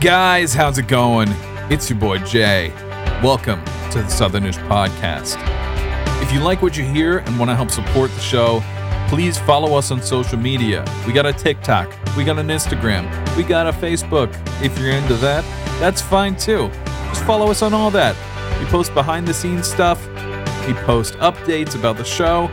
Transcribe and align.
Guys, 0.00 0.54
how's 0.54 0.78
it 0.78 0.86
going? 0.86 1.26
It's 1.70 1.90
your 1.90 1.98
boy 1.98 2.18
Jay. 2.18 2.70
Welcome 3.20 3.64
to 3.90 3.98
the 3.98 4.04
Southernish 4.04 4.56
Podcast. 4.68 5.36
If 6.22 6.32
you 6.32 6.38
like 6.38 6.62
what 6.62 6.76
you 6.76 6.84
hear 6.84 7.18
and 7.18 7.36
want 7.36 7.50
to 7.50 7.56
help 7.56 7.72
support 7.72 8.12
the 8.12 8.20
show, 8.20 8.62
please 9.08 9.38
follow 9.40 9.76
us 9.76 9.90
on 9.90 10.00
social 10.00 10.38
media. 10.38 10.84
We 11.04 11.12
got 11.12 11.26
a 11.26 11.32
TikTok, 11.32 11.92
we 12.16 12.22
got 12.22 12.38
an 12.38 12.46
Instagram, 12.46 13.36
we 13.36 13.42
got 13.42 13.66
a 13.66 13.72
Facebook. 13.72 14.32
If 14.62 14.78
you're 14.78 14.92
into 14.92 15.14
that, 15.14 15.42
that's 15.80 16.00
fine 16.00 16.36
too. 16.36 16.68
Just 17.08 17.24
follow 17.24 17.50
us 17.50 17.62
on 17.62 17.74
all 17.74 17.90
that. 17.90 18.14
We 18.60 18.66
post 18.66 18.94
behind 18.94 19.26
the 19.26 19.34
scenes 19.34 19.66
stuff, 19.66 20.00
we 20.68 20.74
post 20.74 21.14
updates 21.14 21.74
about 21.74 21.96
the 21.96 22.04
show, 22.04 22.48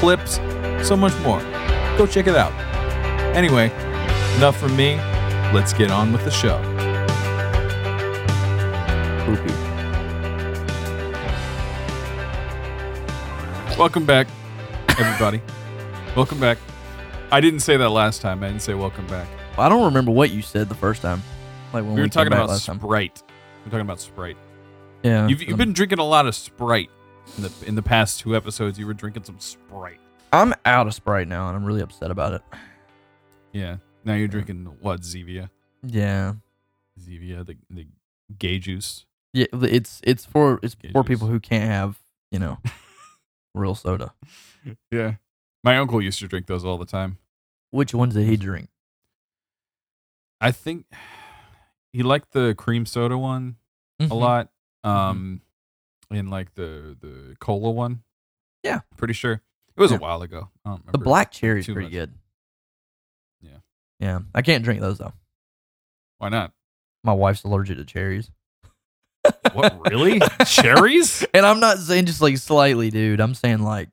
clips, 0.00 0.34
so 0.86 0.98
much 0.98 1.18
more. 1.20 1.40
Go 1.96 2.06
check 2.06 2.26
it 2.26 2.36
out. 2.36 2.52
Anyway, 3.34 3.70
enough 4.36 4.58
from 4.58 4.76
me. 4.76 4.96
Let's 5.54 5.72
get 5.72 5.90
on 5.90 6.12
with 6.12 6.24
the 6.24 6.30
show. 6.30 6.69
Poopy. 9.30 9.52
Welcome 13.78 14.04
back, 14.04 14.26
everybody. 14.98 15.40
welcome 16.16 16.40
back. 16.40 16.58
I 17.30 17.40
didn't 17.40 17.60
say 17.60 17.76
that 17.76 17.90
last 17.90 18.22
time. 18.22 18.42
I 18.42 18.48
didn't 18.48 18.62
say 18.62 18.74
welcome 18.74 19.06
back. 19.06 19.28
I 19.56 19.68
don't 19.68 19.84
remember 19.84 20.10
what 20.10 20.30
you 20.30 20.42
said 20.42 20.68
the 20.68 20.74
first 20.74 21.00
time. 21.00 21.22
Like 21.72 21.84
when 21.84 21.90
We 21.90 21.94
we, 21.94 22.00
were 22.00 22.04
came 22.06 22.10
talking 22.10 22.30
back 22.30 22.38
about 22.40 22.48
last 22.48 22.66
time. 22.66 22.78
Sprite. 22.80 23.22
We're 23.64 23.70
talking 23.70 23.82
about 23.82 24.00
Sprite. 24.00 24.36
Yeah, 25.04 25.28
You've, 25.28 25.42
you've 25.42 25.52
um, 25.52 25.58
been 25.58 25.72
drinking 25.74 26.00
a 26.00 26.04
lot 26.04 26.26
of 26.26 26.34
Sprite 26.34 26.90
in 27.36 27.44
the 27.44 27.52
in 27.66 27.74
the 27.76 27.82
past 27.82 28.18
two 28.18 28.34
episodes. 28.34 28.80
You 28.80 28.86
were 28.88 28.94
drinking 28.94 29.22
some 29.22 29.38
Sprite. 29.38 30.00
I'm 30.32 30.54
out 30.64 30.88
of 30.88 30.94
Sprite 30.94 31.28
now, 31.28 31.46
and 31.46 31.56
I'm 31.56 31.64
really 31.64 31.82
upset 31.82 32.10
about 32.10 32.32
it. 32.32 32.42
Yeah. 33.52 33.76
Now 34.04 34.14
you're 34.14 34.26
drinking 34.26 34.64
what? 34.80 35.02
Zevia. 35.02 35.50
Yeah, 35.84 36.32
Zevia, 37.00 37.46
the 37.46 37.56
the 37.70 37.86
gay 38.36 38.58
juice. 38.58 39.06
Yeah. 39.32 39.46
It's 39.52 40.00
it's 40.04 40.24
for 40.24 40.58
it's 40.62 40.76
for 40.92 41.04
people 41.04 41.28
who 41.28 41.40
can't 41.40 41.64
have 41.64 41.98
you 42.30 42.38
know 42.38 42.58
real 43.54 43.74
soda. 43.74 44.12
Yeah. 44.90 45.14
My 45.64 45.76
uncle 45.76 46.00
used 46.00 46.18
to 46.20 46.28
drink 46.28 46.46
those 46.46 46.64
all 46.64 46.78
the 46.78 46.86
time. 46.86 47.18
Which 47.70 47.92
ones 47.94 48.14
did 48.14 48.26
he 48.26 48.36
drink? 48.36 48.68
I 50.40 50.52
think 50.52 50.86
he 51.92 52.02
liked 52.02 52.32
the 52.32 52.54
cream 52.56 52.86
soda 52.86 53.18
one 53.18 53.56
a 53.98 54.04
Mhm. 54.04 54.18
lot. 54.20 54.48
Um, 54.82 55.42
and 56.10 56.30
like 56.30 56.54
the 56.54 56.96
the 57.00 57.36
cola 57.38 57.70
one. 57.70 58.02
Yeah. 58.62 58.80
pretty 58.96 59.14
sure 59.14 59.32
it 59.34 59.80
was 59.80 59.90
Yeah. 59.90 59.98
a 59.98 60.00
while 60.00 60.22
ago. 60.22 60.48
I 60.64 60.70
don't 60.70 60.80
remember. 60.80 60.92
The 60.92 61.04
black 61.04 61.30
cherry's 61.32 61.66
pretty 61.66 61.82
much. 61.82 61.92
good. 61.92 62.14
Yeah. 63.42 63.58
Yeah, 63.98 64.20
I 64.34 64.42
can't 64.42 64.64
drink 64.64 64.80
those 64.80 64.98
though. 64.98 65.12
Why 66.18 66.28
not? 66.30 66.52
My 67.04 67.12
wife's 67.14 67.44
allergic 67.44 67.76
to 67.78 67.84
cherries. 67.84 68.30
What 69.52 69.90
really? 69.90 70.20
Cherries? 70.46 71.24
And 71.34 71.44
I'm 71.46 71.60
not 71.60 71.78
saying 71.78 72.06
just 72.06 72.20
like 72.20 72.36
slightly, 72.38 72.90
dude. 72.90 73.20
I'm 73.20 73.34
saying 73.34 73.60
like, 73.60 73.88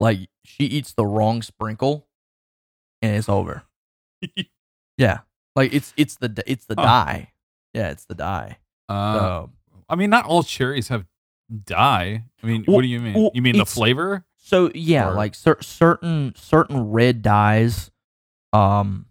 like 0.00 0.28
she 0.44 0.64
eats 0.64 0.92
the 0.94 1.06
wrong 1.06 1.42
sprinkle, 1.42 2.06
and 3.00 3.16
it's 3.16 3.28
over. 3.28 3.62
Yeah, 4.98 5.20
like 5.56 5.72
it's 5.72 5.92
it's 5.96 6.16
the 6.16 6.42
it's 6.46 6.66
the 6.66 6.74
Huh. 6.76 6.82
dye. 6.84 7.32
Yeah, 7.74 7.90
it's 7.90 8.04
the 8.04 8.14
dye. 8.14 8.58
Uh, 8.90 9.18
So, 9.18 9.50
I 9.88 9.96
mean, 9.96 10.10
not 10.10 10.26
all 10.26 10.42
cherries 10.42 10.88
have 10.88 11.06
dye. 11.64 12.24
I 12.42 12.46
mean, 12.46 12.64
Well- 12.68 12.76
what 12.76 12.82
do 12.82 12.88
you 12.88 13.00
mean? 13.00 13.14
well, 13.14 13.30
you 13.34 13.40
mean 13.42 13.56
the 13.56 13.66
flavor? 13.66 14.24
so 14.36 14.70
yeah, 14.74 15.08
Or- 15.08 15.14
like 15.14 15.34
cer- 15.34 15.62
certain 15.62 16.34
certain 16.36 16.90
red 16.92 17.22
dyes, 17.22 17.90
um, 18.52 19.06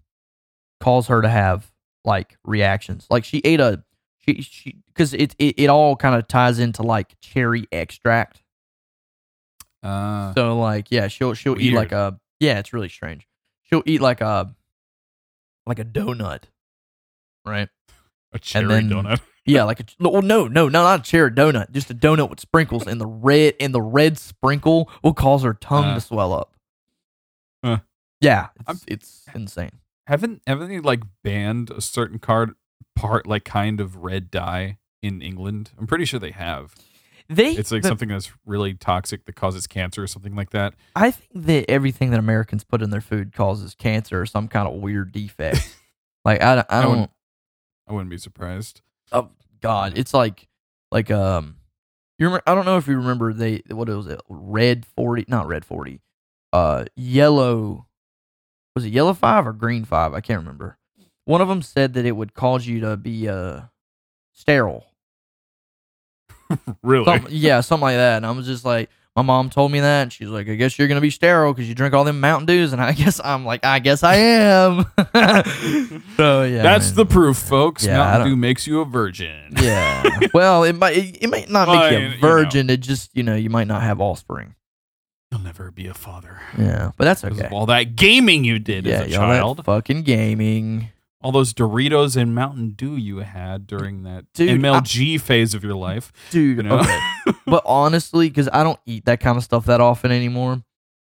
cause 0.79 1.07
her 1.07 1.21
to 1.23 1.29
have 1.29 1.71
like 2.05 2.37
reactions. 2.45 3.07
Like 3.09 3.25
she 3.25 3.39
ate 3.43 3.59
a 3.59 3.83
she 4.25 4.41
she 4.41 4.75
because 4.87 5.13
it, 5.13 5.35
it 5.39 5.55
it 5.57 5.67
all 5.69 5.95
kind 5.95 6.15
of 6.15 6.27
ties 6.27 6.59
into 6.59 6.83
like 6.83 7.15
cherry 7.21 7.67
extract. 7.71 8.41
Uh, 9.83 10.33
So 10.33 10.59
like 10.59 10.91
yeah, 10.91 11.07
she'll 11.07 11.33
she'll 11.33 11.59
eat 11.59 11.73
like 11.73 11.91
a 11.91 12.19
yeah, 12.39 12.59
it's 12.59 12.73
really 12.73 12.89
strange. 12.89 13.27
She'll 13.63 13.83
eat 13.85 14.01
like 14.01 14.21
a 14.21 14.53
like 15.65 15.79
a 15.79 15.85
donut, 15.85 16.43
right? 17.45 17.69
a 18.33 18.39
cherry 18.39 18.67
then- 18.67 18.89
donut. 18.89 19.19
Yeah, 19.43 19.63
like 19.63 19.79
a 19.79 19.85
no, 19.99 20.11
well, 20.11 20.21
no, 20.21 20.47
no, 20.47 20.69
no, 20.69 20.83
not 20.83 20.99
a 20.99 21.03
cherry 21.03 21.31
donut, 21.31 21.71
just 21.71 21.89
a 21.89 21.95
donut 21.95 22.29
with 22.29 22.39
sprinkles, 22.39 22.85
and 22.85 23.01
the 23.01 23.07
red 23.07 23.55
and 23.59 23.73
the 23.73 23.81
red 23.81 24.19
sprinkle 24.19 24.87
will 25.03 25.15
cause 25.15 25.41
her 25.41 25.55
tongue 25.55 25.85
Uh. 25.85 25.95
to 25.95 26.01
swell 26.01 26.31
up. 26.31 26.53
Huh. 27.65 27.79
Yeah, 28.21 28.49
it's, 28.69 28.83
it's 28.87 29.25
insane. 29.33 29.71
Haven't 30.05 30.43
haven't 30.45 30.67
they 30.69 30.79
like 30.79 31.01
banned 31.23 31.71
a 31.71 31.81
certain 31.81 32.19
card 32.19 32.53
part 33.01 33.25
like 33.27 33.43
kind 33.45 33.79
of 33.81 33.97
red 33.97 34.29
dye 34.31 34.77
in 35.01 35.21
England? 35.21 35.71
I'm 35.79 35.87
pretty 35.87 36.05
sure 36.05 36.19
they 36.19 36.31
have. 36.31 36.75
They, 37.29 37.53
It's 37.53 37.71
like 37.71 37.81
the- 37.83 37.87
something 37.87 38.09
that's 38.09 38.31
really 38.45 38.73
toxic 38.73 39.23
that 39.25 39.35
causes 39.35 39.65
cancer 39.65 40.03
or 40.03 40.07
something 40.07 40.35
like 40.35 40.49
that. 40.49 40.73
I 40.95 41.11
think 41.11 41.45
that 41.45 41.69
everything 41.71 42.09
that 42.11 42.19
Americans 42.19 42.63
put 42.65 42.81
in 42.81 42.89
their 42.89 42.99
food 42.99 43.31
causes 43.33 43.73
cancer 43.73 44.19
or 44.21 44.25
some 44.25 44.49
kind 44.49 44.67
of 44.67 44.75
weird 44.81 45.13
defect. 45.13 45.77
like 46.25 46.41
I, 46.41 46.59
I 46.59 46.65
I 46.69 46.81
don't. 46.81 46.89
wouldn't- 46.91 47.11
I 47.87 47.93
wouldn't 47.93 48.09
be 48.09 48.17
surprised. 48.17 48.81
Oh 49.11 49.29
God, 49.61 49.97
it's 49.97 50.13
like 50.13 50.47
like 50.91 51.09
um, 51.11 51.55
you 52.19 52.25
remember? 52.27 52.43
I 52.47 52.53
don't 52.55 52.65
know 52.65 52.77
if 52.77 52.87
you 52.87 52.95
remember 52.97 53.33
they 53.33 53.63
what 53.69 53.87
was 53.89 54.07
it? 54.07 54.21
Red 54.29 54.85
forty, 54.85 55.25
not 55.27 55.47
red 55.47 55.65
forty. 55.65 56.01
Uh, 56.53 56.85
yellow. 56.95 57.87
Was 58.75 58.85
it 58.85 58.89
yellow 58.93 59.13
five 59.13 59.45
or 59.47 59.51
green 59.53 59.83
five? 59.85 60.13
I 60.13 60.21
can't 60.21 60.39
remember. 60.39 60.77
One 61.25 61.41
of 61.41 61.47
them 61.47 61.61
said 61.61 61.93
that 61.93 62.05
it 62.05 62.11
would 62.13 62.33
cause 62.33 62.65
you 62.65 62.79
to 62.81 62.97
be 62.97 63.27
uh 63.29 63.61
sterile. 64.33 64.85
really? 66.83 67.05
Some, 67.05 67.27
yeah, 67.29 67.61
something 67.61 67.83
like 67.83 67.95
that. 67.95 68.17
And 68.17 68.25
I 68.25 68.31
was 68.31 68.45
just 68.45 68.65
like, 68.65 68.89
my 69.15 69.21
mom 69.21 69.49
told 69.49 69.71
me 69.73 69.81
that, 69.81 70.03
and 70.03 70.13
she's 70.13 70.29
like, 70.29 70.47
I 70.47 70.55
guess 70.55 70.79
you're 70.79 70.87
gonna 70.87 71.01
be 71.01 71.09
sterile 71.09 71.53
because 71.53 71.67
you 71.67 71.75
drink 71.75 71.93
all 71.93 72.03
them 72.05 72.19
Mountain 72.21 72.45
Dews, 72.45 72.71
and 72.73 72.81
I 72.81 72.91
guess 72.93 73.19
I'm 73.23 73.45
like, 73.45 73.65
I 73.65 73.79
guess 73.79 74.03
I 74.03 74.15
am. 74.15 74.85
so 76.17 76.43
yeah, 76.43 76.61
That's 76.63 76.87
man. 76.87 76.95
the 76.95 77.05
proof, 77.05 77.37
folks. 77.37 77.85
Yeah, 77.85 77.97
Mountain 77.97 78.29
Dew 78.29 78.35
makes 78.35 78.65
you 78.67 78.79
a 78.81 78.85
virgin. 78.85 79.53
Yeah. 79.61 80.19
well, 80.33 80.63
it 80.63 80.73
might 80.73 80.95
it, 80.97 81.23
it 81.23 81.29
might 81.29 81.49
not 81.49 81.67
make 81.67 81.75
Well, 81.77 81.91
you 81.93 81.99
you 81.99 82.05
a 82.05 82.09
know. 82.11 82.17
virgin. 82.21 82.69
It 82.69 82.77
just 82.77 83.15
you 83.15 83.23
know 83.23 83.35
you 83.35 83.49
might 83.49 83.67
not 83.67 83.81
have 83.83 83.99
offspring. 84.01 84.55
You'll 85.31 85.41
never 85.41 85.71
be 85.71 85.87
a 85.87 85.93
father. 85.93 86.41
Yeah, 86.57 86.91
but 86.97 87.05
that's 87.05 87.23
okay. 87.23 87.45
of 87.45 87.53
all 87.53 87.65
that 87.67 87.95
gaming 87.95 88.43
you 88.43 88.59
did 88.59 88.85
yeah, 88.85 89.01
as 89.01 89.11
a 89.11 89.15
child. 89.15 89.63
fucking 89.65 90.03
gaming. 90.03 90.89
All 91.23 91.31
those 91.31 91.53
Doritos 91.53 92.15
and 92.17 92.33
Mountain 92.35 92.71
Dew 92.71 92.95
you 92.95 93.17
had 93.19 93.67
during 93.67 94.03
that 94.03 94.25
Dude, 94.33 94.59
MLG 94.61 95.19
phase 95.21 95.53
of 95.53 95.63
your 95.63 95.75
life. 95.75 96.11
dude. 96.31 96.57
You 96.57 96.63
know? 96.63 96.79
Okay, 96.79 96.99
but 97.45 97.63
honestly, 97.65 98.27
because 98.29 98.49
I 98.51 98.63
don't 98.63 98.79
eat 98.85 99.05
that 99.05 99.19
kind 99.19 99.37
of 99.37 99.43
stuff 99.43 99.65
that 99.65 99.81
often 99.81 100.11
anymore, 100.11 100.63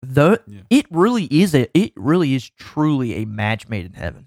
the 0.03 0.43
Yeah. 0.47 0.61
it 0.71 0.87
really 0.91 1.25
is 1.25 1.55
a 1.55 1.69
it 1.79 1.93
really 1.97 2.35
is 2.35 2.51
truly 2.51 3.23
a 3.23 3.25
match 3.25 3.69
made 3.69 3.87
in 3.87 3.95
heaven. 3.95 4.27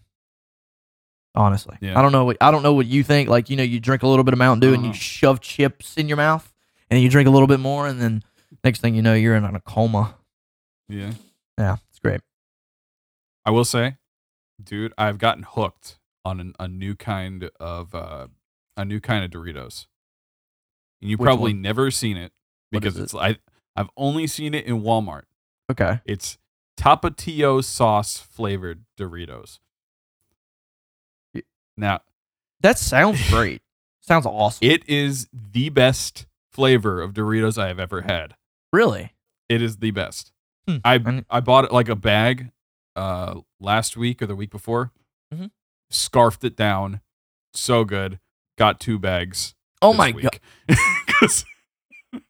Honestly, 1.36 1.78
Yeah. 1.82 1.98
I 1.98 2.02
don't 2.02 2.12
know 2.12 2.26
what 2.26 2.38
I 2.42 2.50
don't 2.50 2.64
know 2.64 2.74
what 2.74 2.88
you 2.88 3.04
think. 3.04 3.30
Like 3.30 3.50
you 3.50 3.56
know, 3.56 3.64
you 3.64 3.80
drink 3.80 4.02
a 4.02 4.08
little 4.08 4.24
bit 4.24 4.34
of 4.34 4.40
Mountain 4.40 4.60
Dew 4.68 4.74
and 4.74 4.84
you 4.84 4.90
Uh-huh. 4.90 4.98
shove 4.98 5.40
chips 5.42 5.96
in 5.96 6.08
your 6.08 6.18
mouth, 6.18 6.52
and 6.90 7.00
you 7.00 7.10
drink 7.10 7.28
a 7.28 7.32
little 7.32 7.48
bit 7.48 7.60
more, 7.60 7.86
and 7.88 8.02
then 8.02 8.24
next 8.64 8.82
thing 8.82 8.96
you 8.96 9.04
know, 9.04 9.14
you're 9.14 9.36
in 9.36 9.44
a 9.44 9.60
coma. 9.62 10.16
yeah. 10.90 11.12
Yeah, 11.60 11.78
it's 11.90 12.00
great. 12.00 12.22
I 13.46 13.52
will 13.52 13.66
say, 13.66 13.98
dude, 14.64 14.94
I've 14.98 15.18
gotten 15.18 15.44
hooked 15.44 15.98
on 16.26 16.40
an, 16.40 16.54
a 16.60 16.68
new 16.68 16.96
kind 16.96 17.50
of 17.60 17.94
uh, 17.96 18.28
a 18.76 18.86
new 18.86 19.00
kind 19.00 19.24
of 19.24 19.32
Doritos. 19.32 19.88
And 21.02 21.10
you've 21.12 21.20
Which 21.20 21.28
probably 21.28 21.54
one? 21.54 21.62
never 21.62 21.92
seen 21.92 22.18
it 22.18 22.32
What 22.72 22.82
because 22.82 22.96
is 22.98 23.04
it's 23.04 23.16
I 23.16 23.38
I've 23.76 23.90
only 23.98 24.26
seen 24.28 24.54
it 24.54 24.66
in 24.66 24.82
Walmart. 24.82 25.24
Okay. 25.72 26.00
It's 26.06 26.38
Tapatio 26.80 27.64
sauce 27.64 28.18
flavored 28.18 28.84
Doritos. 29.00 29.60
Y- 31.34 31.44
Now, 31.76 32.02
That 32.62 32.78
sounds 32.78 33.20
great. 33.30 33.62
sounds 34.02 34.26
awesome. 34.26 34.68
it 34.68 34.88
is 34.90 35.28
the 35.34 35.70
best 35.70 36.26
flavor 36.52 37.02
of 37.02 37.14
Doritos 37.14 37.58
I 37.62 37.68
have 37.68 37.80
ever 37.80 38.02
had. 38.02 38.36
really? 38.74 39.14
It 39.50 39.62
is 39.62 39.78
the 39.78 39.92
best. 39.92 40.34
Hmm. 40.68 40.78
I 40.84 41.24
I 41.30 41.40
bought 41.40 41.64
it 41.66 41.72
like 41.72 41.88
a 41.88 41.96
bag 41.96 42.52
uh 42.98 43.40
last 43.60 43.96
week 43.96 44.22
or 44.22 44.26
the 44.26 44.36
week 44.36 44.52
before. 44.52 44.92
Mhm. 45.34 45.52
Scarfed 45.90 46.44
it 46.44 46.56
down. 46.58 47.02
So 47.54 47.84
good. 47.86 48.20
Got 48.58 48.80
two 48.80 48.98
bags. 49.00 49.54
Oh 49.82 49.92
this 49.92 49.98
my 49.98 50.12
god. 50.12 50.24
week. 50.24 50.42
'Cause 51.08 51.46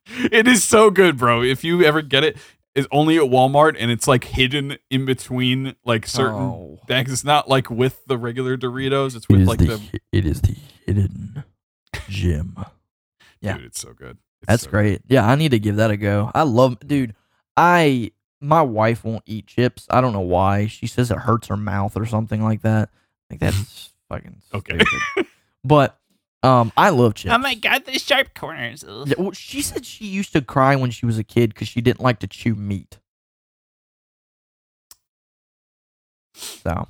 it 0.08 0.48
is 0.48 0.64
so 0.64 0.90
good, 0.90 1.18
bro. 1.18 1.42
If 1.44 1.64
you 1.64 1.84
ever 1.84 2.02
get 2.02 2.24
it, 2.24 2.38
it's 2.76 2.88
only 2.92 3.18
at 3.18 3.24
Walmart 3.24 3.76
and 3.80 3.90
it's 3.92 4.08
like 4.08 4.24
hidden 4.26 4.78
in 4.90 5.06
between 5.06 5.76
like 5.86 6.06
certain 6.06 6.36
Oh. 6.42 6.80
bags. 6.88 7.12
It's 7.12 7.24
not 7.24 7.50
like 7.50 7.70
with 7.70 8.06
the 8.06 8.18
regular 8.18 8.58
Doritos. 8.58 9.16
It's 9.16 9.28
with 9.30 9.48
like 9.48 9.60
the, 9.60 9.82
it 10.12 10.26
is 10.26 10.42
the 10.42 10.56
hidden 10.86 11.44
gem. 12.10 12.56
yeah. 13.42 13.58
dude. 13.58 13.66
It's 13.66 13.80
so 13.80 13.94
good. 13.94 14.18
It's 14.42 14.48
That's 14.48 14.64
so 14.64 14.68
good. 14.68 14.72
great. 14.72 15.02
Yeah, 15.08 15.26
I 15.28 15.36
need 15.36 15.52
to 15.52 15.60
give 15.60 15.78
that 15.78 15.90
a 15.92 15.98
go. 15.98 16.32
I 16.36 16.44
love, 16.44 16.78
dude. 16.86 17.16
I 17.56 18.12
my 18.42 18.62
wife 18.62 19.04
won't 19.04 19.24
eat 19.26 19.48
chips. 19.48 19.88
I 19.90 20.02
don't 20.02 20.14
know 20.14 20.20
why. 20.22 20.68
She 20.68 20.88
says 20.88 21.10
it 21.12 21.18
hurts 21.18 21.48
her 21.48 21.58
mouth 21.58 21.98
or 21.98 22.06
something 22.06 22.44
like 22.44 22.62
that. 22.62 22.90
Like 23.30 23.40
that's 23.40 23.92
fucking 24.10 24.42
Okay. 24.54 24.78
stupid. 24.78 25.28
but 25.64 26.00
um, 26.44 26.72
I 26.78 26.90
love 26.90 27.16
chips. 27.16 27.34
Oh 27.34 27.38
my 27.40 27.56
god, 27.56 27.86
the 27.86 27.98
sharp 28.00 28.34
corners. 28.36 28.86
Ugh. 28.88 29.08
Yeah, 29.08 29.16
well, 29.18 29.32
she 29.32 29.62
said 29.62 29.86
she 29.86 30.06
used 30.06 30.34
to 30.34 30.42
cry 30.42 30.76
when 30.76 30.92
she 30.92 31.06
was 31.06 31.18
a 31.18 31.24
kid 31.24 31.54
because 31.54 31.68
she 31.68 31.82
didn't 31.82 32.00
like 32.02 32.20
to 32.20 32.28
chew 32.28 32.56
meat. 32.56 33.00
So 36.36 36.88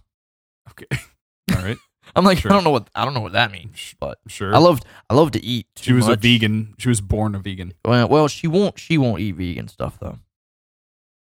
Okay. 0.72 0.86
All 1.56 1.64
right. 1.64 1.78
I'm 2.16 2.24
like, 2.26 2.40
Sure. 2.40 2.52
I 2.52 2.56
don't 2.56 2.64
know 2.64 2.70
what 2.72 2.90
I 2.96 3.06
don't 3.06 3.14
know 3.14 3.22
what 3.22 3.34
that 3.34 3.52
means, 3.52 3.96
but 4.00 4.20
Sure. 4.28 4.54
I 4.54 4.58
loved 4.60 4.86
I 5.10 5.14
love 5.14 5.32
to 5.32 5.44
eat. 5.44 5.68
she 5.78 5.92
too 5.92 5.96
was 5.96 6.08
a 6.08 6.16
vegan. 6.16 6.74
She 6.78 6.90
was 6.90 7.02
born 7.02 7.36
a 7.36 7.40
vegan. 7.40 7.74
Well, 7.86 8.08
well, 8.08 8.28
she 8.28 8.48
won't 8.48 8.78
she 8.80 8.98
won't 8.98 9.22
eat 9.22 9.36
vegan 9.36 9.68
stuff 9.68 9.98
though. 10.00 10.20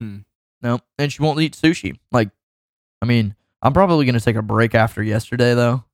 Hmm. 0.00 0.19
No, 0.62 0.81
and 0.98 1.12
she 1.12 1.22
won't 1.22 1.40
eat 1.40 1.54
sushi. 1.54 1.98
Like, 2.12 2.31
I 3.02 3.06
mean, 3.06 3.34
I'm 3.62 3.72
probably 3.72 4.04
gonna 4.06 4.20
take 4.20 4.37
a 4.37 4.43
break 4.43 4.75
after 4.75 5.02
yesterday 5.02 5.54
though. 5.54 5.84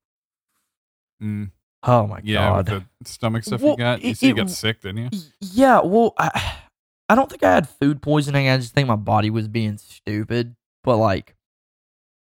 Mm, 1.22 1.50
Oh 1.84 2.06
my 2.06 2.20
yeah, 2.22 2.48
god. 2.48 2.68
with 2.70 2.84
the 3.02 3.08
stomach 3.10 3.44
stuff 3.44 3.60
Well, 3.60 3.72
you 3.72 3.78
got. 3.78 4.02
You 4.02 4.10
it- 4.10 4.22
you 4.22 4.30
it- 4.30 4.36
got 4.36 4.50
sick, 4.50 4.80
didn't 4.80 4.98
you? 5.12 5.20
Yeah, 5.40 5.80
well, 5.84 6.14
I, 6.18 6.54
I 7.08 7.14
don't 7.14 7.28
think 7.30 7.42
I 7.42 7.52
had 7.54 7.68
food 7.68 8.02
poisoning. 8.02 8.48
I 8.48 8.56
just 8.56 8.74
think 8.74 8.88
my 8.88 8.96
body 8.96 9.30
was 9.30 9.48
being 9.48 9.78
stupid. 9.78 10.54
But 10.84 10.96
like, 10.96 11.34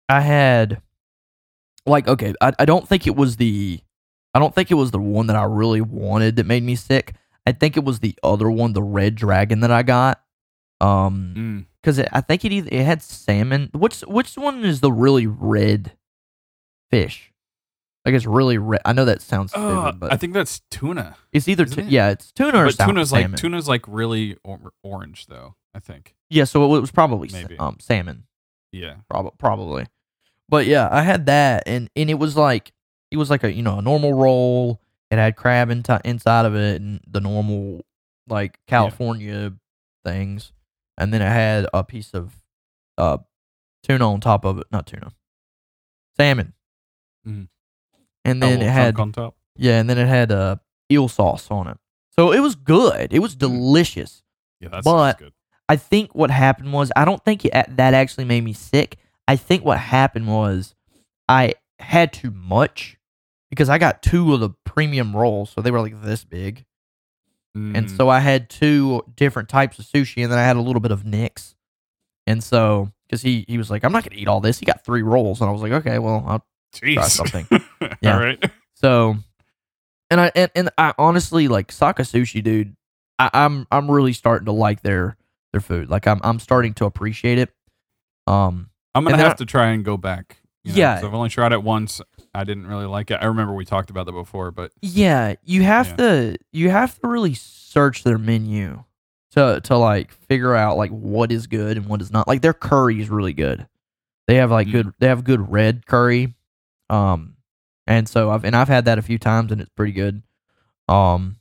I 0.10 0.22
had, 0.22 0.82
like, 1.86 2.08
okay, 2.08 2.34
I, 2.42 2.54
I 2.58 2.66
don't 2.66 2.88
think 2.88 3.06
it 3.06 3.16
was 3.16 3.38
the, 3.38 3.80
I 4.34 4.40
don't 4.40 4.54
think 4.56 4.72
it 4.72 4.76
was 4.76 4.92
the 4.92 5.00
one 5.00 5.28
that 5.28 5.36
I 5.36 5.44
really 5.44 5.82
wanted 5.82 6.38
that 6.38 6.46
made 6.48 6.64
me 6.64 6.76
sick. 6.76 7.14
I 7.46 7.52
think 7.52 7.78
it 7.78 7.84
was 7.84 8.00
the 8.00 8.16
other 8.24 8.50
one, 8.50 8.74
the 8.74 8.82
red 8.84 9.16
dragon 9.16 9.60
that 9.62 9.72
I 9.72 9.84
got. 9.84 10.22
Um, 10.80 11.34
Mm. 11.36 11.66
because 11.82 12.00
I 12.12 12.22
think 12.22 12.46
it 12.46 12.52
either 12.52 12.70
it 12.72 12.86
had 12.86 13.02
salmon. 13.02 13.70
Which 13.74 14.02
which 14.02 14.36
one 14.38 14.64
is 14.64 14.82
the 14.82 14.92
really 14.92 15.26
red 15.28 15.94
fish? 16.92 17.32
Like 18.06 18.14
it's 18.16 18.26
really 18.26 18.58
red. 18.58 18.82
I 18.86 18.94
know 18.94 19.06
that 19.06 19.22
sounds 19.22 19.52
stupid, 19.52 19.66
Uh, 19.68 19.92
but 19.94 20.14
I 20.14 20.18
think 20.18 20.34
that's 20.34 20.62
tuna. 20.72 21.18
it's 21.34 21.48
either 21.48 21.66
tu- 21.66 21.82
it? 21.82 21.88
yeah, 21.88 22.10
it's 22.10 22.32
tuna 22.32 22.60
or 22.60 22.66
But 22.66 22.76
sal- 22.76 22.88
tuna's 22.88 23.10
salmon. 23.10 23.32
like 23.32 23.40
tuna's 23.40 23.68
like 23.68 23.84
really 23.88 24.38
or- 24.44 24.72
orange 24.84 25.26
though. 25.28 25.56
I 25.74 25.80
think. 25.80 26.16
Yeah, 26.30 26.46
so 26.46 26.64
it 26.76 26.80
was 26.82 26.92
probably 26.92 27.30
Maybe. 27.32 27.58
um 27.60 27.78
salmon, 27.80 28.26
Yeah. 28.72 28.96
prob- 29.10 29.38
probably. 29.38 29.88
But 30.50 30.66
yeah, 30.66 30.88
I 30.92 31.02
had 31.02 31.26
that, 31.26 31.64
and 31.68 31.90
and 31.96 32.10
it 32.10 32.16
was 32.16 32.36
like 32.38 32.72
it 33.12 33.18
was 33.18 33.30
like 33.30 33.44
a 33.44 33.52
you 33.52 33.62
know 33.64 33.80
a 33.80 33.82
normal 33.82 34.14
roll. 34.14 34.80
It 35.12 35.18
had 35.18 35.36
crab 35.36 35.70
in 35.70 35.84
inside 36.06 36.46
of 36.46 36.56
it, 36.56 36.82
and 36.82 37.00
the 37.08 37.20
normal 37.22 37.86
like 38.28 38.60
California 38.68 39.54
things, 40.06 40.52
and 40.98 41.14
then 41.14 41.22
it 41.22 41.30
had 41.30 41.68
a 41.74 41.84
piece 41.84 42.14
of 42.14 42.36
uh 42.98 43.18
tuna 43.84 44.12
on 44.12 44.20
top 44.22 44.46
of 44.46 44.58
it. 44.60 44.68
Not 44.72 44.88
tuna, 44.88 45.12
salmon. 46.16 46.54
Mhm. 47.28 47.48
And 48.26 48.44
then 48.44 48.62
it 48.62 48.70
had 48.70 49.00
on 49.00 49.12
top. 49.12 49.36
yeah, 49.56 49.80
and 49.80 49.90
then 49.90 49.98
it 49.98 50.08
had 50.08 50.32
uh 50.32 50.58
eel 50.92 51.08
sauce 51.08 51.50
on 51.52 51.68
it. 51.68 51.78
So 52.16 52.32
it 52.32 52.40
was 52.40 52.56
good. 52.56 53.14
It 53.14 53.20
was 53.20 53.36
delicious. 53.36 54.24
Yeah, 54.60 54.70
that's 54.70 54.86
but- 54.86 55.20
good. 55.20 55.34
I 55.70 55.76
think 55.76 56.16
what 56.16 56.32
happened 56.32 56.72
was 56.72 56.94
I 56.96 57.04
don't 57.04 57.22
think 57.26 57.44
it, 57.44 57.52
that 57.54 57.94
actually 57.94 58.24
made 58.24 58.42
me 58.42 58.54
sick. 58.54 58.98
I 59.28 59.36
think 59.36 59.66
what 59.66 59.78
happened 59.78 60.26
was 60.30 60.74
I 61.28 61.56
had 61.80 62.14
too 62.14 62.32
much 62.32 62.98
because 63.50 63.68
I 63.68 63.78
got 63.78 64.02
two 64.02 64.34
of 64.34 64.40
the 64.40 64.52
premium 64.64 65.14
rolls, 65.14 65.50
so 65.50 65.60
they 65.62 65.70
were 65.72 65.82
like 65.82 66.02
this 66.02 66.24
big, 66.24 66.64
and 67.56 67.76
Mm, 67.88 67.98
so 67.98 68.08
I 68.10 68.20
had 68.20 68.50
two 68.50 69.04
different 69.16 69.50
types 69.50 69.80
of 69.80 69.86
sushi, 69.86 70.22
and 70.24 70.32
then 70.32 70.38
I 70.40 70.44
had 70.44 70.56
a 70.58 70.62
little 70.62 70.80
bit 70.80 70.92
of 70.92 71.06
Nick's, 71.06 71.56
and 72.28 72.44
so 72.44 72.92
because 73.08 73.22
he 73.22 73.46
he 73.48 73.58
was 73.58 73.72
like, 73.72 73.84
I'm 73.84 73.92
not 73.92 74.04
gonna 74.04 74.20
eat 74.20 74.28
all 74.28 74.42
this. 74.42 74.60
He 74.60 74.66
got 74.66 74.84
three 74.86 75.02
rolls, 75.02 75.42
and 75.42 75.50
I 75.50 75.54
was 75.54 75.62
like, 75.62 75.72
okay, 75.72 75.98
well, 76.00 76.24
I'll 76.28 76.46
jeez. 76.76 76.94
try 76.96 77.08
something. 77.08 77.48
Yeah. 78.02 78.14
All 78.16 78.20
right. 78.20 78.52
So, 78.76 79.16
and 80.12 80.20
I 80.22 80.32
and, 80.36 80.52
and 80.56 80.70
I 80.78 80.94
honestly 80.98 81.48
like 81.48 81.72
Saka 81.72 82.04
Sushi, 82.04 82.44
dude. 82.44 82.76
I, 83.20 83.30
I'm 83.34 83.66
I'm 83.72 83.90
really 83.90 84.14
starting 84.14 84.46
to 84.46 84.52
like 84.52 84.82
their 84.84 85.18
their 85.52 85.62
food. 85.62 85.90
Like 85.90 86.06
I'm 86.08 86.20
I'm 86.24 86.40
starting 86.40 86.74
to 86.76 86.86
appreciate 86.86 87.40
it. 87.40 87.50
Um, 88.28 88.70
I'm 88.94 89.04
gonna 89.04 89.18
have 89.18 89.32
I- 89.34 89.36
to 89.36 89.46
try 89.46 89.68
and 89.70 89.84
go 89.86 89.98
back. 89.98 90.38
You 90.64 90.74
know, 90.74 90.78
Yeah. 90.80 90.96
I've 91.04 91.14
only 91.14 91.30
tried 91.30 91.54
it 91.54 91.64
once. 91.64 92.02
I 92.34 92.44
didn't 92.44 92.68
really 92.68 92.86
like 92.86 93.12
it. 93.12 93.16
I 93.22 93.26
remember 93.26 93.54
we 93.54 93.66
talked 93.66 93.90
about 93.90 94.06
that 94.06 94.12
before, 94.14 94.52
but 94.52 94.72
yeah, 94.82 95.36
you 95.44 95.64
have 95.64 95.88
Yeah. 95.90 95.96
to 95.96 96.38
you 96.52 96.70
have 96.70 97.00
to 97.00 97.08
really 97.08 97.34
search 97.34 98.04
their 98.04 98.18
menu 98.18 98.84
to 99.32 99.60
to 99.64 99.78
like 99.78 100.12
figure 100.12 100.56
out 100.56 100.78
like 100.78 100.92
what 100.92 101.32
is 101.32 101.48
good 101.48 101.78
and 101.78 101.88
what 101.88 102.02
is 102.02 102.12
not. 102.12 102.28
Like 102.28 102.42
their 102.42 102.54
curry 102.54 103.02
is 103.02 103.10
really 103.10 103.34
good. 103.34 103.68
They 104.28 104.36
have 104.36 104.52
like 104.52 104.68
Mm. 104.68 104.72
good 104.72 104.94
they 105.00 105.08
have 105.08 105.24
good 105.24 105.52
red 105.52 105.86
curry. 105.86 106.36
Um, 106.90 107.36
and 107.86 108.08
so 108.08 108.30
I've 108.30 108.44
and 108.46 108.56
I've 108.56 108.68
had 108.68 108.86
that 108.86 108.98
a 108.98 109.02
few 109.02 109.18
times 109.18 109.52
and 109.52 109.60
it's 109.62 109.70
pretty 109.72 109.94
good. 109.94 110.22
Um, 110.88 111.38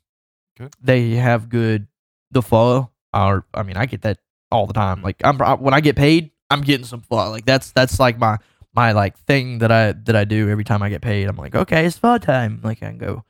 Good. 0.58 0.72
they 0.82 1.10
have 1.12 1.48
good 1.48 1.86
the 2.30 2.42
pho. 2.42 2.90
Or 3.14 3.44
I 3.54 3.62
mean, 3.62 3.76
I 3.76 3.86
get 3.86 4.02
that 4.02 4.18
all 4.50 4.66
the 4.66 4.72
time. 4.74 4.98
Mm. 4.98 5.04
Like 5.04 5.16
I'm 5.24 5.40
I, 5.42 5.54
when 5.54 5.74
I 5.74 5.80
get 5.80 5.96
paid, 5.96 6.30
I'm 6.50 6.60
getting 6.62 6.86
some 6.86 7.00
pho. 7.02 7.30
Like 7.30 7.44
that's 7.46 7.70
that's 7.72 7.98
like 8.00 8.18
my 8.18 8.38
my 8.76 8.92
like 8.92 9.16
thing 9.18 9.58
that 9.58 9.72
I 9.72 9.92
that 9.92 10.14
I 10.14 10.24
do 10.24 10.48
every 10.50 10.64
time 10.64 10.82
I 10.82 10.90
get 10.90 11.00
paid. 11.00 11.26
I'm 11.28 11.36
like, 11.36 11.54
okay, 11.54 11.86
it's 11.86 11.96
pho 11.98 12.18
time. 12.18 12.60
Like 12.62 12.82
I 12.82 12.88
can 12.90 12.98
go 12.98 13.24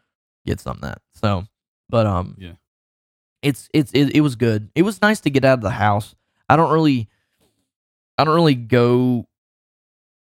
get 0.44 0.60
some 0.60 0.76
of 0.76 0.82
that. 0.82 1.00
So, 1.14 1.44
but 1.88 2.06
um, 2.06 2.34
Yeah. 2.38 2.54
it's 3.42 3.68
it's 3.72 3.92
it, 3.92 4.16
it 4.16 4.20
was 4.20 4.34
good. 4.36 4.68
It 4.74 4.82
was 4.82 5.00
nice 5.00 5.20
to 5.20 5.30
get 5.30 5.44
out 5.44 5.58
of 5.58 5.62
the 5.62 5.70
house. 5.70 6.14
I 6.48 6.56
don't 6.56 6.72
really, 6.72 7.08
I 8.18 8.24
don't 8.24 8.34
really 8.34 8.54
go. 8.54 9.26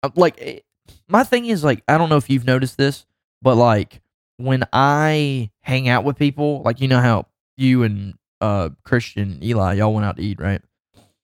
uh, 0.03 0.11
Like 0.15 0.37
eh, 0.41 0.61
my 1.09 1.25
thing 1.25 1.47
is 1.47 1.65
like 1.65 1.83
I 1.89 1.97
don't 1.99 2.09
know 2.11 2.17
if 2.17 2.29
you've 2.31 2.47
noticed 2.47 2.77
this, 2.77 3.07
but 3.43 3.57
like 3.57 4.01
when 4.37 4.65
I 4.73 5.51
hang 5.61 5.89
out 5.89 6.05
with 6.05 6.17
people, 6.19 6.63
like 6.63 6.81
you 6.81 6.89
know 6.89 7.01
how 7.01 7.27
you 7.57 7.83
and 7.85 8.15
uh 8.41 8.71
Christian 8.85 9.39
Eli 9.43 9.75
y'all 9.75 9.95
went 9.95 10.05
out 10.07 10.17
to 10.17 10.23
eat, 10.23 10.41
right? 10.41 10.61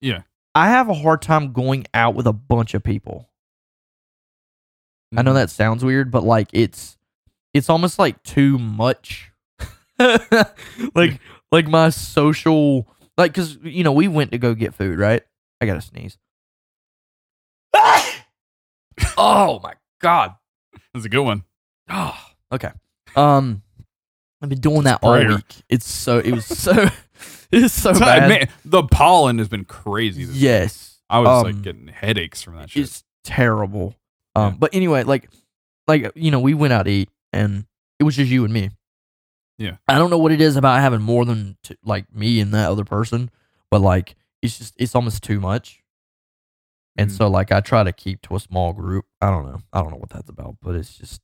Yeah. 0.00 0.22
I 0.54 0.68
have 0.68 0.88
a 0.88 0.94
hard 0.94 1.22
time 1.22 1.52
going 1.52 1.86
out 1.94 2.14
with 2.14 2.26
a 2.26 2.32
bunch 2.32 2.74
of 2.74 2.82
people. 2.82 3.28
I 5.16 5.22
know 5.22 5.32
Mhm. 5.32 5.34
that 5.34 5.50
sounds 5.50 5.84
weird, 5.84 6.10
but 6.10 6.22
like 6.24 6.48
it's 6.52 6.96
it's 7.54 7.68
almost 7.68 7.98
like 7.98 8.22
too 8.22 8.58
much. 8.58 9.32
like 10.94 11.20
like 11.52 11.66
my 11.68 11.90
social 11.90 12.86
like 13.18 13.34
cuz 13.34 13.58
you 13.62 13.82
know 13.84 13.92
we 13.92 14.08
went 14.08 14.32
to 14.32 14.38
go 14.38 14.54
get 14.54 14.74
food, 14.74 14.98
right? 14.98 15.22
I 15.60 15.66
got 15.66 15.74
to 15.74 15.80
sneeze. 15.82 16.16
oh 19.16 19.60
my 19.62 19.74
god. 20.00 20.34
That's 20.94 21.06
a 21.06 21.08
good 21.08 21.22
one. 21.22 21.44
Oh, 21.88 22.16
okay. 22.52 22.70
Um 23.16 23.62
I've 24.42 24.48
been 24.48 24.60
doing 24.60 24.84
that 24.84 25.00
all 25.02 25.12
prayer. 25.16 25.28
week. 25.36 25.62
It's 25.68 25.86
so 25.88 26.18
it 26.18 26.32
was 26.32 26.46
so 26.46 26.72
it's 27.52 27.74
so 27.74 27.92
So, 27.92 28.00
bad. 28.00 28.28
man, 28.28 28.48
the 28.64 28.82
pollen 28.84 29.38
has 29.38 29.48
been 29.48 29.64
crazy. 29.64 30.24
This 30.24 30.36
yes. 30.36 30.98
I 31.10 31.18
was 31.18 31.42
like 31.44 31.56
um, 31.56 31.62
getting 31.62 31.88
headaches 31.88 32.42
from 32.42 32.54
that 32.56 32.70
shit. 32.70 32.84
It's 32.84 33.04
terrible. 33.24 33.96
Um, 34.34 34.52
Yeah. 34.52 34.56
but 34.58 34.74
anyway, 34.74 35.02
like, 35.04 35.28
like 35.88 36.12
you 36.14 36.30
know, 36.30 36.40
we 36.40 36.54
went 36.54 36.72
out 36.72 36.84
to 36.84 36.90
eat, 36.90 37.10
and 37.32 37.66
it 37.98 38.04
was 38.04 38.16
just 38.16 38.30
you 38.30 38.44
and 38.44 38.52
me. 38.52 38.70
Yeah. 39.58 39.76
I 39.88 39.98
don't 39.98 40.10
know 40.10 40.18
what 40.18 40.32
it 40.32 40.40
is 40.40 40.56
about 40.56 40.80
having 40.80 41.02
more 41.02 41.24
than 41.24 41.56
t- 41.62 41.76
like 41.84 42.12
me 42.14 42.40
and 42.40 42.54
that 42.54 42.70
other 42.70 42.84
person, 42.84 43.30
but 43.70 43.80
like 43.80 44.14
it's 44.40 44.56
just 44.58 44.74
it's 44.78 44.94
almost 44.94 45.22
too 45.22 45.38
much. 45.40 45.82
And 46.96 47.10
Mhm. 47.10 47.16
so 47.16 47.28
like 47.28 47.52
I 47.52 47.60
try 47.60 47.82
to 47.84 47.92
keep 47.92 48.22
to 48.22 48.36
a 48.36 48.40
small 48.40 48.72
group. 48.72 49.04
I 49.20 49.30
don't 49.30 49.44
know. 49.46 49.60
I 49.72 49.82
don't 49.82 49.90
know 49.90 49.96
what 49.98 50.10
that's 50.10 50.28
about, 50.30 50.56
but 50.62 50.74
it's 50.76 50.96
just 50.96 51.20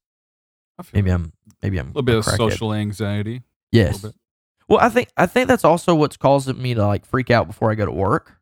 I 0.78 0.82
feel 0.82 0.98
maybe 0.98 1.08
that. 1.10 1.14
I'm 1.14 1.32
maybe 1.62 1.78
I'm 1.78 1.86
a 1.86 1.88
little 1.88 2.02
bit 2.02 2.16
of 2.16 2.24
social 2.26 2.74
anxiety. 2.74 3.42
Yes. 3.72 4.04
Well, 4.68 4.80
I 4.80 4.88
think 4.90 5.08
I 5.16 5.24
think 5.26 5.48
that's 5.48 5.64
also 5.64 5.94
what's 5.94 6.16
causing 6.18 6.60
me 6.60 6.74
to 6.74 6.86
like 6.86 7.06
freak 7.06 7.30
out 7.30 7.46
before 7.46 7.70
I 7.70 7.74
go 7.74 7.86
to 7.86 7.92
work. 7.92 8.36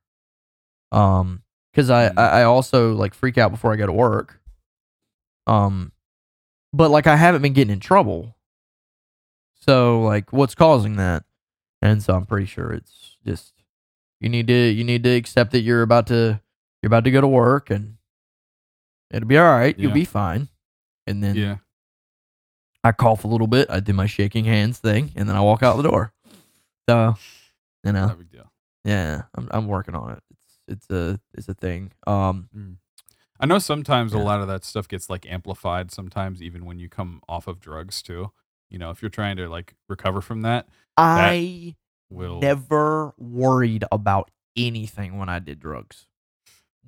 Um, 0.90 1.42
because 1.72 1.88
Mm. 1.88 2.12
I 2.18 2.40
I 2.40 2.42
also 2.44 2.94
like 2.94 3.14
freak 3.14 3.38
out 3.38 3.50
before 3.52 3.72
I 3.72 3.76
go 3.76 3.86
to 3.86 3.92
work. 3.92 4.40
Um, 5.46 5.92
but 6.72 6.90
like 6.90 7.06
I 7.06 7.16
haven't 7.16 7.42
been 7.42 7.52
getting 7.52 7.72
in 7.72 7.80
trouble. 7.80 8.36
So 9.60 10.02
like, 10.02 10.32
what's 10.32 10.54
causing 10.54 10.96
that? 10.96 11.24
And 11.82 12.02
so 12.02 12.14
I'm 12.14 12.26
pretty 12.26 12.46
sure 12.46 12.72
it's 12.72 13.16
just 13.26 13.52
you 14.20 14.28
need 14.28 14.46
to 14.48 14.54
you 14.54 14.84
need 14.84 15.02
to 15.04 15.10
accept 15.10 15.52
that 15.52 15.60
you're 15.60 15.82
about 15.82 16.06
to 16.08 16.40
you're 16.82 16.88
about 16.88 17.04
to 17.04 17.10
go 17.10 17.20
to 17.20 17.26
work 17.28 17.70
and 17.70 17.96
it'll 19.10 19.28
be 19.28 19.38
all 19.38 19.44
right. 19.44 19.78
You'll 19.78 19.92
be 19.92 20.04
fine. 20.04 20.48
And 21.06 21.22
then 21.22 21.36
Yeah. 21.36 21.56
I 22.82 22.92
cough 22.92 23.24
a 23.24 23.28
little 23.28 23.46
bit. 23.46 23.70
I 23.70 23.80
do 23.80 23.92
my 23.94 24.06
shaking 24.06 24.44
hands 24.44 24.78
thing, 24.78 25.10
and 25.16 25.26
then 25.26 25.36
I 25.36 25.40
walk 25.40 25.62
out 25.62 25.76
the 25.78 25.88
door. 25.88 26.12
So, 26.88 27.16
you 27.82 27.92
know, 27.92 28.08
Not 28.08 28.18
big 28.18 28.30
deal. 28.30 28.50
yeah, 28.84 29.22
I'm 29.34 29.48
I'm 29.50 29.66
working 29.68 29.94
on 29.94 30.12
it. 30.12 30.22
It's 30.30 30.58
it's 30.68 30.90
a 30.90 31.20
it's 31.32 31.48
a 31.48 31.54
thing. 31.54 31.92
Um, 32.06 32.48
I 33.44 33.46
know 33.46 33.58
sometimes 33.58 34.14
a 34.14 34.18
lot 34.18 34.40
of 34.40 34.48
that 34.48 34.64
stuff 34.64 34.88
gets 34.88 35.10
like 35.10 35.30
amplified 35.30 35.92
sometimes 35.92 36.40
even 36.40 36.64
when 36.64 36.78
you 36.78 36.88
come 36.88 37.20
off 37.28 37.46
of 37.46 37.60
drugs 37.60 38.00
too. 38.00 38.32
You 38.70 38.78
know, 38.78 38.88
if 38.88 39.02
you're 39.02 39.10
trying 39.10 39.36
to 39.36 39.50
like 39.50 39.74
recover 39.86 40.22
from 40.22 40.40
that, 40.40 40.66
I 40.96 41.74
will 42.08 42.40
never 42.40 43.12
worried 43.18 43.84
about 43.92 44.30
anything 44.56 45.18
when 45.18 45.28
I 45.28 45.40
did 45.40 45.60
drugs. 45.60 46.06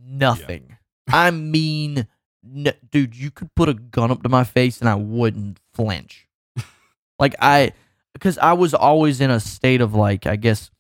Nothing. 0.02 0.78
I 1.12 1.30
mean, 1.30 2.06
n- 2.42 2.72
dude, 2.90 3.14
you 3.14 3.30
could 3.30 3.54
put 3.54 3.68
a 3.68 3.75
gun 3.75 4.10
up 4.10 4.22
to 4.22 4.30
my 4.30 4.44
face 4.44 4.80
and 4.80 4.88
I 4.88 4.94
wouldn't 4.94 5.60
flinch. 5.75 6.26
like 7.18 7.34
I, 7.38 7.72
because 8.14 8.38
I 8.38 8.54
was 8.54 8.72
always 8.72 9.20
in 9.20 9.30
a 9.30 9.40
state 9.40 9.82
of 9.82 9.94
like, 9.94 10.26
I 10.26 10.36
guess, 10.36 10.70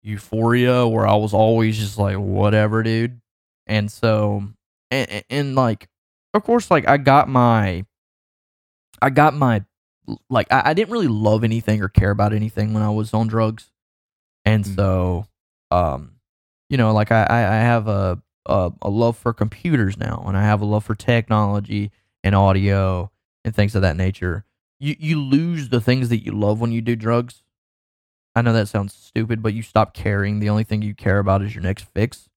euphoria 0.00 0.86
where 0.86 1.08
I 1.08 1.16
was 1.16 1.34
always 1.34 1.76
just 1.76 1.98
like, 1.98 2.18
whatever, 2.18 2.84
dude. 2.84 3.20
And 3.66 3.90
so, 3.90 4.44
and, 4.90 5.10
and- 5.10 5.24
and 5.30 5.54
like, 5.54 5.88
of 6.34 6.44
course, 6.44 6.70
like 6.70 6.86
I 6.88 6.96
got 6.98 7.28
my, 7.28 7.84
I 9.00 9.10
got 9.10 9.34
my, 9.34 9.64
like 10.30 10.52
I, 10.52 10.62
I 10.70 10.74
didn't 10.74 10.92
really 10.92 11.08
love 11.08 11.44
anything 11.44 11.82
or 11.82 11.88
care 11.88 12.10
about 12.10 12.32
anything 12.32 12.72
when 12.74 12.82
I 12.82 12.90
was 12.90 13.12
on 13.14 13.26
drugs, 13.28 13.70
and 14.44 14.64
Mm. 14.64 14.74
so, 14.76 15.26
um, 15.70 16.12
you 16.70 16.76
know, 16.76 16.92
like 16.92 17.12
I, 17.12 17.24
I, 17.24 17.38
I 17.40 17.56
have 17.60 17.88
a, 17.88 18.22
a 18.46 18.72
a 18.82 18.90
love 18.90 19.16
for 19.16 19.32
computers 19.32 19.96
now, 19.98 20.24
and 20.26 20.36
I 20.36 20.42
have 20.42 20.60
a 20.60 20.64
love 20.64 20.84
for 20.84 20.94
technology 20.94 21.90
and 22.24 22.34
audio 22.34 23.10
and 23.44 23.54
things 23.54 23.74
of 23.74 23.82
that 23.82 23.96
nature. 23.96 24.44
You 24.80 24.96
you 24.98 25.20
lose 25.20 25.68
the 25.68 25.80
things 25.80 26.08
that 26.08 26.24
you 26.24 26.32
love 26.32 26.60
when 26.60 26.72
you 26.72 26.80
do 26.80 26.96
drugs. 26.96 27.42
I 28.34 28.42
know 28.42 28.52
that 28.52 28.68
sounds 28.68 28.94
stupid, 28.94 29.42
but 29.42 29.54
you 29.54 29.62
stop 29.62 29.94
caring. 29.94 30.38
The 30.40 30.48
only 30.48 30.64
thing 30.64 30.82
you 30.82 30.94
care 30.94 31.18
about 31.18 31.42
is 31.42 31.54
your 31.54 31.62
next 31.62 31.86
fix. 31.94 32.28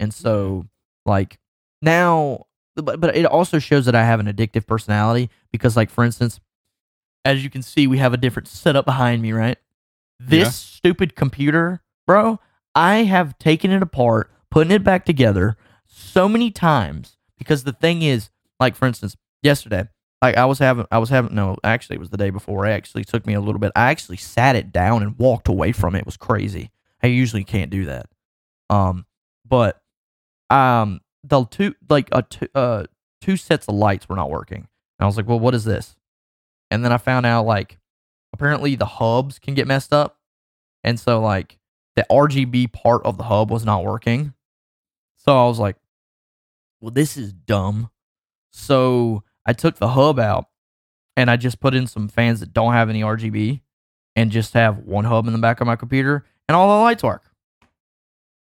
And 0.00 0.12
so, 0.14 0.66
like 1.06 1.38
now, 1.82 2.46
but 2.76 3.00
but 3.00 3.16
it 3.16 3.26
also 3.26 3.58
shows 3.58 3.86
that 3.86 3.94
I 3.94 4.04
have 4.04 4.20
an 4.20 4.26
addictive 4.26 4.66
personality 4.66 5.30
because, 5.52 5.76
like 5.76 5.90
for 5.90 6.04
instance, 6.04 6.40
as 7.24 7.42
you 7.44 7.50
can 7.50 7.62
see, 7.62 7.86
we 7.86 7.98
have 7.98 8.12
a 8.12 8.16
different 8.18 8.48
setup 8.48 8.84
behind 8.84 9.22
me, 9.22 9.32
right? 9.32 9.58
This 10.20 10.46
Yeah. 10.46 10.50
stupid 10.50 11.14
computer, 11.16 11.82
bro. 12.06 12.40
I 12.74 13.04
have 13.04 13.38
taken 13.38 13.70
it 13.70 13.82
apart, 13.82 14.30
putting 14.50 14.70
it 14.72 14.84
back 14.84 15.04
together 15.04 15.56
so 15.86 16.28
many 16.28 16.50
times 16.50 17.16
because 17.38 17.64
the 17.64 17.72
thing 17.72 18.02
is, 18.02 18.30
like 18.60 18.76
for 18.76 18.86
instance, 18.86 19.16
yesterday, 19.42 19.88
like 20.22 20.36
I 20.36 20.44
was 20.44 20.58
having, 20.58 20.86
I 20.92 20.98
was 20.98 21.08
having, 21.10 21.34
no, 21.34 21.56
actually 21.64 21.96
it 21.96 22.00
was 22.00 22.10
the 22.10 22.16
day 22.16 22.30
before. 22.30 22.66
It 22.66 22.70
actually 22.72 23.04
took 23.04 23.26
me 23.26 23.34
a 23.34 23.40
little 23.40 23.58
bit. 23.60 23.72
I 23.74 23.90
actually 23.90 24.16
sat 24.16 24.54
it 24.56 24.72
down 24.72 25.02
and 25.02 25.18
walked 25.18 25.48
away 25.48 25.72
from 25.72 25.94
it. 25.94 26.00
It 26.00 26.06
was 26.06 26.16
crazy. 26.16 26.70
I 27.02 27.06
usually 27.08 27.44
can't 27.44 27.70
do 27.70 27.84
that. 27.86 28.06
Um, 28.70 29.06
but 29.46 29.80
um, 30.50 31.00
the 31.24 31.44
two 31.46 31.74
like 31.88 32.08
a 32.12 32.22
two 32.22 32.48
uh 32.54 32.84
two 33.20 33.36
sets 33.36 33.68
of 33.68 33.74
lights 33.74 34.08
were 34.08 34.16
not 34.16 34.30
working. 34.30 34.58
And 34.58 35.04
I 35.04 35.06
was 35.06 35.16
like, 35.16 35.28
well, 35.28 35.40
what 35.40 35.54
is 35.54 35.64
this? 35.64 35.96
And 36.70 36.84
then 36.84 36.92
I 36.92 36.98
found 36.98 37.26
out 37.26 37.46
like 37.46 37.78
apparently 38.32 38.74
the 38.74 38.86
hubs 38.86 39.38
can 39.38 39.54
get 39.54 39.66
messed 39.66 39.92
up, 39.92 40.18
and 40.84 40.98
so 40.98 41.20
like 41.20 41.58
the 41.96 42.06
RGB 42.10 42.72
part 42.72 43.02
of 43.04 43.16
the 43.16 43.24
hub 43.24 43.50
was 43.50 43.64
not 43.64 43.84
working. 43.84 44.34
So 45.16 45.36
I 45.36 45.48
was 45.48 45.58
like, 45.58 45.76
well, 46.80 46.92
this 46.92 47.16
is 47.16 47.32
dumb. 47.32 47.90
So 48.52 49.24
I 49.44 49.52
took 49.52 49.76
the 49.76 49.88
hub 49.88 50.18
out 50.18 50.46
and 51.16 51.30
I 51.30 51.36
just 51.36 51.60
put 51.60 51.74
in 51.74 51.86
some 51.86 52.08
fans 52.08 52.40
that 52.40 52.52
don't 52.52 52.72
have 52.72 52.88
any 52.88 53.02
RGB 53.02 53.60
and 54.14 54.30
just 54.30 54.54
have 54.54 54.78
one 54.78 55.04
hub 55.04 55.26
in 55.26 55.32
the 55.32 55.38
back 55.38 55.60
of 55.60 55.66
my 55.66 55.76
computer 55.76 56.24
and 56.48 56.54
all 56.54 56.78
the 56.78 56.82
lights 56.82 57.02
work. 57.02 57.27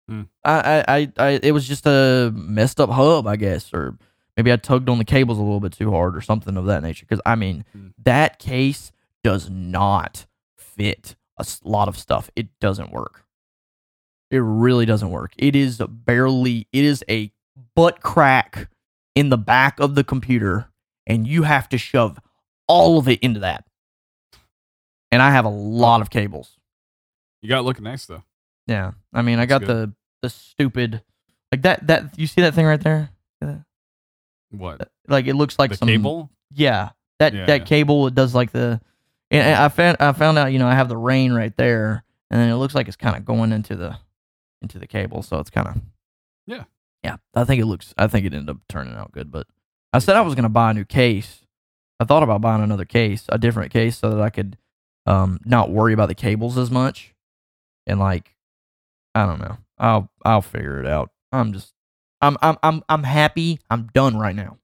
Hmm. 0.09 0.23
I, 0.45 0.53
I, 0.53 0.85
I, 0.99 1.13
I, 1.17 1.41
it 1.43 1.53
was 1.53 1.67
just 1.67 1.87
a 1.87 2.31
messed 2.35 2.81
up 2.81 2.91
hub, 2.91 3.27
I 3.27 3.37
guess, 3.37 3.73
or 3.73 3.97
maybe 4.37 4.53
I 4.53 4.57
tugged 4.57 4.89
on 4.89 4.99
the 4.99 5.05
cables 5.05 5.39
a 5.39 5.43
little 5.43 5.61
bit 5.61 5.73
too 5.73 5.91
hard 5.91 6.17
or 6.17 6.21
something 6.21 6.57
of 6.57 6.67
that 6.67 6.83
nature. 6.83 7.07
Because 7.09 7.23
I 7.25 7.35
mean, 7.37 7.65
Hmm. 7.73 7.89
that 8.05 8.39
case 8.39 8.93
does 9.23 9.49
not 9.49 10.27
fit 10.59 11.17
a 11.39 11.47
lot 11.65 11.89
of 11.89 11.97
stuff. 11.99 12.31
It 12.37 12.49
doesn't 12.61 12.93
work. 12.93 13.25
It 14.31 14.39
really 14.39 14.85
doesn't 14.87 15.11
work. 15.11 15.33
It 15.39 15.55
is 15.57 15.81
barely. 15.89 16.67
It 16.73 16.85
is 16.85 17.05
a 17.09 17.33
butt 17.75 18.01
crack 18.03 18.69
in 19.15 19.29
the 19.31 19.39
back 19.39 19.79
of 19.81 19.95
the 19.95 20.03
computer, 20.05 20.69
and 21.07 21.27
you 21.27 21.45
have 21.45 21.69
to 21.71 21.79
shove 21.79 22.19
all 22.67 22.99
of 22.99 23.09
it 23.09 23.21
into 23.21 23.41
that. 23.41 23.65
And 25.13 25.23
I 25.23 25.31
have 25.31 25.45
a 25.45 25.51
lot 25.51 26.01
of 26.01 26.11
cables. 26.11 26.57
You 27.43 27.49
got 27.49 27.65
looking 27.65 27.85
nice 27.85 28.07
though. 28.07 28.25
Yeah, 28.67 28.93
I 29.13 29.23
mean, 29.23 29.39
I 29.39 29.47
got 29.47 29.61
That's 29.61 29.73
the 29.73 29.93
the 30.23 30.31
stupid 30.31 31.03
like 31.53 31.63
that. 31.63 31.87
That 31.87 32.19
you 32.19 32.27
see 32.27 32.41
that 32.43 32.55
thing 32.55 32.67
right 32.67 32.81
there? 32.81 33.11
What? 34.51 34.91
Like 35.09 35.27
it 35.27 35.35
looks 35.35 35.59
like 35.59 35.71
the 35.71 35.77
some 35.77 35.89
cable? 35.89 36.31
Yeah, 36.51 36.91
that 37.19 37.35
Yeah, 37.35 37.47
that 37.47 37.61
yeah. 37.61 37.65
cable 37.65 38.07
it 38.07 38.15
does 38.15 38.35
like 38.35 38.53
the. 38.53 38.81
And 39.31 39.57
I 39.57 39.69
found 39.69 39.97
I 40.01 40.13
found 40.13 40.39
out 40.39 40.53
you 40.53 40.59
know 40.59 40.69
I 40.69 40.75
have 40.75 40.89
the 40.89 40.97
rain 40.97 41.33
right 41.33 41.55
there, 41.57 42.05
and 42.31 42.41
then 42.41 42.49
it 42.49 42.57
looks 42.57 42.75
like 42.75 42.87
it's 42.89 42.97
kind 42.97 43.17
of 43.17 43.25
going 43.25 43.53
into 43.53 43.75
the 43.75 43.99
into 44.63 44.79
the 44.79 44.87
cable, 44.87 45.23
so 45.23 45.39
it's 45.39 45.51
kind 45.51 45.69
of. 45.69 45.77
Yeah. 46.47 46.65
Yeah, 47.03 47.17
I 47.35 47.45
think 47.45 47.61
it 47.61 47.67
looks. 47.67 47.93
I 47.99 48.07
think 48.07 48.25
it 48.25 48.33
ended 48.33 48.49
up 48.49 48.63
turning 48.69 48.95
out 48.95 49.13
good, 49.13 49.31
but 49.31 49.47
I 49.93 49.99
said 49.99 50.17
I 50.17 50.23
was 50.23 50.35
gonna 50.35 50.49
buy 50.49 50.71
a 50.71 50.75
new 50.75 50.85
case. 50.85 51.41
I 52.01 52.05
thought 52.05 52.23
about 52.23 52.41
buying 52.41 52.63
another 52.63 52.85
case, 52.85 53.25
a 53.29 53.39
different 53.39 53.73
case, 53.73 53.99
so 53.99 54.11
that 54.11 54.21
I 54.21 54.31
could 54.31 54.57
um 55.07 55.41
not 55.45 55.71
worry 55.71 55.93
about 55.93 56.09
the 56.09 56.15
cables 56.15 56.57
as 56.57 56.71
much, 56.71 57.15
and 57.87 57.99
like, 57.99 58.34
I 59.15 59.27
don't 59.27 59.41
know. 59.41 59.57
I'll 59.79 60.11
I'll 60.25 60.43
figure 60.43 60.81
it 60.81 60.87
out. 60.87 61.11
I'm 61.33 61.53
just 61.53 61.73
I'm 62.21 62.37
I'm 62.43 62.57
I'm 62.63 62.83
I'm 62.89 63.03
happy. 63.03 63.61
I'm 63.71 63.89
done 63.95 64.17
right 64.19 64.35
now. 64.37 64.59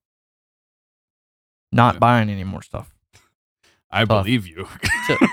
Not 1.72 1.94
Yeah. 1.94 1.98
buying 2.00 2.30
any 2.30 2.44
more 2.44 2.62
stuff 2.62 2.92
I 3.90 4.04
believe 4.04 4.46
you. 4.46 4.66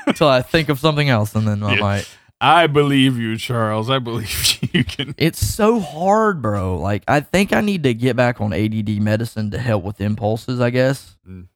until 0.08 0.28
I 0.28 0.42
think 0.42 0.70
of 0.70 0.80
something 0.80 1.10
else, 1.10 1.36
and 1.36 1.48
then 1.48 1.64
I 1.64 1.76
Yeah. 1.76 1.82
might. 1.82 2.08
I 2.40 2.68
believe 2.68 3.18
you, 3.18 3.36
Charles. 3.38 3.90
I 3.90 3.98
believe 3.98 4.60
you 4.74 4.84
can. 4.84 5.16
It's 5.18 5.44
so 5.44 5.80
hard, 5.80 6.42
bro. 6.42 6.78
Like 6.78 7.04
I 7.08 7.22
think 7.22 7.54
I 7.54 7.62
need 7.62 7.84
to 7.84 7.94
get 7.96 8.16
back 8.16 8.40
on 8.42 8.54
ADD 8.54 9.02
medicine 9.02 9.50
to 9.52 9.58
help 9.58 9.84
with 9.84 10.00
impulses. 10.02 10.60
I 10.60 10.70
guess. 10.70 11.18
Mm. 11.28 11.48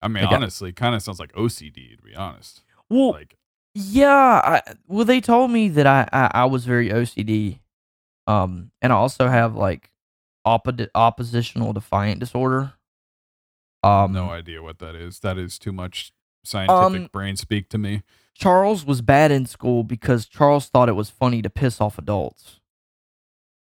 I 0.00 0.06
mean, 0.06 0.22
Like, 0.24 0.32
honestly, 0.32 0.72
kind 0.72 0.94
of 0.94 1.02
sounds 1.02 1.18
like 1.18 1.32
OCD 1.32 1.96
to 1.96 2.02
be 2.02 2.14
honest. 2.14 2.62
Well, 2.88 3.10
Like, 3.10 3.36
yeah. 3.78 4.40
I, 4.66 4.74
well, 4.86 5.04
they 5.04 5.20
told 5.20 5.50
me 5.50 5.68
that 5.68 5.86
I, 5.86 6.08
I 6.12 6.30
I 6.42 6.44
was 6.46 6.64
very 6.64 6.88
OCD, 6.90 7.60
um, 8.26 8.70
and 8.82 8.92
I 8.92 8.96
also 8.96 9.28
have 9.28 9.54
like 9.54 9.90
oppo- 10.46 10.88
oppositional 10.94 11.72
defiant 11.72 12.20
disorder. 12.20 12.74
Um, 13.82 14.12
no 14.12 14.30
idea 14.30 14.62
what 14.62 14.78
that 14.80 14.94
is. 14.94 15.20
That 15.20 15.38
is 15.38 15.58
too 15.58 15.72
much 15.72 16.12
scientific 16.44 17.02
Um, 17.02 17.08
brain 17.12 17.36
speak 17.36 17.68
to 17.70 17.78
me. 17.78 18.02
Charles 18.34 18.84
was 18.84 19.02
bad 19.02 19.30
in 19.30 19.46
school 19.46 19.82
because 19.84 20.26
Charles 20.26 20.66
thought 20.68 20.88
it 20.88 20.92
was 20.92 21.10
funny 21.10 21.42
to 21.42 21.50
piss 21.50 21.80
off 21.80 21.98
adults. 21.98 22.60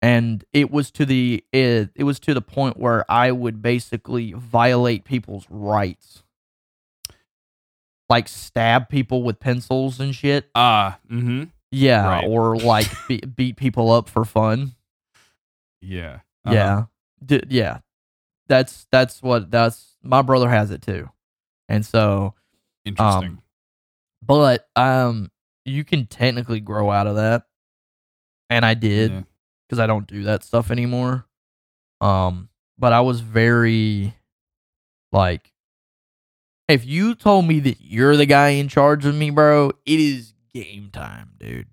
And 0.01 0.46
it 0.54 0.72
was 0.72 0.92
to 0.92 1.06
the 1.06 1.44
it, 1.51 1.89
it 1.96 2.04
was 2.06 2.20
to 2.22 2.34
the 2.34 2.42
point 2.42 2.78
where 2.78 3.10
I 3.12 3.32
would 3.32 3.62
basically 3.62 4.32
violate 4.34 5.04
people's 5.04 5.46
rights. 5.50 6.24
Like 8.10 8.28
stab 8.28 8.89
people 8.89 9.24
with 9.24 9.39
pencils 9.39 10.00
and 10.00 10.16
shit. 10.16 10.50
Ah, 10.56 11.00
mm-hmm. 11.10 11.44
Yeah, 11.72 12.08
Right. 12.08 12.28
or 12.28 12.58
like 12.58 12.88
be, 13.08 13.18
beat 13.20 13.56
people 13.58 13.92
up 13.92 14.10
for 14.10 14.25
fun. 14.25 14.74
Yeah. 15.82 16.20
Uh-huh. 16.46 16.54
Yeah. 16.56 16.84
D- 17.24 17.44
yeah. 17.50 17.80
That's 18.48 18.88
that's 18.92 19.22
what 19.22 19.51
that's 19.51 19.96
my 20.01 20.22
brother 20.24 20.50
has 20.50 20.72
it 20.72 20.82
too. 20.82 21.10
And 21.68 21.86
so 21.86 22.34
Interesting. 22.86 23.30
Um, 23.30 23.42
but 24.25 24.68
um 24.75 25.30
you 25.66 25.84
can 25.84 26.08
technically 26.08 26.60
grow 26.60 26.89
out 26.89 27.06
of 27.08 27.18
that 27.18 27.44
and 28.50 28.66
i 28.66 28.74
did 28.74 29.12
Yeah. 29.12 29.22
because 29.68 29.80
i 29.80 29.86
don't 29.86 30.08
do 30.08 30.24
that 30.24 30.44
stuff 30.44 30.72
anymore 30.72 31.25
um 32.01 32.50
but 32.78 32.92
i 32.92 33.01
was 33.01 33.20
very 33.22 34.13
like 35.12 35.51
if 36.70 36.86
you 36.86 37.16
told 37.16 37.46
me 37.46 37.60
that 37.60 37.78
you're 37.82 38.16
the 38.16 38.26
guy 38.26 38.50
in 38.50 38.68
charge 38.68 39.06
of 39.06 39.16
me 39.16 39.30
bro 39.30 39.72
it 39.86 40.00
is 40.00 40.34
game 40.54 40.90
time 40.92 41.32
dude 41.40 41.68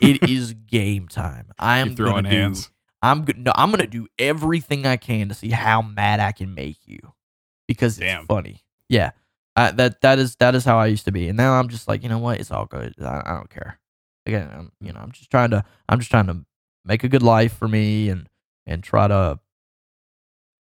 it 0.00 0.22
is 0.28 0.54
game 0.54 1.08
time 1.08 1.52
i 1.58 1.78
am 1.78 1.94
throwing 1.96 2.14
gonna 2.16 2.30
do- 2.30 2.36
hands. 2.36 2.70
i'm 3.02 3.24
gonna 3.24 3.40
no, 3.40 3.52
i'm 3.54 3.70
gonna 3.70 3.86
do 3.86 4.06
everything 4.18 4.86
i 4.86 4.96
can 4.96 5.28
to 5.28 5.34
see 5.34 5.50
how 5.50 5.82
mad 5.82 6.20
i 6.20 6.32
can 6.32 6.54
make 6.54 6.78
you 6.86 6.98
because 7.68 7.96
Damn. 7.98 8.20
it's 8.20 8.26
funny 8.26 8.62
yeah 8.88 9.10
I, 9.56 9.70
that 9.72 10.00
that 10.00 10.18
is 10.18 10.34
that 10.36 10.56
is 10.56 10.64
how 10.64 10.78
I 10.78 10.86
used 10.86 11.04
to 11.04 11.12
be, 11.12 11.28
and 11.28 11.36
now 11.36 11.52
I'm 11.52 11.68
just 11.68 11.86
like, 11.86 12.02
you 12.02 12.08
know 12.08 12.18
what? 12.18 12.40
It's 12.40 12.50
all 12.50 12.66
good. 12.66 12.92
I, 13.00 13.22
I 13.24 13.34
don't 13.34 13.48
care. 13.48 13.78
Again, 14.26 14.50
I'm, 14.52 14.72
you 14.80 14.92
know, 14.92 14.98
I'm 14.98 15.12
just 15.12 15.30
trying 15.30 15.50
to 15.50 15.64
I'm 15.88 16.00
just 16.00 16.10
trying 16.10 16.26
to 16.26 16.44
make 16.84 17.04
a 17.04 17.08
good 17.08 17.22
life 17.22 17.56
for 17.56 17.68
me 17.68 18.08
and 18.08 18.28
and 18.66 18.82
try 18.82 19.06
to 19.06 19.38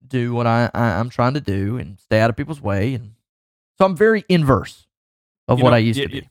do 0.08 0.32
what 0.36 0.46
I, 0.46 0.70
I 0.76 1.00
I'm 1.00 1.10
trying 1.10 1.34
to 1.34 1.42
do 1.42 1.78
and 1.78 2.00
stay 2.00 2.20
out 2.20 2.30
of 2.30 2.36
people's 2.36 2.62
way, 2.62 2.94
and 2.94 3.14
so 3.84 3.88
I'm 3.88 3.96
very 3.96 4.24
inverse 4.30 4.88
of 5.48 5.58
You 5.60 5.64
what 5.66 5.72
know, 5.72 5.76
I 5.76 5.80
used 5.80 6.00
yeah, 6.00 6.06
to 6.06 6.12
be. 6.12 6.30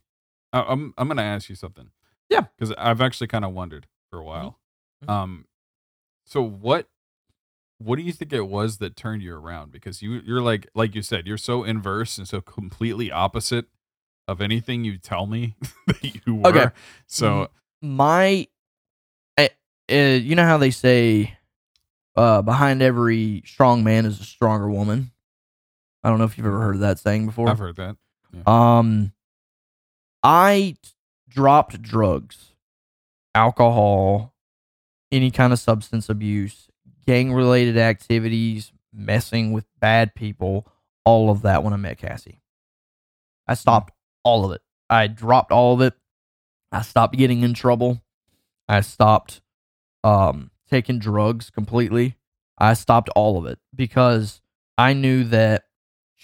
yeah. 0.52 0.62
I'm 0.68 0.94
I'm 0.98 1.08
gonna 1.08 1.22
ask 1.22 1.48
you 1.48 1.54
something. 1.56 1.90
Yeah. 2.28 2.46
Because 2.58 2.74
I've 2.78 3.00
actually 3.00 3.26
kind 3.28 3.44
of 3.44 3.52
wondered 3.52 3.86
for 4.10 4.18
a 4.18 4.24
while. 4.24 4.58
Mhm. 5.04 5.10
Um, 5.10 5.44
so 6.26 6.42
what 6.42 6.88
what 7.78 7.96
do 7.96 8.02
you 8.02 8.12
think 8.12 8.32
it 8.32 8.46
was 8.46 8.78
that 8.78 8.96
turned 8.96 9.22
you 9.22 9.34
around? 9.34 9.72
Because 9.72 10.02
you 10.02 10.20
you're 10.24 10.40
like 10.42 10.68
like 10.74 10.94
you 10.94 11.02
said, 11.02 11.26
you're 11.26 11.36
so 11.38 11.64
inverse 11.64 12.18
and 12.18 12.26
so 12.28 12.40
completely 12.40 13.10
opposite 13.10 13.66
of 14.28 14.40
anything 14.40 14.84
you 14.84 14.98
tell 14.98 15.26
me 15.26 15.56
that 15.88 16.02
you 16.26 16.34
were. 16.36 16.48
Okay. 16.48 16.66
So 17.06 17.48
my 17.80 18.46
I, 19.36 19.50
uh, 19.90 19.94
you 19.96 20.34
know 20.36 20.44
how 20.44 20.58
they 20.58 20.70
say 20.70 21.36
uh, 22.14 22.42
behind 22.42 22.82
every 22.82 23.42
strong 23.46 23.82
man 23.82 24.04
is 24.06 24.20
a 24.20 24.24
stronger 24.24 24.70
woman. 24.70 25.10
I 26.04 26.08
don't 26.08 26.18
know 26.18 26.24
if 26.24 26.36
you've 26.36 26.46
ever 26.46 26.60
heard 26.60 26.80
that 26.80 26.98
saying 26.98 27.26
before. 27.26 27.48
I've 27.48 27.58
heard 27.58 27.76
that. 27.76 27.96
Um, 28.50 29.12
I 30.22 30.76
dropped 31.28 31.80
drugs, 31.82 32.54
alcohol, 33.34 34.34
any 35.10 35.30
kind 35.30 35.52
of 35.52 35.58
substance 35.58 36.08
abuse, 36.08 36.68
gang 37.06 37.32
related 37.32 37.76
activities, 37.76 38.72
messing 38.92 39.52
with 39.52 39.66
bad 39.80 40.14
people, 40.14 40.66
all 41.04 41.30
of 41.30 41.42
that 41.42 41.62
when 41.62 41.72
I 41.72 41.76
met 41.76 41.98
Cassie. 41.98 42.40
I 43.46 43.54
stopped 43.54 43.92
all 44.24 44.44
of 44.44 44.52
it. 44.52 44.62
I 44.88 45.06
dropped 45.06 45.52
all 45.52 45.74
of 45.74 45.80
it. 45.80 45.94
I 46.70 46.82
stopped 46.82 47.16
getting 47.16 47.42
in 47.42 47.54
trouble. 47.54 48.02
I 48.68 48.80
stopped 48.80 49.42
um, 50.04 50.50
taking 50.70 50.98
drugs 50.98 51.50
completely. 51.50 52.16
I 52.58 52.74
stopped 52.74 53.08
all 53.16 53.38
of 53.38 53.46
it 53.46 53.58
because 53.74 54.40
I 54.78 54.92
knew 54.92 55.24
that 55.24 55.64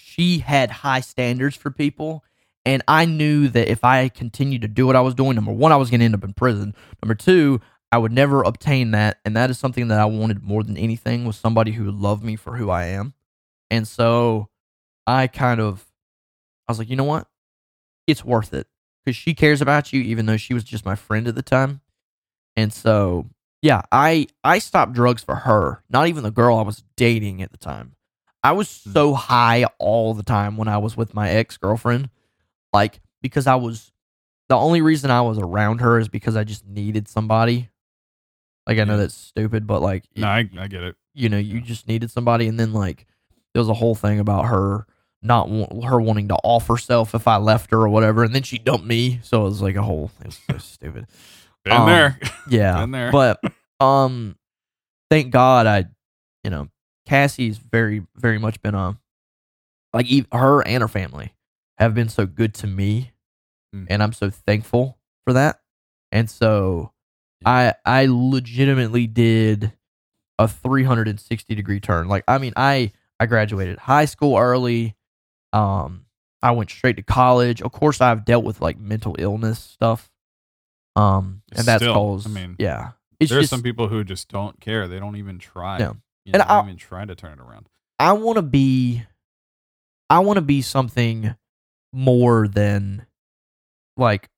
she 0.01 0.39
had 0.39 0.71
high 0.71 1.01
standards 1.01 1.55
for 1.55 1.71
people. 1.71 2.23
And 2.65 2.83
I 2.87 3.05
knew 3.05 3.47
that 3.49 3.69
if 3.69 3.83
I 3.83 4.09
continued 4.09 4.61
to 4.61 4.67
do 4.67 4.85
what 4.85 4.95
I 4.95 5.01
was 5.01 5.15
doing, 5.15 5.35
number 5.35 5.51
one, 5.51 5.71
I 5.71 5.77
was 5.77 5.89
going 5.89 5.99
to 5.99 6.05
end 6.05 6.15
up 6.15 6.23
in 6.23 6.33
prison. 6.33 6.75
Number 7.01 7.15
two, 7.15 7.61
I 7.91 7.97
would 7.97 8.11
never 8.11 8.43
obtain 8.43 8.91
that. 8.91 9.19
And 9.25 9.35
that 9.35 9.49
is 9.49 9.57
something 9.57 9.87
that 9.87 9.99
I 9.99 10.05
wanted 10.05 10.43
more 10.43 10.63
than 10.63 10.77
anything 10.77 11.25
was 11.25 11.37
somebody 11.37 11.71
who 11.71 11.89
loved 11.89 12.23
me 12.23 12.35
for 12.35 12.57
who 12.57 12.69
I 12.69 12.85
am. 12.85 13.13
And 13.71 13.87
so 13.87 14.49
I 15.07 15.27
kind 15.27 15.59
of, 15.59 15.85
I 16.67 16.71
was 16.71 16.79
like, 16.79 16.89
you 16.89 16.95
know 16.95 17.03
what? 17.03 17.27
It's 18.07 18.25
worth 18.25 18.53
it 18.53 18.67
because 19.03 19.15
she 19.15 19.33
cares 19.33 19.61
about 19.61 19.93
you, 19.93 20.01
even 20.01 20.25
though 20.25 20.37
she 20.37 20.53
was 20.53 20.63
just 20.63 20.85
my 20.85 20.95
friend 20.95 21.27
at 21.27 21.35
the 21.35 21.41
time. 21.41 21.81
And 22.55 22.73
so, 22.73 23.29
yeah, 23.61 23.81
I 23.91 24.27
I 24.43 24.59
stopped 24.59 24.93
drugs 24.93 25.23
for 25.23 25.35
her, 25.35 25.83
not 25.89 26.07
even 26.07 26.23
the 26.23 26.31
girl 26.31 26.57
I 26.57 26.63
was 26.63 26.83
dating 26.97 27.41
at 27.41 27.51
the 27.51 27.57
time. 27.57 27.95
I 28.43 28.53
was 28.53 28.69
so 28.69 29.13
high 29.13 29.65
all 29.79 30.13
the 30.13 30.23
time 30.23 30.55
when 30.57 30.67
I 30.67 30.77
was 30.77 30.95
with 30.95 31.13
my 31.13 31.29
ex 31.29 31.57
girlfriend, 31.57 32.09
like 32.73 33.01
because 33.21 33.47
I 33.47 33.55
was 33.55 33.91
the 34.47 34.55
only 34.57 34.81
reason 34.81 35.11
I 35.11 35.21
was 35.21 35.37
around 35.37 35.81
her 35.81 35.99
is 35.99 36.07
because 36.07 36.35
I 36.35 36.43
just 36.43 36.65
needed 36.65 37.07
somebody. 37.07 37.69
Like 38.65 38.79
I 38.79 38.83
know 38.85 38.97
that's 38.97 39.13
stupid, 39.15 39.67
but 39.67 39.81
like 39.81 40.05
No, 40.15 40.27
I, 40.27 40.49
I 40.57 40.67
get 40.67 40.83
it. 40.83 40.95
you 41.13 41.27
know, 41.29 41.37
you 41.37 41.59
just 41.61 41.87
needed 41.87 42.11
somebody, 42.11 42.47
and 42.47 42.59
then 42.59 42.71
like 42.73 43.05
there 43.53 43.61
was 43.61 43.69
a 43.69 43.73
whole 43.73 43.95
thing 43.95 44.19
about 44.19 44.45
her 44.45 44.85
not 45.21 45.49
wa- 45.49 45.81
her 45.87 45.99
wanting 45.99 46.29
to 46.29 46.35
off 46.43 46.67
herself 46.67 47.13
if 47.13 47.27
I 47.27 47.37
left 47.37 47.71
her 47.71 47.79
or 47.81 47.89
whatever, 47.89 48.23
and 48.23 48.33
then 48.33 48.43
she 48.43 48.57
dumped 48.57 48.85
me, 48.85 49.19
so 49.23 49.41
it 49.41 49.49
was 49.49 49.61
like 49.61 49.75
a 49.75 49.81
whole 49.83 50.11
it 50.21 50.27
was 50.27 50.39
so 50.49 50.57
stupid. 50.59 51.07
Been 51.65 51.73
Um, 51.73 51.85
there. 51.87 52.19
Yeah, 52.49 52.79
Been 52.81 52.91
there. 52.91 53.11
but 53.11 53.41
um, 53.81 54.37
thank 55.09 55.31
God 55.31 55.67
I, 55.67 55.85
you 56.45 56.51
know, 56.51 56.69
Cassie's 57.09 57.57
very 57.57 58.05
very 58.15 58.37
much 58.37 58.61
been 58.61 58.75
a 58.75 58.97
like 59.93 60.07
her 60.31 60.61
and 60.65 60.81
her 60.81 60.87
family 60.87 61.33
have 61.79 61.95
been 61.95 62.09
so 62.09 62.25
good 62.25 62.53
to 62.55 62.67
me, 62.67 63.11
Mm. 63.75 63.87
and 63.89 64.03
I'm 64.03 64.13
so 64.13 64.29
thankful 64.29 64.97
for 65.25 65.33
that, 65.33 65.61
and 66.11 66.29
so 66.29 66.91
I 67.45 67.73
I 67.85 68.05
legitimately 68.09 69.07
did 69.07 69.73
a 70.37 70.47
360 70.47 71.55
degree 71.55 71.79
turn. 71.79 72.07
Like 72.07 72.23
I 72.27 72.37
mean, 72.37 72.53
I 72.55 72.91
I 73.19 73.25
graduated 73.25 73.79
high 73.79 74.05
school 74.05 74.37
early. 74.37 74.95
Um, 75.51 76.05
I 76.41 76.51
went 76.51 76.69
straight 76.69 76.97
to 76.97 77.03
college. 77.03 77.61
Of 77.61 77.71
course, 77.71 78.01
I've 78.01 78.23
dealt 78.23 78.45
with 78.45 78.61
like 78.61 78.79
mental 78.79 79.15
illness 79.19 79.59
stuff. 79.59 80.11
Um, 80.95 81.41
and 81.55 81.65
that's 81.65 81.83
Still, 81.83 81.93
cause 81.93 82.25
I 82.25 82.29
mean, 82.29 82.55
yeah, 82.59 82.91
it's 83.19 83.29
There's 83.31 83.43
just 83.43 83.49
some 83.49 83.63
people 83.63 83.87
who 83.87 84.03
just 84.03 84.29
don't 84.29 84.59
care. 84.59 84.87
They 84.87 84.99
don't 84.99 85.15
even 85.15 85.39
try. 85.39 85.79
Yeah. 85.79 85.93
You 86.25 86.33
And 86.33 86.39
know, 86.41 86.45
I'll- 86.47 86.61
don't 86.61 86.69
even 86.69 86.77
try 86.77 87.05
to 87.05 87.15
turn 87.15 87.33
it 87.33 87.39
around. 87.41 87.67
I 87.97 88.13
want 88.13 88.37
to 88.37 88.41
be, 88.41 89.03
I 90.09 90.19
want 90.19 90.37
to 90.37 90.41
be 90.41 90.61
something 90.61 91.35
more 91.91 92.47
than 92.47 93.05
like 93.97 94.29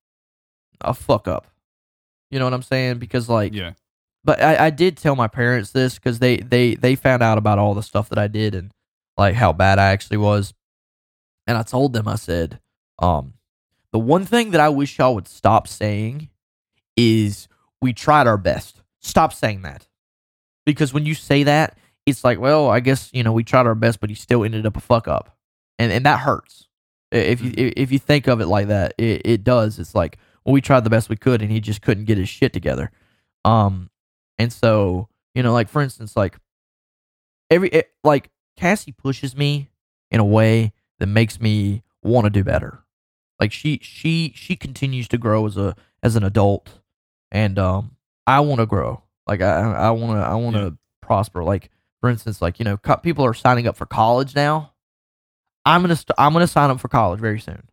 a 0.79 0.93
fuck 0.93 1.27
up. 1.27 1.47
You 2.29 2.39
know 2.39 2.45
what 2.45 2.53
I'm 2.53 2.63
saying? 2.63 2.97
Because 2.99 3.29
like 3.29 3.53
Yeah. 3.53 3.73
but 4.23 4.41
I, 4.41 4.67
I 4.67 4.69
did 4.69 4.97
tell 4.97 5.15
my 5.15 5.27
parents 5.27 5.71
this 5.71 5.95
because 5.95 6.19
they 6.19 6.37
they 6.37 6.75
they 6.75 6.95
found 6.95 7.21
out 7.21 7.37
about 7.37 7.59
all 7.59 7.73
the 7.73 7.83
stuff 7.83 8.09
that 8.09 8.17
I 8.17 8.27
did 8.27 8.55
and 8.55 8.71
like 9.17 9.35
how 9.35 9.51
bad 9.53 9.77
I 9.79 9.89
actually 9.89 10.17
was, 10.17 10.53
and 11.45 11.57
I 11.57 11.63
told 11.63 11.93
them 11.93 12.07
I 12.07 12.15
said, 12.15 12.59
um, 12.99 13.33
the 13.91 13.99
one 13.99 14.25
thing 14.25 14.51
that 14.51 14.61
I 14.61 14.69
wish 14.69 14.97
y'all 14.97 15.13
would 15.15 15.27
stop 15.27 15.67
saying 15.67 16.29
is 16.95 17.47
we 17.81 17.91
tried 17.93 18.25
our 18.27 18.37
best. 18.37 18.81
Stop 19.01 19.33
saying 19.33 19.61
that 19.63 19.87
because 20.65 20.93
when 20.93 21.05
you 21.05 21.15
say 21.15 21.43
that, 21.43 21.77
it's 22.05 22.23
like, 22.23 22.39
well, 22.39 22.69
I 22.69 22.79
guess 22.79 23.09
you 23.13 23.23
know 23.23 23.33
we 23.33 23.43
tried 23.43 23.67
our 23.67 23.75
best, 23.75 23.99
but 23.99 24.09
he 24.09 24.15
still 24.15 24.43
ended 24.43 24.65
up 24.65 24.77
a 24.77 24.81
fuck 24.81 25.07
up, 25.07 25.37
and 25.77 25.91
and 25.91 26.05
that 26.05 26.19
hurts. 26.19 26.67
If 27.11 27.41
you 27.41 27.51
if 27.55 27.91
you 27.91 27.99
think 27.99 28.27
of 28.27 28.41
it 28.41 28.47
like 28.47 28.67
that, 28.67 28.93
it, 28.97 29.21
it 29.25 29.43
does. 29.43 29.79
It's 29.79 29.93
like, 29.93 30.17
well, 30.45 30.53
we 30.53 30.61
tried 30.61 30.83
the 30.83 30.89
best 30.89 31.09
we 31.09 31.17
could, 31.17 31.41
and 31.41 31.51
he 31.51 31.59
just 31.59 31.81
couldn't 31.81 32.05
get 32.05 32.17
his 32.17 32.29
shit 32.29 32.53
together. 32.53 32.91
Um, 33.43 33.89
and 34.37 34.51
so, 34.51 35.09
you 35.35 35.43
know, 35.43 35.53
like 35.53 35.69
for 35.69 35.81
instance, 35.81 36.15
like 36.15 36.37
every 37.49 37.69
it, 37.69 37.91
like 38.03 38.29
Cassie 38.57 38.91
pushes 38.93 39.35
me 39.35 39.69
in 40.09 40.19
a 40.19 40.25
way 40.25 40.73
that 40.99 41.07
makes 41.07 41.39
me 41.39 41.83
want 42.03 42.25
to 42.25 42.29
do 42.29 42.43
better. 42.43 42.83
Like 43.39 43.51
she 43.51 43.79
she 43.81 44.33
she 44.35 44.55
continues 44.55 45.07
to 45.09 45.17
grow 45.17 45.45
as 45.45 45.57
a 45.57 45.75
as 46.03 46.15
an 46.15 46.23
adult, 46.23 46.79
and 47.31 47.57
um, 47.59 47.95
I 48.25 48.39
want 48.39 48.59
to 48.59 48.65
grow. 48.65 49.03
Like 49.27 49.41
I 49.41 49.59
I 49.73 49.89
want 49.91 50.19
to 50.19 50.25
I 50.25 50.35
want 50.35 50.55
to 50.55 50.61
Yeah. 50.63 50.69
prosper. 51.01 51.43
Like 51.43 51.69
for 52.01 52.09
instance, 52.09 52.41
like 52.41 52.59
you 52.59 52.65
know, 52.65 52.77
co- 52.77 52.97
people 52.97 53.25
are 53.25 53.33
signing 53.33 53.67
up 53.67 53.75
for 53.77 53.85
college 53.85 54.35
now. 54.35 54.73
I'm 55.65 55.81
gonna 55.81 55.95
st- 55.95 56.15
I'm 56.17 56.33
gonna 56.33 56.47
sign 56.47 56.69
up 56.69 56.79
for 56.79 56.87
college 56.87 57.19
very 57.19 57.39
soon. 57.39 57.63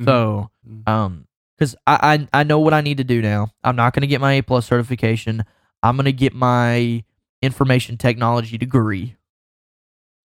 Mhm. 0.00 0.04
So 0.04 0.50
Mhm. 0.68 0.88
um, 0.88 1.26
because 1.56 1.76
I, 1.86 2.26
I 2.32 2.40
I 2.40 2.42
know 2.44 2.58
what 2.58 2.74
I 2.74 2.80
need 2.80 2.96
to 2.98 3.04
do 3.04 3.22
now. 3.22 3.52
I'm 3.62 3.76
not 3.76 3.94
gonna 3.94 4.06
get 4.08 4.20
my 4.20 4.32
A 4.34 4.42
plus 4.42 4.66
certification. 4.66 5.44
I'm 5.82 5.96
gonna 5.96 6.10
get 6.12 6.34
my 6.34 7.04
information 7.42 7.96
technology 7.96 8.58
degree. 8.58 9.16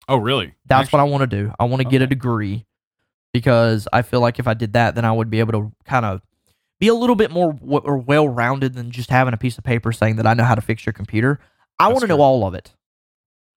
oh, 0.09 0.17
really? 0.17 0.53
That's 0.65 0.91
what 0.93 0.99
I 1.01 1.03
want 1.03 1.21
to 1.21 1.27
do. 1.27 1.51
I 1.59 1.65
want 1.65 1.81
to 1.83 1.87
get 1.89 2.01
a 2.01 2.07
degree 2.07 2.65
because 3.33 3.87
I 3.91 4.01
feel 4.03 4.21
like 4.21 4.39
if 4.39 4.47
I 4.47 4.53
did 4.53 4.73
that, 4.73 4.95
then 4.95 5.03
I 5.03 5.11
would 5.11 5.29
be 5.29 5.39
able 5.39 5.51
to 5.53 5.71
kind 5.85 6.05
of 6.05 6.21
be 6.79 6.87
a 6.87 6.93
little 6.93 7.15
bit 7.15 7.31
more 7.31 7.53
w- 7.53 7.79
or 7.79 7.97
well 7.97 8.27
rounded 8.27 8.73
than 8.73 8.91
just 8.91 9.09
having 9.09 9.33
a 9.33 9.37
piece 9.37 9.57
of 9.57 9.63
paper 9.63 9.91
saying 9.91 10.17
that 10.17 10.27
I 10.27 10.33
know 10.33 10.43
how 10.43 10.55
to 10.55 10.61
fix 10.61 10.85
your 10.85 10.93
computer. 10.93 11.39
I 11.79 11.87
want 11.87 12.01
to 12.01 12.07
know 12.07 12.21
all 12.21 12.45
of 12.47 12.53
it. 12.53 12.73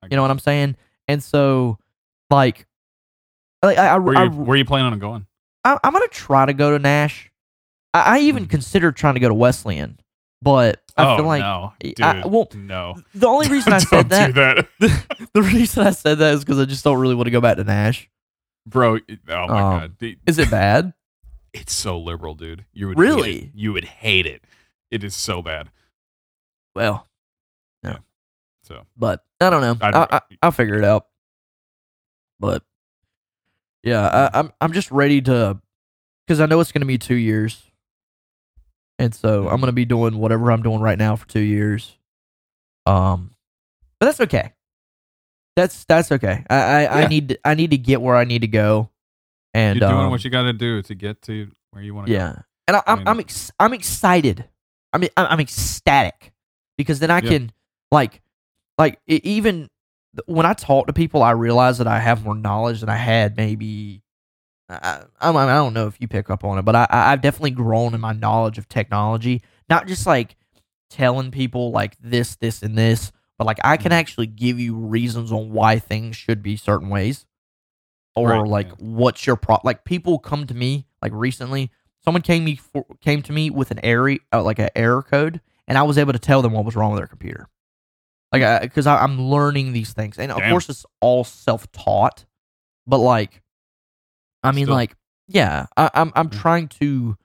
You 0.09 0.15
know 0.15 0.21
what 0.21 0.31
I'm 0.31 0.39
saying? 0.39 0.75
And 1.07 1.21
so, 1.21 1.77
like, 2.29 2.65
like 3.63 3.77
I, 3.77 3.87
I, 3.87 3.97
Where 3.97 4.17
I 4.17 4.23
you, 4.25 4.29
where 4.31 4.57
you 4.57 4.65
planning 4.65 4.93
on 4.93 4.99
going? 4.99 5.25
I, 5.65 5.77
I'm 5.83 5.91
gonna 5.91 6.07
try 6.07 6.45
to 6.45 6.53
go 6.53 6.71
to 6.71 6.79
Nash. 6.79 7.31
I, 7.93 8.17
I 8.17 8.19
even 8.21 8.45
Mhm. 8.45 8.49
considered 8.49 8.95
trying 8.95 9.15
to 9.15 9.19
go 9.19 9.27
to 9.27 9.33
Wesleyan, 9.33 9.99
but 10.41 10.81
I 10.95 11.05
oh 11.13 11.17
feel 11.17 11.25
like 11.25 11.41
no, 11.41 11.73
dude, 11.81 11.99
I- 12.01 12.25
well, 12.25 12.47
no. 12.55 12.95
the 13.13 13.27
only 13.27 13.47
reason 13.51 13.73
I 13.73 13.79
said 13.79 14.07
that, 14.09 14.35
that, 14.35 14.67
the, 14.79 15.27
the 15.33 15.41
reason 15.41 15.85
I 15.85 15.91
said 15.91 16.19
that 16.19 16.33
is 16.35 16.45
because 16.45 16.59
I 16.59 16.65
just 16.65 16.83
don't 16.85 16.97
really 16.99 17.15
want 17.15 17.27
to 17.27 17.31
go 17.31 17.41
back 17.41 17.57
to 17.57 17.63
Nash. 17.65 18.09
bro. 18.65 18.95
Oh 18.97 18.97
my 19.27 19.35
Um, 19.43 19.47
god, 19.99 20.15
Is 20.25 20.37
it 20.39 20.49
bad? 20.49 20.93
It's 21.53 21.73
so 21.73 21.97
liberal, 21.99 22.35
dude. 22.35 22.65
You 22.73 22.87
would 22.89 22.97
hate 22.97 23.03
Really? 23.03 23.51
You 23.55 23.73
would 23.73 23.85
hate 23.85 24.25
it. 24.25 24.43
It 24.91 25.03
is 25.03 25.15
so 25.15 25.41
bad. 25.41 25.69
well, 26.75 27.07
yeah. 27.83 27.97
So 28.63 28.85
but 28.97 29.23
I 29.41 29.49
don't 29.49 29.61
know. 29.61 29.77
I 29.81 29.87
I, 29.87 29.91
don't- 29.91 30.13
I, 30.13 30.21
I'll 30.41 30.51
figure 30.51 30.75
it 30.77 30.83
out. 30.83 31.07
But 32.39 32.63
yeah, 33.83 34.29
I, 34.33 34.39
I'm 34.39 34.51
I'm 34.61 34.73
just 34.73 34.91
ready 34.91 35.21
to 35.21 35.59
because 36.25 36.39
I 36.39 36.45
know 36.45 36.59
it's 36.59 36.71
gonna 36.71 36.85
be 36.85 36.97
two 36.97 37.15
years, 37.15 37.61
and 38.97 39.13
so 39.13 39.43
Mm-hmm. 39.43 39.53
I'm 39.53 39.59
gonna 39.59 39.71
be 39.71 39.85
doing 39.85 40.17
whatever 40.17 40.51
I'm 40.51 40.61
doing 40.63 40.79
right 40.81 40.97
now 40.97 41.15
for 41.15 41.27
two 41.27 41.39
years. 41.39 41.97
Um, 42.85 43.31
but 43.99 44.05
that's 44.07 44.21
okay. 44.21 44.53
That's 45.55 45.83
that's 45.85 46.11
okay. 46.13 46.45
I 46.49 46.85
I, 46.85 47.01
I 47.03 47.07
need 47.07 47.29
to, 47.29 47.39
I 47.43 47.53
need 47.55 47.71
to 47.71 47.77
get 47.77 48.01
where 48.01 48.15
I 48.15 48.23
need 48.23 48.41
to 48.41 48.47
go, 48.47 48.89
and 49.53 49.79
you're 49.79 49.87
doing 49.89 50.05
um, 50.05 50.11
what 50.11 50.23
you 50.23 50.29
got 50.29 50.43
to 50.43 50.53
do 50.53 50.81
to 50.83 50.95
get 50.95 51.21
to 51.23 51.49
where 51.71 51.83
you 51.83 51.93
want 51.93 52.07
to 52.07 52.13
yeah, 52.13 52.35
and 52.67 52.77
I, 52.77 52.83
I'm 52.87 52.97
mean- 52.99 53.07
I'm 53.07 53.19
ex- 53.19 53.51
I'm 53.59 53.73
excited. 53.73 54.45
I 54.93 54.97
mean 54.97 55.09
I'm, 55.17 55.27
I'm 55.27 55.39
ecstatic 55.39 56.31
because 56.77 56.99
then 56.99 57.11
I 57.11 57.19
Yeah. 57.21 57.29
can 57.29 57.51
like 57.91 58.21
like 58.77 58.99
e- 59.07 59.19
even 59.23 59.69
when 60.25 60.45
I 60.45 60.53
talk 60.53 60.87
to 60.87 60.93
people, 60.93 61.21
I 61.21 61.31
realize 61.31 61.77
that 61.77 61.87
I 61.87 61.99
have 61.99 62.23
more 62.25 62.35
knowledge 62.35 62.79
than 62.79 62.89
I 62.89 62.95
had 62.97 63.37
maybe. 63.37 64.01
I, 64.69 65.01
I, 65.19 65.29
I 65.31 65.45
don't 65.55 65.73
know 65.73 65.87
if 65.87 65.97
you 65.99 66.07
pick 66.07 66.29
up 66.29 66.43
on 66.43 66.57
it, 66.59 66.61
but 66.63 66.75
I, 66.75 66.87
I- 66.89 67.11
I've 67.11 67.21
definitely 67.21 67.51
grown 67.51 67.93
in 67.93 68.01
my 68.01 68.13
knowledge 68.13 68.57
of 68.57 68.67
technology. 68.69 69.41
Not 69.69 69.87
just 69.87 70.05
like 70.05 70.35
telling 70.89 71.31
people 71.31 71.71
like 71.71 71.95
this, 71.99 72.35
this, 72.37 72.61
and 72.63 72.77
this, 72.77 73.11
but 73.37 73.45
like 73.45 73.59
I 73.63 73.77
can 73.77 73.91
Mhm. 73.91 73.95
actually 73.95 74.27
give 74.27 74.59
you 74.59 74.75
reasons 74.75 75.31
on 75.31 75.51
why 75.51 75.77
things 75.79 76.15
should 76.15 76.41
be 76.43 76.55
certain 76.57 76.89
ways, 76.89 77.25
or 78.19 78.29
Right, 78.29 78.47
like 78.47 78.67
yeah. 78.67 78.73
what's 78.79 79.25
your 79.25 79.35
pro. 79.35 79.57
Like 79.63 79.83
people 79.85 80.19
come 80.19 80.45
to 80.47 80.53
me 80.53 80.85
like 81.01 81.11
recently. 81.13 81.71
Someone 82.05 82.21
came 82.21 82.45
me 82.45 82.55
for, 82.55 82.85
came 83.01 83.21
to 83.23 83.33
me 83.33 83.49
with 83.49 83.71
an 83.71 83.79
error 83.83 84.15
uh, 84.31 84.41
like 84.41 84.59
an 84.59 84.69
error 84.75 85.01
code, 85.03 85.41
and 85.67 85.77
I 85.77 85.83
was 85.83 85.97
able 85.97 86.13
to 86.13 86.19
tell 86.19 86.41
them 86.41 86.53
what 86.53 86.63
was 86.65 86.75
wrong 86.75 86.91
with 86.91 86.99
their 86.99 87.07
computer. 87.07 87.47
Like, 88.31 88.61
because 88.61 88.85
I, 88.87 89.03
I'm 89.03 89.19
learning 89.21 89.73
these 89.73 89.91
things, 89.93 90.17
and 90.19 90.31
of 90.31 90.41
course, 90.51 90.69
it's 90.69 90.85
all 91.01 91.23
self 91.23 91.69
taught. 91.71 92.25
But 92.87 92.99
like, 92.99 93.41
I 94.43 94.51
mean, 94.51 94.65
Still. 94.65 94.75
like, 94.75 94.95
yeah, 95.27 95.65
I, 95.75 95.89
I'm 95.93 96.11
I'm 96.15 96.29
Mm. 96.29 96.39
trying 96.41 96.67
to, 96.79 97.17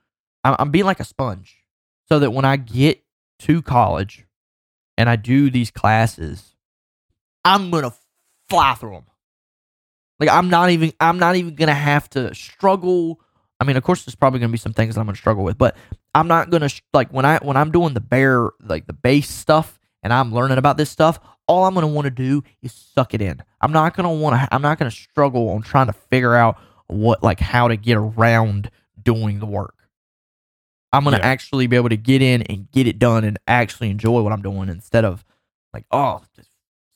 I'm, 0.43 0.55
I'm 0.59 0.71
being 0.71 0.85
like 0.85 0.99
a 0.99 1.05
sponge, 1.05 1.57
so 2.09 2.19
that 2.19 2.31
when 2.31 2.43
I 2.45 2.57
get 2.57 3.01
to 3.39 3.61
college, 3.61 4.25
and 4.97 5.09
I 5.09 5.15
do 5.15 5.49
these 5.49 5.71
classes, 5.71 6.55
I'm 7.43 7.71
gonna 7.71 7.93
fly 8.49 8.73
through 8.73 8.91
them. 8.91 9.05
Like, 10.19 10.29
I'm 10.29 10.49
not 10.49 10.69
even 10.69 10.93
I'm 10.99 11.19
not 11.19 11.35
even 11.35 11.55
gonna 11.55 11.73
have 11.73 12.09
to 12.11 12.33
struggle. 12.33 13.19
I 13.59 13.63
mean, 13.65 13.77
of 13.77 13.83
course, 13.83 14.05
there's 14.05 14.15
probably 14.15 14.39
gonna 14.39 14.51
be 14.51 14.57
some 14.57 14.73
things 14.73 14.95
that 14.95 15.01
I'm 15.01 15.07
gonna 15.07 15.17
struggle 15.17 15.43
with, 15.43 15.57
but 15.57 15.75
I'm 16.13 16.27
not 16.27 16.49
gonna 16.49 16.69
like 16.93 17.11
when 17.11 17.25
I 17.25 17.37
when 17.39 17.57
I'm 17.57 17.71
doing 17.71 17.93
the 17.93 18.01
bare 18.01 18.49
like 18.61 18.87
the 18.87 18.93
base 18.93 19.29
stuff 19.29 19.79
and 20.03 20.13
I'm 20.13 20.33
learning 20.33 20.57
about 20.57 20.77
this 20.77 20.89
stuff. 20.89 21.19
All 21.47 21.65
I'm 21.65 21.73
gonna 21.73 21.87
want 21.87 22.05
to 22.05 22.11
do 22.11 22.43
is 22.61 22.71
suck 22.71 23.13
it 23.13 23.21
in. 23.21 23.41
I'm 23.61 23.71
not 23.71 23.95
gonna 23.95 24.11
want 24.13 24.39
to. 24.41 24.47
I'm 24.53 24.61
not 24.61 24.79
gonna 24.79 24.91
struggle 24.91 25.49
on 25.49 25.61
trying 25.61 25.87
to 25.87 25.93
figure 25.93 26.35
out 26.35 26.57
what 26.87 27.21
like 27.21 27.39
how 27.39 27.67
to 27.67 27.75
get 27.77 27.97
around 27.97 28.71
doing 29.03 29.39
the 29.39 29.45
work. 29.45 29.75
I'm 30.93 31.03
gonna 31.03 31.17
Yeah. 31.17 31.25
actually 31.27 31.67
be 31.67 31.75
able 31.75 31.89
to 31.89 31.97
get 31.97 32.21
in 32.21 32.41
and 32.43 32.71
get 32.71 32.87
it 32.87 32.99
done 32.99 33.23
and 33.25 33.37
actually 33.47 33.89
enjoy 33.89 34.21
what 34.21 34.31
I'm 34.31 34.41
doing 34.41 34.69
instead 34.69 35.03
of 35.05 35.25
like 35.73 35.85
oh 35.91 36.21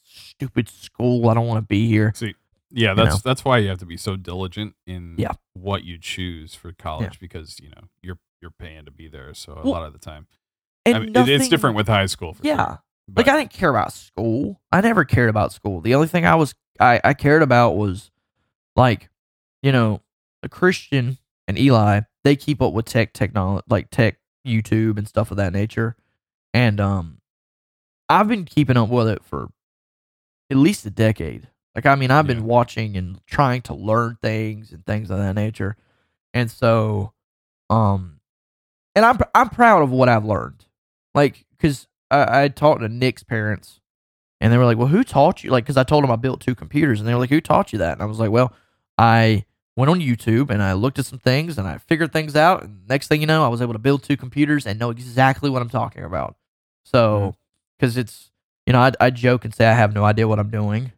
stupid 0.03 0.69
school. 0.69 1.29
I 1.29 1.33
don't 1.33 1.47
want 1.47 1.61
to 1.61 1.67
be 1.67 1.87
here. 1.87 2.13
See, 2.15 2.33
yeah, 2.71 2.89
You 2.91 2.95
that's 2.95 3.15
know? 3.15 3.21
that's 3.23 3.43
why 3.45 3.57
you 3.59 3.69
have 3.69 3.79
to 3.79 3.85
be 3.85 3.97
so 3.97 4.15
diligent 4.15 4.75
in 4.85 5.15
Yeah. 5.17 5.33
what 5.53 5.83
you 5.83 5.97
choose 5.97 6.53
for 6.55 6.71
college 6.71 7.19
because 7.19 7.59
you 7.59 7.69
know 7.69 7.87
you're 8.01 8.19
you're 8.41 8.51
paying 8.51 8.85
to 8.85 8.91
be 8.91 9.07
there. 9.07 9.33
So 9.33 9.53
a 9.53 9.55
Well, 9.63 9.71
lot 9.73 9.83
of 9.83 9.93
the 9.93 9.99
time, 9.99 10.27
And 10.85 10.95
I 10.95 10.99
mean, 10.99 11.09
it- 11.15 11.27
it's 11.29 11.49
different 11.49 11.75
with 11.75 11.87
high 11.87 12.05
school. 12.05 12.33
For 12.33 12.45
Yeah. 12.45 12.65
sure. 12.65 12.83
Like 13.15 13.27
I 13.27 13.37
didn't 13.37 13.51
care 13.51 13.69
about 13.69 13.91
school. 13.91 14.61
I 14.71 14.81
never 14.81 15.03
cared 15.03 15.29
about 15.29 15.51
school. 15.51 15.81
The 15.81 15.95
only 15.95 16.07
thing 16.07 16.25
I 16.25 16.35
was 16.35 16.53
I, 16.79 17.01
I 17.03 17.13
cared 17.13 17.41
about 17.41 17.75
was 17.75 18.11
like, 18.75 19.09
you 19.61 19.71
know, 19.73 20.01
the 20.41 20.47
Christian 20.49 21.17
and 21.47 21.57
Eli, 21.59 22.01
they 22.23 22.35
keep 22.37 22.61
up 22.61 22.71
with 22.73 22.85
tech 22.85 23.11
technology 23.13 23.65
like 23.69 23.89
tech 23.89 24.17
YouTube 24.47 24.97
and 24.97 25.07
stuff 25.07 25.31
of 25.31 25.37
that 25.37 25.51
nature. 25.51 25.97
And 26.53 26.79
um 26.79 27.17
I've 28.07 28.27
been 28.27 28.45
keeping 28.45 28.77
up 28.77 28.89
with 28.89 29.07
it 29.09 29.23
for 29.25 29.49
at 30.49 30.57
least 30.57 30.85
a 30.85 30.89
decade. 30.89 31.47
Like 31.79 31.85
I 31.85 31.95
mean, 31.95 32.11
I've 32.11 32.27
been 32.27 32.39
Yeah. 32.39 32.43
watching 32.43 32.97
and 32.97 33.25
trying 33.25 33.61
to 33.63 33.73
learn 33.73 34.17
things 34.21 34.73
and 34.73 34.85
things 34.85 35.09
of 35.09 35.17
that 35.17 35.33
nature. 35.35 35.77
And 36.33 36.51
so 36.51 37.13
um 37.69 38.19
and 38.95 39.05
I'm 39.05 39.17
I'm 39.33 39.49
proud 39.49 39.81
of 39.83 39.91
what 39.91 40.09
I've 40.09 40.25
learned. 40.25 40.65
Like 41.15 41.45
cuz 41.59 41.87
I, 42.11 42.43
I 42.43 42.47
talked 42.49 42.81
to 42.81 42.89
Nick's 42.89 43.23
parents, 43.23 43.79
and 44.41 44.51
they 44.51 44.57
were 44.57 44.65
like, 44.65 44.77
"Well, 44.77 44.87
who 44.87 45.03
taught 45.03 45.43
you?" 45.43 45.51
Like, 45.51 45.63
because 45.63 45.77
I 45.77 45.83
told 45.83 46.03
them 46.03 46.11
I 46.11 46.15
built 46.17 46.41
two 46.41 46.55
computers, 46.55 46.99
and 46.99 47.07
they 47.07 47.13
were 47.13 47.19
like, 47.21 47.29
"Who 47.29 47.39
taught 47.41 47.71
you 47.71 47.79
that?" 47.79 47.93
And 47.93 48.01
I 48.01 48.05
was 48.05 48.19
like, 48.19 48.31
"Well, 48.31 48.51
I 48.97 49.45
went 49.77 49.91
on 49.91 50.01
YouTube 50.01 50.49
and 50.49 50.61
I 50.63 50.73
looked 50.73 50.99
at 50.99 51.05
some 51.05 51.19
things 51.19 51.57
and 51.57 51.67
I 51.67 51.77
figured 51.77 52.11
things 52.11 52.35
out, 52.35 52.63
and 52.63 52.87
next 52.89 53.07
thing 53.07 53.21
you 53.21 53.27
know, 53.27 53.45
I 53.45 53.47
was 53.49 53.61
able 53.61 53.73
to 53.73 53.79
build 53.79 54.03
two 54.03 54.17
computers 54.17 54.65
and 54.67 54.79
know 54.79 54.89
exactly 54.89 55.49
what 55.49 55.61
I'm 55.61 55.69
talking 55.69 56.03
about." 56.03 56.35
So, 56.83 57.35
because 57.77 57.95
it's 57.97 58.31
you 58.67 58.73
know, 58.73 58.79
I 58.81 58.91
I 58.99 59.09
joke 59.11 59.45
and 59.45 59.53
say 59.55 59.67
I 59.67 59.73
have 59.73 59.93
no 59.93 60.03
idea 60.05 60.27
what 60.27 60.39
I'm 60.39 60.49
doing. 60.51 60.91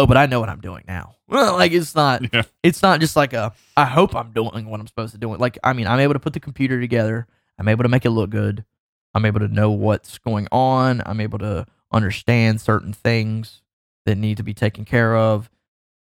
Oh, 0.00 0.06
but 0.06 0.16
I 0.16 0.24
know 0.24 0.40
what 0.40 0.48
I'm 0.48 0.62
doing 0.62 0.82
now. 0.88 1.16
Well, 1.28 1.52
like 1.56 1.72
it's 1.72 1.94
not 1.94 2.22
yeah, 2.32 2.44
it's 2.62 2.80
not 2.80 3.00
just 3.00 3.16
like 3.16 3.34
a 3.34 3.52
I 3.76 3.84
hope 3.84 4.16
I'm 4.16 4.32
doing 4.32 4.64
what 4.64 4.80
I'm 4.80 4.86
supposed 4.86 5.12
to 5.12 5.18
do. 5.18 5.36
Like 5.36 5.58
I 5.62 5.74
mean, 5.74 5.86
I'm 5.86 6.00
able 6.00 6.14
to 6.14 6.20
put 6.20 6.32
the 6.32 6.40
computer 6.40 6.80
together. 6.80 7.26
I'm 7.58 7.68
able 7.68 7.82
to 7.82 7.90
make 7.90 8.06
it 8.06 8.10
look 8.10 8.30
good. 8.30 8.64
I'm 9.12 9.26
able 9.26 9.40
to 9.40 9.48
know 9.48 9.70
what's 9.70 10.16
going 10.16 10.48
on. 10.50 11.02
I'm 11.04 11.20
able 11.20 11.38
to 11.40 11.66
understand 11.92 12.62
certain 12.62 12.94
things 12.94 13.60
that 14.06 14.16
need 14.16 14.38
to 14.38 14.42
be 14.42 14.54
taken 14.54 14.86
care 14.86 15.14
of. 15.14 15.50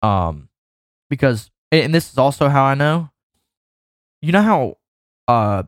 Um 0.01 0.49
because 1.09 1.51
and 1.71 1.95
this 1.95 2.11
is 2.11 2.17
also 2.17 2.49
how 2.49 2.65
I 2.65 2.75
know. 2.75 3.11
You 4.21 4.33
know 4.33 4.41
how 4.41 4.77
uh 5.29 5.63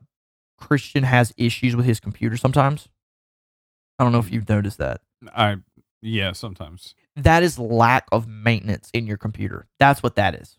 Christian 0.58 1.04
has 1.04 1.34
issues 1.38 1.78
with 1.78 1.86
his 1.86 2.02
computer 2.02 2.36
sometimes? 2.36 2.90
I 3.98 4.04
don't 4.04 4.12
know 4.12 4.20
if 4.20 4.34
you've 4.34 4.50
noticed 4.50 4.80
that 4.80 5.00
I 5.34 5.60
yeah 6.02 6.34
sometimes. 6.34 6.94
That 7.18 7.44
is 7.44 7.60
lack 7.60 8.08
of 8.12 8.28
maintenance 8.28 8.90
in 8.94 9.08
your 9.08 9.18
computer. 9.18 9.68
That's 9.80 10.04
what 10.04 10.16
that 10.16 10.36
is. 10.36 10.58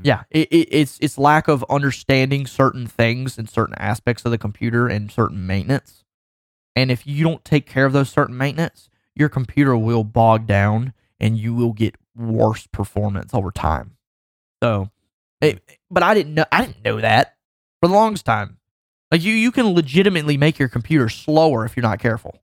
Mm. 0.00 0.06
Yeah, 0.06 0.22
it, 0.30 0.48
it, 0.50 0.68
it's 0.70 0.98
it's 1.00 1.16
lack 1.16 1.48
of 1.48 1.64
understanding 1.70 2.46
certain 2.46 2.86
things 2.86 3.38
and 3.38 3.48
certain 3.48 3.76
aspects 3.78 4.24
of 4.24 4.30
the 4.30 4.38
computer 4.38 4.88
and 4.88 5.10
certain 5.10 5.46
maintenance. 5.46 6.04
And 6.74 6.90
if 6.90 7.06
you 7.06 7.22
don't 7.24 7.44
take 7.44 7.66
care 7.66 7.84
of 7.84 7.92
those 7.92 8.10
certain 8.10 8.36
maintenance, 8.36 8.88
your 9.14 9.28
computer 9.28 9.76
will 9.76 10.04
bog 10.04 10.46
down 10.46 10.92
and 11.20 11.38
you 11.38 11.54
will 11.54 11.72
get 11.72 11.94
worse 12.16 12.66
performance 12.66 13.32
over 13.34 13.50
time. 13.50 13.96
So, 14.62 14.90
it, 15.40 15.62
but 15.90 16.02
I 16.02 16.14
didn't 16.14 16.34
know 16.34 16.44
I 16.50 16.64
didn't 16.64 16.84
know 16.84 17.00
that 17.00 17.36
for 17.80 17.88
the 17.88 17.94
longest 17.94 18.24
time. 18.24 18.58
Like 19.10 19.22
you, 19.22 19.34
you 19.34 19.52
can 19.52 19.68
legitimately 19.74 20.38
make 20.38 20.58
your 20.58 20.68
computer 20.68 21.10
slower 21.10 21.66
if 21.66 21.76
you're 21.76 21.82
not 21.82 21.98
careful. 21.98 22.38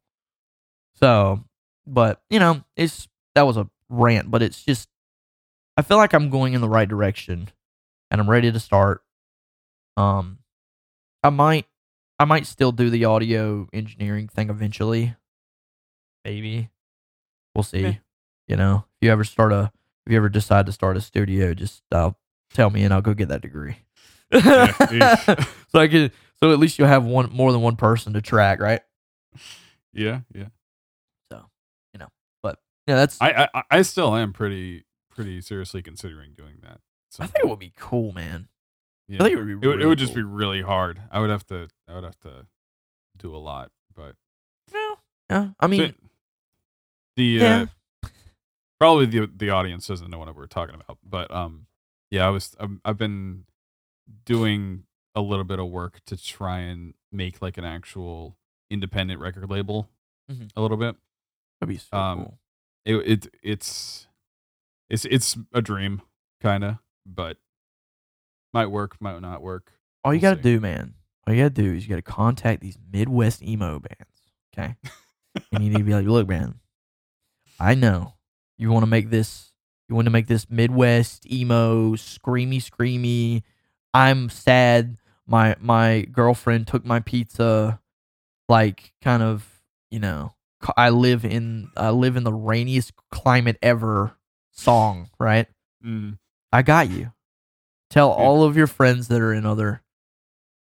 So, 0.93 1.43
but 1.93 2.21
you 2.29 2.39
know, 2.39 2.63
it's 2.75 3.07
that 3.35 3.43
was 3.43 3.57
a 3.57 3.69
rant, 3.89 4.29
but 4.29 4.41
it's 4.41 4.63
just 4.63 4.89
I 5.77 5.81
feel 5.81 5.97
like 5.97 6.13
I'm 6.13 6.29
going 6.29 6.53
in 6.53 6.61
the 6.61 6.69
right 6.69 6.87
direction 6.87 7.49
and 8.11 8.21
I'm 8.21 8.29
ready 8.29 8.51
to 8.51 8.59
start. 8.59 9.01
Um 9.97 10.39
I 11.23 11.29
might 11.29 11.65
I 12.19 12.25
might 12.25 12.45
still 12.45 12.71
do 12.71 12.89
the 12.89 13.05
audio 13.05 13.67
engineering 13.73 14.27
thing 14.27 14.49
eventually. 14.49 15.15
Maybe. 16.25 16.69
We'll 17.55 17.63
see. 17.63 17.85
Okay. 17.85 17.99
You 18.47 18.55
know, 18.55 18.85
if 18.95 19.05
you 19.05 19.11
ever 19.11 19.23
start 19.23 19.53
a 19.53 19.71
if 20.05 20.11
you 20.11 20.17
ever 20.17 20.29
decide 20.29 20.65
to 20.65 20.71
start 20.71 20.97
a 20.97 21.01
studio, 21.01 21.53
just 21.53 21.83
uh, 21.91 22.11
tell 22.53 22.69
me 22.69 22.83
and 22.83 22.93
I'll 22.93 23.01
go 23.01 23.13
get 23.13 23.29
that 23.29 23.41
degree. 23.41 23.77
eesh. 24.33 25.47
so 25.69 25.79
I 25.79 25.87
can 25.87 26.11
so 26.39 26.51
at 26.51 26.59
least 26.59 26.79
you'll 26.79 26.87
have 26.87 27.05
one 27.05 27.31
more 27.31 27.51
than 27.51 27.61
one 27.61 27.75
person 27.75 28.13
to 28.13 28.21
track, 28.21 28.59
right? 28.59 28.81
Yeah, 29.93 30.21
yeah. 30.33 30.47
Yeah, 32.89 32.95
that's 32.95 33.17
I, 33.21 33.29
I, 33.31 33.47
I 33.53 33.63
I 33.69 33.81
still 33.83 34.15
am 34.15 34.33
pretty 34.33 34.83
pretty 35.11 35.41
seriously 35.41 35.81
considering 35.83 36.33
doing 36.35 36.55
that. 36.63 36.79
So 37.11 37.23
think 37.23 37.43
it 37.43 37.47
would 37.47 37.59
be 37.59 37.73
cool, 37.77 38.11
man. 38.13 38.47
yeah. 39.07 39.17
I 39.19 39.23
think 39.25 39.33
it 39.33 39.37
would 39.37 39.47
be 39.47 39.51
it, 39.53 39.55
would- 39.57 39.63
it 39.65 39.67
really 39.77 39.85
would 39.87 39.99
just 39.99 40.13
cool. 40.13 40.23
be 40.23 40.27
really 40.29 40.61
hard. 40.61 41.01
I 41.11 41.19
would 41.19 41.29
have 41.29 41.45
to 41.47 41.67
I 41.87 41.93
would 41.95 42.03
have 42.03 42.19
to 42.21 42.47
do 43.17 43.35
a 43.35 43.37
lot, 43.37 43.71
but 43.95 44.15
Yeah. 44.73 44.95
Yeah. 45.29 45.49
I 45.59 45.67
mean, 45.67 45.89
So, 45.89 45.93
the 47.17 47.23
yeah. 47.23 47.65
uh, 48.03 48.07
probably 48.79 49.05
the 49.05 49.29
the 49.35 49.49
audience 49.51 49.85
doesn't 49.87 50.09
know 50.09 50.17
what 50.19 50.35
we're 50.35 50.47
talking 50.47 50.75
about, 50.75 50.97
but 51.03 51.29
um, 51.31 51.67
yeah, 52.09 52.25
I 52.25 52.29
was 52.29 52.55
I've, 52.59 52.79
I've 52.85 52.97
been 52.97 53.45
doing 54.25 54.83
a 55.15 55.21
little 55.21 55.43
bit 55.45 55.59
of 55.59 55.67
work 55.69 55.99
to 56.05 56.17
try 56.17 56.59
and 56.59 56.93
make 57.11 57.41
like 57.41 57.57
an 57.57 57.65
actual 57.65 58.37
independent 58.69 59.19
record 59.19 59.49
label 59.49 59.89
Mhm. 60.31 60.49
a 60.55 60.61
little 60.61 60.77
bit. 60.77 60.95
that'd 61.59 61.73
be 61.73 61.77
so 61.79 61.97
um, 61.97 62.17
cool. 62.19 62.39
It, 62.89 62.95
it 62.95 63.27
it's 63.43 64.07
it's 64.89 65.05
it's 65.05 65.37
a 65.53 65.61
dream 65.61 66.01
kind 66.41 66.63
of, 66.63 66.77
but 67.05 67.37
might 68.51 68.67
work, 68.67 68.99
might 68.99 69.21
not 69.21 69.43
work. 69.43 69.73
All 70.03 70.11
you 70.11 70.19
we'll 70.19 70.31
got 70.31 70.37
to 70.37 70.41
do, 70.41 70.59
man, 70.59 70.95
all 71.27 71.33
you 71.35 71.43
got 71.43 71.53
to 71.55 71.61
do 71.61 71.75
is 71.75 71.83
you 71.83 71.89
got 71.89 71.97
to 71.97 72.01
contact 72.01 72.61
these 72.61 72.79
Midwest 72.91 73.43
emo 73.43 73.79
bands, 73.79 74.31
okay? 74.51 74.75
and 75.51 75.63
you 75.63 75.69
need 75.69 75.77
to 75.77 75.83
be 75.83 75.93
like, 75.93 76.07
look, 76.07 76.27
man, 76.27 76.55
I 77.59 77.75
know 77.75 78.15
you 78.57 78.71
want 78.71 78.81
to 78.81 78.89
make 78.89 79.11
this, 79.11 79.53
you 79.87 79.93
want 79.93 80.05
to 80.05 80.11
make 80.11 80.25
this 80.25 80.49
Midwest 80.49 81.31
emo, 81.31 81.91
screamy, 81.91 82.57
screamy. 82.57 83.43
I'm 83.93 84.29
sad. 84.29 84.97
My 85.27 85.55
my 85.59 86.07
girlfriend 86.11 86.65
took 86.65 86.85
my 86.85 87.01
pizza, 87.01 87.79
like 88.47 88.93
kind 89.03 89.21
of, 89.21 89.61
you 89.91 89.99
know. 89.99 90.33
I 90.77 90.89
live 90.89 91.25
in 91.25 91.69
I 91.77 91.89
live 91.91 92.15
in 92.17 92.23
the 92.23 92.33
rainiest 92.33 92.91
climate 93.11 93.57
ever. 93.61 94.15
Song, 94.51 95.09
right? 95.19 95.47
Mm, 95.85 96.17
I 96.51 96.61
got 96.63 96.89
you. 96.89 97.13
Tell 97.89 98.09
Yeah. 98.09 98.15
all 98.25 98.43
of 98.43 98.57
your 98.57 98.67
friends 98.67 99.07
that 99.07 99.21
are 99.21 99.33
in 99.33 99.45
other 99.45 99.81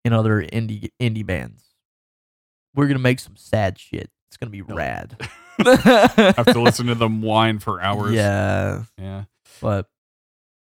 in 0.06 0.14
other 0.14 0.42
indie 0.42 0.90
indie 1.00 1.26
bands. 1.26 1.66
We're 2.74 2.88
gonna 2.88 3.00
make 3.00 3.20
some 3.20 3.36
sad 3.36 3.78
shit. 3.78 4.10
It's 4.30 4.38
gonna 4.38 4.50
be 4.50 4.62
Nope. 4.62 4.78
rad. 4.78 5.18
have 5.60 6.46
to 6.46 6.62
listen 6.62 6.88
to 6.88 6.96
them 6.96 7.22
whine 7.22 7.60
for 7.60 7.82
hours. 7.82 8.14
Yeah, 8.14 8.84
yeah. 8.98 9.26
but 9.62 9.88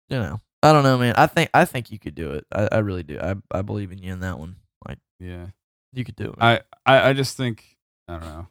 you 0.09 0.19
know, 0.19 0.41
I 0.61 0.73
don't 0.73 0.83
know, 0.83 0.97
man. 0.97 1.15
I 1.17 1.27
think 1.27 1.49
I 1.53 1.63
think 1.65 1.89
you 1.91 1.97
could 1.99 2.15
do 2.15 2.31
it. 2.31 2.45
I, 2.51 2.67
I 2.73 2.77
really 2.79 3.03
do. 3.03 3.17
I 3.19 3.35
I 3.51 3.61
believe 3.61 3.91
in 3.93 3.99
you 3.99 4.11
in 4.11 4.19
that 4.19 4.37
one. 4.37 4.57
Like 4.87 4.99
Yeah. 5.19 5.47
you 5.93 6.03
could 6.03 6.15
do 6.17 6.31
it. 6.31 6.35
I, 6.41 6.59
I 6.85 7.09
I 7.09 7.13
just 7.13 7.37
think 7.37 7.77
I 8.09 8.13
don't 8.13 8.21
know. 8.23 8.47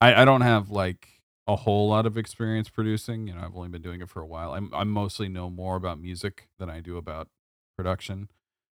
I 0.00 0.22
I 0.22 0.24
don't 0.24 0.42
have 0.42 0.70
like 0.70 1.08
a 1.46 1.56
whole 1.56 1.88
lot 1.88 2.06
of 2.06 2.18
experience 2.18 2.68
producing. 2.68 3.26
You 3.28 3.34
know, 3.34 3.40
I've 3.42 3.56
only 3.56 3.68
been 3.68 3.82
doing 3.82 4.00
it 4.00 4.08
for 4.08 4.20
a 4.20 4.26
while. 4.26 4.52
I'm 4.52 4.72
I 4.74 4.84
mostly 4.84 5.28
know 5.28 5.48
more 5.50 5.76
about 5.76 6.00
music 6.00 6.48
than 6.58 6.68
I 6.70 6.80
do 6.80 6.96
about 6.96 7.28
production. 7.76 8.28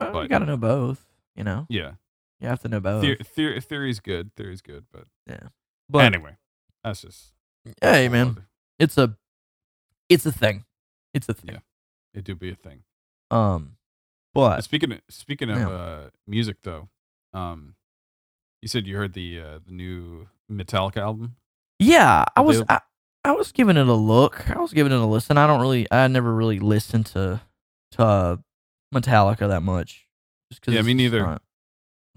Well, 0.00 0.22
you 0.22 0.28
got 0.28 0.40
to 0.40 0.46
know 0.46 0.56
both. 0.56 1.06
You 1.34 1.44
know, 1.44 1.66
Yeah. 1.68 1.92
you 2.40 2.48
have 2.48 2.60
to 2.60 2.68
know 2.68 2.80
both. 2.80 3.02
The- 3.02 3.16
theory 3.24 3.60
theory's 3.60 4.00
good. 4.00 4.34
Theory's 4.36 4.60
good, 4.62 4.84
but 4.92 5.04
yeah. 5.26 5.48
but 5.88 6.04
anyway. 6.04 6.36
That's 6.84 7.02
just 7.02 7.32
Hey 7.82 8.08
man, 8.08 8.28
other- 8.28 8.46
it's 8.78 8.96
a 8.98 9.16
it's 10.08 10.24
a 10.26 10.32
thing. 10.32 10.64
It's 11.14 11.28
a 11.28 11.34
thing. 11.34 11.50
Yeah. 11.54 11.60
It 12.14 12.24
do 12.24 12.34
be 12.34 12.50
a 12.50 12.54
thing. 12.54 12.84
Um, 13.30 13.76
but 14.34 14.62
Speaking 14.62 14.92
of, 14.92 15.00
speaking 15.10 15.50
of 15.50 15.58
Yeah. 15.58 15.68
uh, 15.68 16.10
music 16.26 16.58
though, 16.62 16.88
um, 17.32 17.74
you 18.62 18.68
said 18.68 18.86
you 18.86 18.96
heard 18.96 19.12
the 19.14 19.40
uh, 19.40 19.58
the 19.64 19.72
new 19.72 20.28
Metallica 20.50 20.98
album. 20.98 21.36
yeah, 21.78 22.24
I 22.36 22.40
was 22.40 22.62
I, 22.68 22.80
I 23.24 23.32
was 23.32 23.52
giving 23.52 23.76
it 23.76 23.86
a 23.86 23.92
look. 23.94 24.48
I 24.50 24.58
was 24.60 24.72
giving 24.72 24.92
it 24.92 24.98
a 24.98 25.04
listen. 25.06 25.36
I 25.38 25.46
don't 25.46 25.60
really 25.60 25.86
I 25.90 26.06
never 26.08 26.34
really 26.34 26.58
listened 26.58 27.06
to 27.06 27.40
to 27.92 28.02
uh, 28.02 28.36
Metallica 28.94 29.48
that 29.48 29.62
much. 29.62 30.06
Just 30.50 30.62
'cause 30.62 30.74
Yeah, 30.74 30.82
me 30.82 30.94
neither. 30.94 31.20
not- 31.22 31.42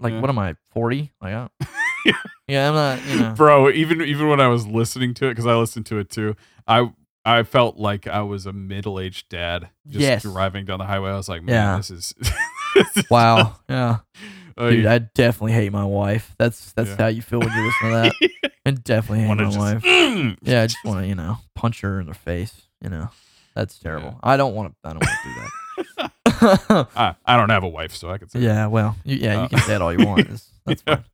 like 0.00 0.12
Yeah. 0.14 0.20
what 0.20 0.30
am 0.30 0.38
I 0.38 0.56
forty? 0.70 1.12
Like 1.20 1.34
I, 1.34 1.48
Yeah. 2.06 2.12
yeah, 2.48 2.68
I'm 2.68 2.74
not. 2.74 3.06
You 3.06 3.20
know. 3.20 3.34
Bro, 3.34 3.70
even 3.70 4.00
even 4.02 4.28
when 4.28 4.40
I 4.40 4.48
was 4.48 4.66
listening 4.66 5.14
to 5.14 5.26
it, 5.26 5.30
because 5.32 5.46
I 5.46 5.54
listened 5.54 5.86
to 5.86 5.98
it 5.98 6.08
too, 6.10 6.34
I 6.66 6.90
I 7.24 7.44
felt 7.44 7.76
like 7.76 8.08
I 8.08 8.22
was 8.22 8.46
a 8.46 8.52
middle 8.52 8.98
aged 8.98 9.28
dad 9.28 9.68
just 9.86 10.00
Yes. 10.00 10.22
driving 10.22 10.64
down 10.64 10.78
the 10.80 10.86
highway. 10.86 11.10
I 11.10 11.16
was 11.16 11.28
like, 11.28 11.42
man, 11.44 11.54
Yeah. 11.54 11.76
this 11.76 11.90
is 11.90 12.14
this 12.74 12.96
is 12.96 13.04
Wow. 13.10 13.56
Yeah. 13.68 13.98
Oh, 14.56 14.70
Dude, 14.70 14.86
I 14.86 14.98
definitely 14.98 15.52
hate 15.52 15.72
my 15.72 15.84
wife. 15.84 16.34
That's 16.38 16.72
that's 16.72 16.90
Yeah. 16.90 16.96
how 16.96 17.06
you 17.08 17.22
feel 17.22 17.40
when 17.40 17.52
you 17.52 17.64
listen 17.66 17.90
to 17.90 18.12
that. 18.40 18.52
I 18.66 18.70
definitely 18.72 19.20
hate 19.20 19.28
wanna 19.28 19.42
my 19.44 19.48
just, 19.48 19.58
wife. 19.58 19.82
Yeah, 20.42 20.62
I 20.62 20.66
just 20.66 20.84
want 20.84 21.00
to, 21.00 21.06
you 21.08 21.14
know, 21.14 21.38
punch 21.54 21.80
her 21.80 22.00
in 22.00 22.06
the 22.06 22.14
face. 22.14 22.62
You 22.82 22.90
know, 22.90 23.08
that's 23.54 23.78
terrible. 23.78 24.18
I 24.22 24.36
don't 24.36 24.54
want 24.54 24.72
to. 24.82 24.88
I 24.88 24.92
don't 24.92 25.04
want 25.04 25.18
to 25.22 25.28
do 25.28 25.34
that. 25.96 26.88
I, 26.96 27.14
I 27.24 27.36
don't 27.36 27.50
have 27.50 27.62
a 27.64 27.68
wife, 27.68 27.94
so 27.94 28.10
I 28.10 28.18
could 28.18 28.30
say. 28.30 28.40
that. 28.40 28.44
yeah, 28.44 28.66
well, 28.66 28.96
you, 29.04 29.16
yeah, 29.16 29.38
Uh, 29.40 29.42
you 29.44 29.48
can 29.50 29.58
say 29.60 29.74
it 29.76 29.82
all 29.82 29.92
you 29.96 30.04
want. 30.04 30.20
It's- 30.20 30.50
that's 30.66 30.82
Yeah. 30.86 30.96
fine. 30.96 31.04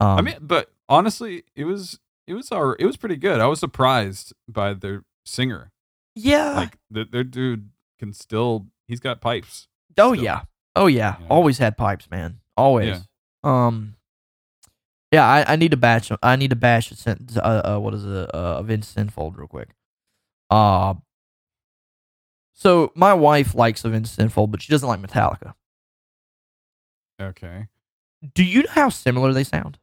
Um, 0.00 0.18
I 0.18 0.20
mean, 0.22 0.36
but 0.40 0.70
honestly, 0.88 1.42
it 1.56 1.64
was 1.64 1.98
it 2.28 2.34
was 2.34 2.52
our 2.52 2.76
it 2.78 2.86
was 2.86 2.96
pretty 2.96 3.16
good. 3.16 3.40
I 3.40 3.46
was 3.46 3.58
surprised 3.60 4.32
by 4.48 4.74
their 4.74 5.04
singer. 5.26 5.72
yeah. 6.14 6.52
Like 6.52 6.78
the, 6.90 7.04
their 7.04 7.24
dude 7.24 7.70
can 7.98 8.12
still 8.12 8.66
he's 8.86 9.00
got 9.00 9.20
pipes. 9.20 9.66
oh 9.98 10.12
still. 10.14 10.24
yeah. 10.24 10.42
Oh 10.76 10.86
yeah. 10.86 11.16
Yeah. 11.20 11.26
Always 11.28 11.58
had 11.58 11.76
pipes, 11.76 12.08
man. 12.10 12.38
Always. 12.58 12.96
Um. 13.44 13.94
Yeah, 15.12 15.26
I, 15.26 15.52
I 15.52 15.56
need 15.56 15.70
to 15.70 15.76
bash. 15.78 16.10
I 16.22 16.36
need 16.36 16.50
to 16.50 16.56
bash 16.56 16.92
a. 16.92 17.16
Uh, 17.36 17.76
uh, 17.76 17.78
what 17.78 17.94
is 17.94 18.04
it? 18.04 18.34
Uh, 18.34 18.56
Avenged 18.58 18.94
Sinfold, 18.94 19.36
real 19.38 19.46
quick. 19.48 19.70
Uh. 20.50 20.94
So 22.52 22.92
my 22.94 23.14
wife 23.14 23.54
likes 23.54 23.84
Avenged 23.84 24.18
Sinfold, 24.18 24.50
but 24.50 24.60
she 24.60 24.70
doesn't 24.70 24.88
like 24.88 25.00
Metallica. 25.00 25.54
Okay. 27.20 27.68
Do 28.34 28.44
you 28.44 28.62
know 28.62 28.70
how 28.70 28.88
similar 28.88 29.32
they 29.32 29.44
sound? 29.44 29.78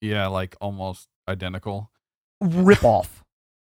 Yeah, 0.00 0.26
like 0.26 0.56
almost 0.60 1.08
identical. 1.26 1.90
Rip 2.40 2.84
off. 2.84 3.24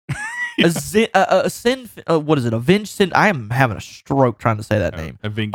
a, 0.58 0.70
zi- 0.70 1.08
a, 1.14 1.42
a, 1.44 1.50
sin. 1.50 1.88
Uh, 2.10 2.18
what 2.20 2.38
is 2.38 2.44
it? 2.44 2.52
Avenged 2.52 2.90
Sin. 2.90 3.12
I 3.14 3.28
am 3.28 3.50
having 3.50 3.76
a 3.76 3.80
stroke 3.80 4.38
trying 4.38 4.56
to 4.58 4.62
say 4.62 4.78
that 4.78 4.96
name. 4.96 5.18
A 5.22 5.30
Vingy 5.30 5.54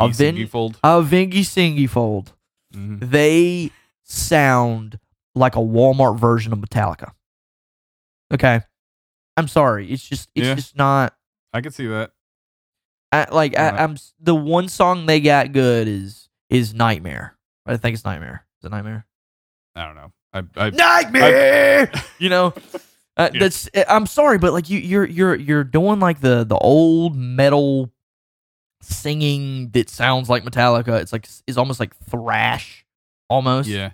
Aven- 0.82 1.30
Singy 1.32 1.88
fold. 1.88 2.32
Mhm. 2.74 3.10
They 3.10 3.70
sound 4.02 4.98
like 5.34 5.56
a 5.56 5.60
Walmart 5.60 6.18
version 6.18 6.52
of 6.52 6.58
Metallica. 6.58 7.12
Okay. 8.32 8.60
I'm 9.36 9.48
sorry. 9.48 9.90
It's 9.90 10.06
just. 10.06 10.28
It's 10.34 10.46
Yeah. 10.46 10.54
just 10.54 10.76
not. 10.76 11.14
I 11.52 11.60
can 11.60 11.72
see 11.72 11.86
that. 11.86 12.12
I, 13.12 13.26
like. 13.30 13.56
I, 13.58 13.70
I'm. 13.70 13.96
The 14.20 14.34
one 14.34 14.68
song 14.68 15.06
they 15.06 15.20
got 15.20 15.52
good 15.52 15.88
is 15.88 16.28
is 16.50 16.74
Nightmare. 16.74 17.36
I 17.66 17.76
think 17.76 17.94
it's 17.94 18.04
Nightmare. 18.04 18.44
Is 18.60 18.66
it 18.66 18.70
Nightmare? 18.70 19.06
I 19.74 19.86
don't 19.86 19.94
know. 19.96 20.12
I, 20.32 20.42
I 20.66 20.70
Nightmare. 20.70 21.90
you 22.18 22.28
know, 22.28 22.52
uh, 23.16 23.30
Yeah. 23.32 23.40
that's. 23.40 23.68
I'm 23.88 24.06
sorry, 24.06 24.38
but 24.38 24.52
like 24.52 24.68
you, 24.70 24.78
you're 24.78 25.06
you're 25.06 25.34
you're 25.34 25.64
doing 25.64 26.00
like 26.00 26.20
the 26.20 26.44
the 26.44 26.56
old 26.58 27.16
metal 27.16 27.90
singing 28.84 29.70
that 29.70 29.88
sounds 29.88 30.28
like 30.28 30.44
Metallica. 30.44 31.00
It's 31.00 31.12
like 31.12 31.28
it's 31.46 31.58
almost 31.58 31.80
like 31.80 31.94
thrash, 31.96 32.84
almost. 33.28 33.68
yeah. 33.68 33.90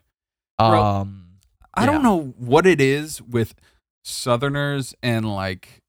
Bro, 0.58 0.82
Um. 0.82 1.26
I 1.72 1.84
Yeah. 1.84 1.92
don't 1.92 2.02
know 2.02 2.34
what 2.36 2.66
it 2.66 2.80
is 2.80 3.22
with 3.22 3.54
Southerners 4.04 4.94
and 5.02 5.32
like 5.32 5.80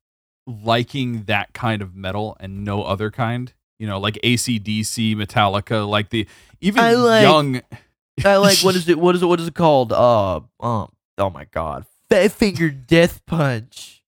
liking 0.47 1.23
that 1.23 1.53
kind 1.53 1.81
of 1.81 1.95
metal 1.95 2.37
and 2.39 2.63
no 2.63 2.83
other 2.83 3.09
kind. 3.11 3.51
You 3.79 3.87
know, 3.87 3.99
like 3.99 4.19
ACDC, 4.23 5.15
Metallica, 5.15 5.87
like 5.89 6.09
the 6.09 6.27
even 6.61 6.83
I 6.83 6.93
like- 6.93 7.23
young. 7.23 7.61
I 8.25 8.35
like 8.37 8.59
what 8.59 8.75
is 8.75 8.87
it? 8.87 8.99
What 8.99 9.15
is 9.15 9.23
it? 9.23 9.25
What 9.25 9.39
is 9.39 9.47
it 9.47 9.55
called? 9.55 9.91
Uh. 9.91 10.41
Um. 10.59 10.91
Oh 11.17 11.29
my 11.31 11.45
God. 11.45 11.85
Fat 12.09 12.31
Finger 12.31 12.69
Death 12.69 13.25
Punch. 13.25 14.03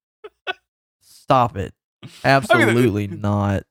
Stop 1.02 1.58
it. 1.58 1.74
Absolutely 2.24 3.08
not. 3.08 3.64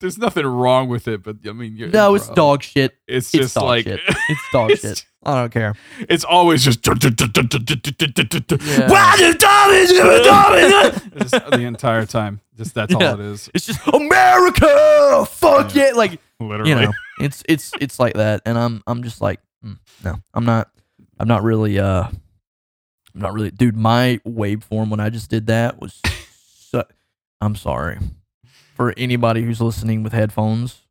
There's 0.00 0.18
nothing 0.18 0.44
wrong 0.46 0.88
with 0.90 1.08
it, 1.08 1.22
but 1.22 1.36
I 1.48 1.52
mean, 1.52 1.74
you're, 1.76 1.88
No, 1.88 2.14
it's 2.14 2.26
bro, 2.26 2.34
dog 2.34 2.62
shit. 2.62 2.94
It's 3.08 3.32
it's 3.34 3.54
just 3.54 3.56
like 3.56 3.84
shit. 3.84 4.00
It's 4.28 4.40
dog 4.52 4.70
It's- 4.72 4.98
shit. 4.98 5.06
I 5.24 5.40
don't 5.40 5.50
care. 5.52 5.74
It's 6.08 6.22
always 6.22 6.62
just. 6.64 6.86
Yeah. 6.86 6.94
The 6.94 7.10
Tommy 9.38 9.86
do 9.88 10.22
Tommy? 10.22 11.20
Just 11.20 11.50
the 11.50 11.64
entire 11.66 12.06
time. 12.06 12.40
Just 12.56 12.74
that's 12.74 12.92
Yeah. 12.92 13.12
all 13.12 13.20
it 13.20 13.26
is. 13.26 13.50
It's 13.54 13.66
just 13.66 13.80
America. 13.88 15.26
Fuck 15.28 15.74
Yeah. 15.74 15.88
yeah. 15.88 15.92
Like 15.94 16.20
Literally. 16.38 16.70
you 16.70 16.76
know, 16.76 16.92
it's 17.20 17.42
it's 17.48 17.72
it's 17.80 17.98
like 17.98 18.14
that, 18.14 18.42
and 18.46 18.56
I'm 18.58 18.82
I'm 18.86 19.02
just 19.02 19.20
like, 19.20 19.40
mm, 19.64 19.78
no, 20.04 20.16
I'm 20.34 20.44
not. 20.44 20.70
I'm 21.18 21.28
not 21.28 21.42
really. 21.42 21.78
Uh, 21.78 22.04
I'm 22.04 23.20
not 23.20 23.32
really, 23.32 23.50
dude. 23.50 23.76
My 23.76 24.20
waveform 24.26 24.90
when 24.90 25.00
I 25.00 25.10
just 25.10 25.30
did 25.30 25.46
that 25.48 25.80
was. 25.80 26.00
So, 26.70 26.84
I'm 27.40 27.56
sorry 27.56 27.98
for 28.76 28.92
anybody 28.96 29.42
who's 29.42 29.60
listening 29.60 30.02
with 30.02 30.12
headphones. 30.12 30.82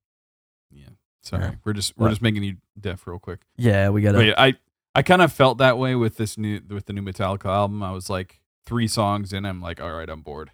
Yeah. 0.71 0.85
Sorry. 1.23 1.43
Yeah. 1.43 1.51
We're 1.63 1.73
just 1.73 1.97
we're 1.97 2.05
What? 2.05 2.09
just 2.09 2.21
making 2.21 2.43
you 2.43 2.57
deaf 2.79 3.05
real 3.07 3.19
quick. 3.19 3.41
Yeah, 3.57 3.89
we 3.89 4.01
gotta. 4.01 4.17
Wait, 4.17 4.33
I 4.37 4.55
I 4.93 5.01
kind 5.03 5.21
of 5.21 5.31
felt 5.31 5.57
that 5.59 5.77
way 5.77 5.95
with 5.95 6.17
this 6.17 6.37
new 6.37 6.61
with 6.69 6.85
the 6.85 6.93
new 6.93 7.01
Metallica 7.01 7.45
album. 7.45 7.83
I 7.83 7.91
was 7.91 8.09
like 8.09 8.39
three 8.65 8.87
songs 8.87 9.31
in, 9.31 9.45
I'm 9.45 9.61
like, 9.61 9.79
all 9.81 9.91
right, 9.93 10.09
I'm 10.09 10.21
bored. 10.21 10.51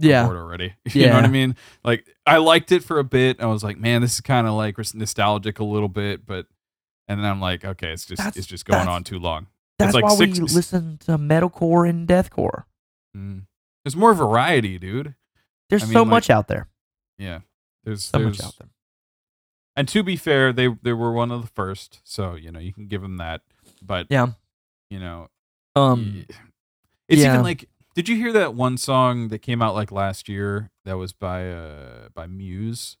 I'm 0.00 0.08
yeah, 0.08 0.24
bored 0.26 0.36
already. 0.38 0.74
you 0.92 1.06
know 1.08 1.14
what 1.16 1.24
I 1.24 1.28
mean? 1.28 1.56
Like 1.84 2.06
I 2.26 2.36
liked 2.36 2.70
it 2.72 2.84
for 2.84 2.98
a 3.00 3.04
bit. 3.04 3.40
I 3.40 3.46
was 3.46 3.64
like, 3.64 3.76
man, 3.78 4.00
this 4.02 4.14
is 4.14 4.20
kind 4.20 4.46
of 4.46 4.54
like 4.54 4.76
nostalgic 4.94 5.58
a 5.58 5.64
little 5.64 5.88
bit, 5.88 6.24
but 6.24 6.46
and 7.08 7.18
then 7.18 7.26
I'm 7.28 7.40
like, 7.40 7.64
okay, 7.64 7.90
it's 7.92 8.04
just 8.06 8.18
That's- 8.18 8.36
it's 8.36 8.46
just 8.46 8.64
going 8.64 8.86
on 8.86 9.02
too 9.02 9.18
long. 9.18 9.48
that's 9.78 9.94
like 9.94 10.04
why 10.04 10.14
six- 10.14 10.38
we 10.38 10.44
listen 10.46 10.98
to 11.06 11.18
metalcore 11.18 11.88
and 11.88 12.06
deathcore. 12.06 12.64
Mm. 13.16 13.46
There's 13.84 13.96
more 13.96 14.12
variety, 14.14 14.78
dude. 14.78 15.14
There's 15.70 15.84
I 15.84 15.86
so 15.86 16.02
like- 16.02 16.08
much 16.10 16.30
out 16.30 16.48
there. 16.48 16.68
Yeah. 17.18 17.40
There's 17.84 18.04
So 18.04 18.18
there's 18.18 18.38
much 18.38 18.46
out 18.46 18.54
there. 18.58 18.68
and 19.76 19.88
to 19.88 20.02
be 20.02 20.16
fair, 20.16 20.52
they 20.52 20.68
they 20.82 20.92
were 20.92 21.12
one 21.12 21.30
of 21.30 21.40
the 21.42 21.48
first, 21.48 22.00
so 22.04 22.34
you 22.34 22.50
know 22.52 22.58
you 22.60 22.72
can 22.72 22.86
give 22.86 23.02
them 23.02 23.16
that. 23.18 23.42
But 23.82 24.06
Yeah. 24.10 24.28
you 24.90 24.98
know, 24.98 25.28
Um. 25.76 26.24
it's 27.08 27.20
yeah. 27.22 27.32
even 27.34 27.42
like, 27.42 27.68
did 27.94 28.08
you 28.08 28.16
hear 28.16 28.32
that 28.32 28.54
one 28.54 28.76
song 28.76 29.28
that 29.28 29.38
came 29.40 29.62
out 29.62 29.74
like 29.74 29.90
last 29.92 30.28
year 30.28 30.70
that 30.84 30.96
was 30.98 31.12
by 31.12 31.50
uh 31.50 32.08
by 32.14 32.26
Muse? 32.26 32.96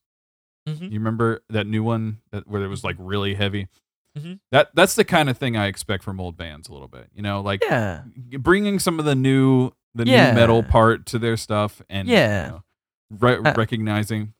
Mhm. 0.68 0.90
You 0.92 0.98
remember 0.98 1.42
that 1.48 1.66
new 1.66 1.82
one 1.82 2.20
that 2.30 2.46
where 2.46 2.62
it 2.62 2.68
was 2.68 2.84
like 2.84 2.96
really 2.98 3.34
heavy? 3.34 3.68
Mhm. 4.16 4.40
That 4.52 4.70
that's 4.74 4.94
the 4.94 5.04
kind 5.04 5.28
of 5.30 5.36
thing 5.38 5.56
I 5.56 5.66
expect 5.66 6.02
from 6.04 6.20
old 6.20 6.36
bands 6.36 6.68
a 6.68 6.72
little 6.72 6.88
bit. 6.88 7.10
You 7.14 7.22
know, 7.22 7.40
like 7.40 7.62
Yeah. 7.62 8.04
bringing 8.38 8.78
some 8.78 8.98
of 8.98 9.04
the 9.04 9.14
new 9.14 9.72
the 9.94 10.06
Yeah. 10.06 10.30
new 10.30 10.36
metal 10.40 10.62
part 10.62 11.06
to 11.06 11.18
their 11.18 11.36
stuff 11.36 11.80
and 11.88 12.08
you 12.08 12.14
Yeah. 12.14 12.48
know, 12.48 12.62
re- 13.10 13.38
Uh, 13.44 13.54
recognizing. 13.56 14.34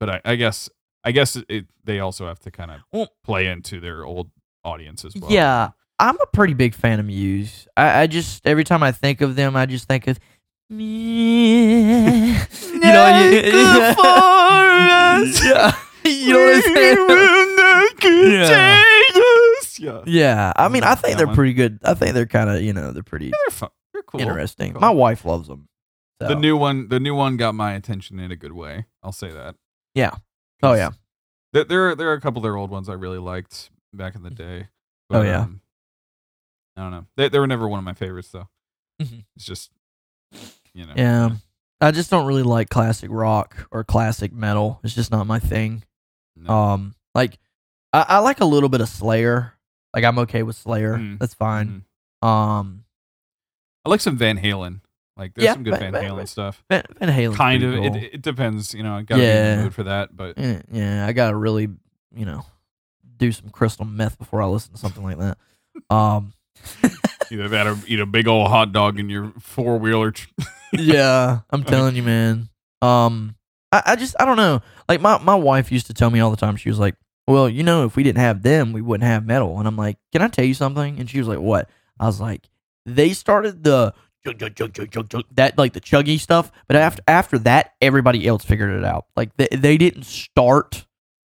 But 0.00 0.10
I, 0.10 0.20
I 0.24 0.34
guess 0.36 0.68
I 1.04 1.12
guess 1.12 1.36
it, 1.48 1.66
they 1.84 2.00
also 2.00 2.26
have 2.26 2.38
to 2.40 2.50
kind 2.50 2.70
of 2.70 2.80
Well- 2.92 3.10
play 3.24 3.46
into 3.46 3.78
their 3.80 4.04
old 4.04 4.30
audience 4.64 5.04
as 5.04 5.14
well. 5.14 5.30
Yeah, 5.30 5.70
I'm 5.98 6.16
a 6.20 6.26
pretty 6.32 6.54
big 6.54 6.74
fan 6.74 6.98
of 7.00 7.06
Muse. 7.06 7.66
I, 7.76 8.02
I 8.02 8.06
just 8.06 8.46
every 8.46 8.64
time 8.64 8.82
I 8.82 8.90
think 8.92 9.20
of 9.20 9.36
them, 9.36 9.54
I 9.56 9.66
just 9.66 9.86
think 9.86 10.06
of 10.08 10.18
me. 10.70 12.32
You 12.32 12.80
know, 12.80 13.28
you, 13.30 13.40
yeah. 15.44 15.72
you 16.04 16.32
know 16.32 16.44
what 16.44 16.56
I'm 16.56 16.62
saying? 16.62 16.98
Yeah. 18.04 18.82
Yeah. 19.78 20.02
Yeah, 20.06 20.52
I 20.56 20.68
mean, 20.68 20.84
I 20.84 20.94
think 20.94 21.16
they're 21.16 21.26
one. 21.26 21.34
pretty 21.36 21.52
good. 21.54 21.78
I 21.84 21.94
think 21.94 22.14
they're 22.14 22.26
kind 22.26 22.48
of, 22.50 22.62
you 22.62 22.72
know, 22.72 22.92
they're 22.92 23.02
pretty 23.02 23.30
They're 23.30 23.50
fun. 23.50 23.70
They're 24.18 24.26
cool. 24.26 24.32
interesting. 24.34 24.72
Cool. 24.72 24.80
My 24.80 24.90
wife 24.90 25.24
loves 25.24 25.48
them. 25.48 25.68
So. 26.22 26.28
The 26.28 26.34
new 26.36 26.56
one, 26.56 26.88
the 26.88 27.00
new 27.00 27.14
one 27.14 27.36
got 27.36 27.54
my 27.54 27.72
attention 27.74 28.18
in 28.20 28.30
a 28.30 28.36
good 28.36 28.52
way. 28.52 28.86
I'll 29.02 29.12
say 29.12 29.30
that. 29.32 29.56
Yeah. 29.94 30.12
Oh 30.62 30.72
yeah, 30.74 30.90
There, 31.52 31.64
there, 31.64 31.90
are, 31.90 31.94
there 31.94 32.08
are 32.10 32.14
a 32.14 32.20
couple 32.20 32.38
of 32.38 32.42
their 32.44 32.56
old 32.56 32.70
ones 32.70 32.88
I 32.88 32.94
really 32.94 33.18
liked 33.18 33.68
back 33.92 34.14
in 34.14 34.22
the 34.22 34.30
day. 34.30 34.68
Oh, 35.10 35.20
yeah. 35.22 35.40
um, 35.42 35.60
I 36.76 36.82
don't 36.82 36.90
know. 36.92 37.06
They, 37.16 37.28
they 37.28 37.38
were 37.38 37.46
never 37.46 37.68
one 37.68 37.78
of 37.78 37.84
my 37.84 37.92
favorites 37.94 38.28
though. 38.30 38.48
Mhm. 39.02 39.24
It's 39.36 39.44
just, 39.44 39.70
you 40.72 40.86
know. 40.86 40.94
yeah. 40.96 41.30
I 41.80 41.90
just 41.90 42.10
don't 42.10 42.26
really 42.26 42.42
like 42.44 42.70
classic 42.70 43.10
rock 43.12 43.68
or 43.70 43.84
classic 43.84 44.32
metal. 44.32 44.80
It's 44.84 44.94
just 44.94 45.10
not 45.10 45.26
my 45.26 45.38
thing. 45.38 45.82
no. 46.36 46.50
Um, 46.52 46.94
like 47.14 47.38
I, 47.92 48.04
I 48.08 48.18
like 48.20 48.40
a 48.40 48.44
little 48.46 48.68
bit 48.70 48.80
of 48.80 48.88
Slayer. 48.88 49.52
Like 49.94 50.04
I'm 50.04 50.18
okay 50.20 50.42
with 50.42 50.56
Slayer. 50.56 50.96
Mm. 50.96 51.18
That's 51.18 51.34
fine. 51.34 51.84
Mhm. 52.22 52.26
Um, 52.26 52.83
I 53.84 53.88
like 53.90 54.00
some 54.00 54.16
Van 54.16 54.38
Halen. 54.38 54.80
Like 55.16 55.34
there's 55.34 55.44
Yeah, 55.44 55.52
some 55.52 55.62
good 55.62 55.72
Van- 55.78 55.92
Van 55.92 56.02
Van- 56.02 56.10
Halen 56.10 56.28
stuff. 56.28 56.64
Van, 56.68 56.82
Van 56.98 57.08
Halen's 57.08 57.36
Kind 57.36 57.62
of. 57.62 57.74
cool. 57.74 57.84
It, 57.96 58.14
it 58.14 58.22
depends. 58.22 58.74
You 58.74 58.82
know, 58.82 58.96
I 58.96 59.02
gotta 59.02 59.22
be 59.22 59.28
in 59.28 59.56
the 59.58 59.62
mood 59.64 59.74
for 59.74 59.82
that. 59.84 60.16
But 60.16 60.36
yeah, 60.38 60.62
yeah, 60.72 61.06
I 61.06 61.12
gotta 61.12 61.36
really, 61.36 61.68
you 62.14 62.24
know, 62.24 62.44
do 63.16 63.30
some 63.30 63.50
crystal 63.50 63.84
meth 63.84 64.18
before 64.18 64.42
I 64.42 64.46
listen 64.46 64.72
to 64.72 64.78
something 64.78 65.04
like 65.04 65.18
that. 65.18 65.38
Um, 65.94 66.32
either 67.30 67.48
that 67.48 67.66
or 67.66 67.76
eat 67.86 68.00
a 68.00 68.06
big 68.06 68.26
old 68.28 68.48
hot 68.48 68.72
dog 68.72 68.98
in 68.98 69.08
your 69.08 69.32
four 69.38 69.78
wheeler. 69.78 70.10
Tr- 70.12 70.28
yeah, 70.72 71.40
I'm 71.50 71.62
telling 71.64 71.96
you, 71.96 72.02
man. 72.02 72.48
Um, 72.82 73.36
I, 73.72 73.82
I 73.86 73.96
just 73.96 74.16
I 74.18 74.24
don't 74.24 74.36
know. 74.36 74.62
Like 74.88 75.00
my 75.00 75.18
my 75.18 75.34
wife 75.34 75.70
used 75.70 75.86
to 75.86 75.94
tell 75.94 76.10
me 76.10 76.20
all 76.20 76.30
the 76.30 76.36
time. 76.36 76.56
She 76.56 76.68
was 76.68 76.78
like, 76.78 76.96
"Well, 77.26 77.48
you 77.48 77.62
know, 77.62 77.84
if 77.84 77.96
we 77.96 78.02
didn't 78.02 78.18
have 78.18 78.42
them, 78.42 78.72
we 78.72 78.82
wouldn't 78.82 79.06
have 79.08 79.24
metal." 79.24 79.58
And 79.58 79.68
I'm 79.68 79.76
like, 79.76 79.96
"Can 80.12 80.22
I 80.22 80.28
tell 80.28 80.44
you 80.44 80.54
something?" 80.54 80.98
And 80.98 81.08
she 81.08 81.18
was 81.18 81.28
like, 81.28 81.38
"What?" 81.40 81.68
I 82.00 82.06
was 82.06 82.20
like, 82.20 82.48
"They 82.86 83.12
started 83.12 83.64
the." 83.64 83.94
chug, 84.24 84.38
chug, 84.38 84.54
chug, 84.54 84.72
chug, 84.72 84.90
chug, 84.90 85.08
chug, 85.10 85.24
That 85.32 85.58
like 85.58 85.72
the 85.74 85.80
chuggy 85.80 86.18
stuff, 86.18 86.50
but 86.66 86.76
after 86.76 87.02
after 87.06 87.38
that, 87.40 87.74
everybody 87.80 88.26
else 88.26 88.44
figured 88.44 88.70
it 88.70 88.84
out. 88.84 89.06
Like 89.16 89.36
they 89.36 89.48
they 89.50 89.76
didn't 89.76 90.04
start, 90.04 90.86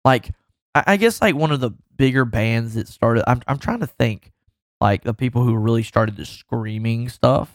like 0.04 0.30
I, 0.74 0.84
I 0.86 0.96
guess 0.96 1.20
like 1.20 1.34
one 1.34 1.52
of 1.52 1.60
the 1.60 1.72
bigger 1.96 2.24
bands 2.24 2.74
that 2.74 2.88
started. 2.88 3.28
I'm 3.28 3.42
I'm 3.46 3.58
trying 3.58 3.80
to 3.80 3.86
think, 3.86 4.32
like 4.80 5.02
the 5.04 5.14
people 5.14 5.42
who 5.42 5.54
really 5.56 5.82
started 5.82 6.16
the 6.16 6.24
screaming 6.24 7.08
stuff. 7.08 7.52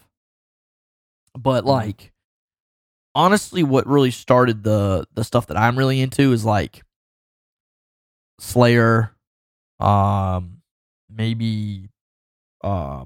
But 1.37 1.65
like, 1.65 2.11
honestly, 3.15 3.63
what 3.63 3.87
really 3.87 4.11
started 4.11 4.63
the 4.63 5.07
the 5.13 5.23
stuff 5.23 5.47
that 5.47 5.57
I'm 5.57 5.77
really 5.77 5.99
into 5.99 6.31
is 6.31 6.45
like 6.45 6.83
Slayer, 8.39 9.15
um, 9.79 10.61
maybe, 11.09 11.89
uh, 12.63 13.05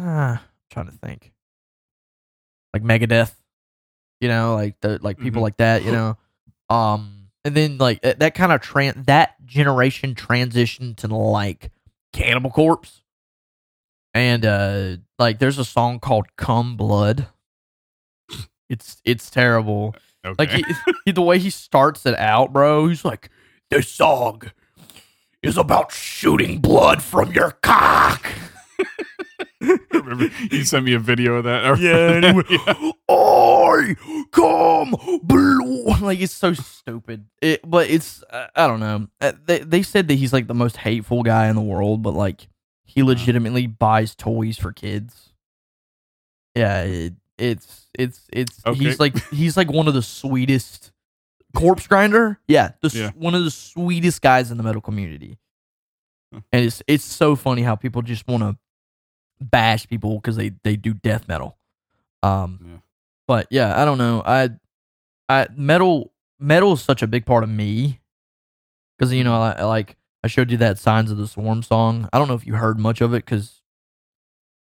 ah, 0.00 0.42
trying 0.70 0.86
to 0.86 0.92
think, 0.92 1.32
like 2.74 2.82
Megadeth, 2.82 3.34
you 4.20 4.28
know, 4.28 4.54
like 4.54 4.80
the 4.80 4.98
like 5.02 5.18
people 5.18 5.40
Mhm. 5.40 5.44
like 5.44 5.56
that, 5.58 5.84
you 5.84 5.92
know, 5.92 6.16
um, 6.68 7.28
and 7.44 7.54
then 7.54 7.78
like 7.78 8.00
that, 8.02 8.18
that 8.20 8.34
kind 8.34 8.52
of 8.52 8.60
tran 8.60 9.04
that 9.06 9.34
generation 9.44 10.14
transitioned 10.14 10.96
to 10.98 11.08
like 11.08 11.70
Cannibal 12.12 12.50
Corpse, 12.50 13.02
and 14.14 14.44
uh, 14.46 14.96
like 15.18 15.38
there's 15.38 15.58
a 15.58 15.64
song 15.64 16.00
called 16.00 16.26
"Come 16.36 16.76
Blood." 16.76 17.26
It's 18.68 19.00
it's 19.04 19.30
terrible. 19.30 19.94
okay. 20.24 20.34
Like 20.38 20.50
he, 20.50 20.64
he, 21.06 21.12
the 21.12 21.22
way 21.22 21.38
he 21.38 21.50
starts 21.50 22.06
it 22.06 22.16
out, 22.18 22.52
bro. 22.52 22.86
He's 22.88 23.04
like, 23.04 23.30
"This 23.70 23.88
song 23.88 24.42
is 25.42 25.56
about 25.56 25.90
shooting 25.92 26.60
blood 26.60 27.02
from 27.02 27.32
your 27.32 27.52
cock." 27.62 28.26
remember 29.92 30.30
you 30.50 30.64
sent 30.64 30.84
me 30.84 30.94
a 30.94 30.98
video 30.98 31.34
of 31.34 31.44
that. 31.44 31.78
Yeah, 31.80 32.10
and 32.12 32.24
he 32.24 32.32
went, 32.32 32.50
Yeah. 32.50 32.90
I 33.08 33.94
come 34.32 34.94
blue. 35.22 35.84
Like 36.00 36.20
it's 36.20 36.32
so 36.32 36.52
stupid. 36.54 37.26
It, 37.42 37.60
but 37.68 37.90
it's 37.90 38.22
uh, 38.30 38.46
I 38.54 38.66
don't 38.66 38.80
know. 38.80 39.08
Uh, 39.20 39.32
They 39.44 39.58
they 39.60 39.82
said 39.82 40.08
that 40.08 40.14
he's 40.14 40.32
like 40.32 40.46
the 40.46 40.54
most 40.54 40.76
hateful 40.78 41.22
guy 41.22 41.48
in 41.48 41.56
the 41.56 41.62
world, 41.62 42.02
but 42.02 42.14
like 42.14 42.48
he 42.84 43.02
legitimately 43.02 43.66
buys 43.66 44.14
toys 44.14 44.56
for 44.58 44.72
kids. 44.72 45.32
Yeah, 46.54 46.82
it, 46.82 47.14
it's 47.38 47.88
it's 47.98 48.26
it's 48.32 48.60
Okay. 48.66 48.78
he's 48.78 48.98
like 49.00 49.22
he's 49.30 49.56
like 49.56 49.70
one 49.70 49.88
of 49.88 49.94
the 49.94 50.02
sweetest 50.02 50.92
Corpsegrinder. 51.56 52.38
Yeah, 52.48 52.72
the 52.80 52.88
Yeah. 52.88 53.10
one 53.14 53.34
of 53.34 53.44
the 53.44 53.50
sweetest 53.50 54.22
guys 54.22 54.50
in 54.50 54.56
the 54.56 54.62
metal 54.62 54.80
community. 54.80 55.38
Huh. 56.32 56.40
And 56.52 56.64
it's 56.64 56.82
it's 56.86 57.04
so 57.04 57.36
funny 57.36 57.62
how 57.62 57.74
people 57.76 58.02
just 58.02 58.26
want 58.28 58.42
to 58.42 58.56
bash 59.40 59.86
people 59.88 60.16
because 60.16 60.36
they 60.36 60.50
they 60.64 60.76
do 60.76 60.94
death 60.94 61.26
metal. 61.28 61.56
Um, 62.22 62.60
Yeah. 62.64 62.78
but 63.26 63.46
yeah, 63.50 63.80
I 63.80 63.84
don't 63.84 63.98
know. 63.98 64.22
I, 64.24 64.50
I 65.28 65.48
metal 65.56 66.12
metal 66.38 66.72
is 66.74 66.82
such 66.82 67.02
a 67.02 67.06
big 67.06 67.24
part 67.26 67.42
of 67.44 67.50
me 67.50 68.00
because 68.98 69.12
you 69.12 69.24
know 69.24 69.34
I, 69.40 69.52
I 69.52 69.64
like 69.64 69.96
I 70.22 70.28
showed 70.28 70.50
you 70.50 70.56
that 70.58 70.78
Signs 70.78 71.10
of 71.10 71.16
the 71.16 71.26
Swarm 71.26 71.62
song. 71.62 72.08
I 72.12 72.18
don't 72.18 72.28
know 72.28 72.34
if 72.34 72.46
you 72.46 72.54
heard 72.54 72.78
much 72.78 73.00
of 73.00 73.14
it 73.14 73.24
because 73.24 73.62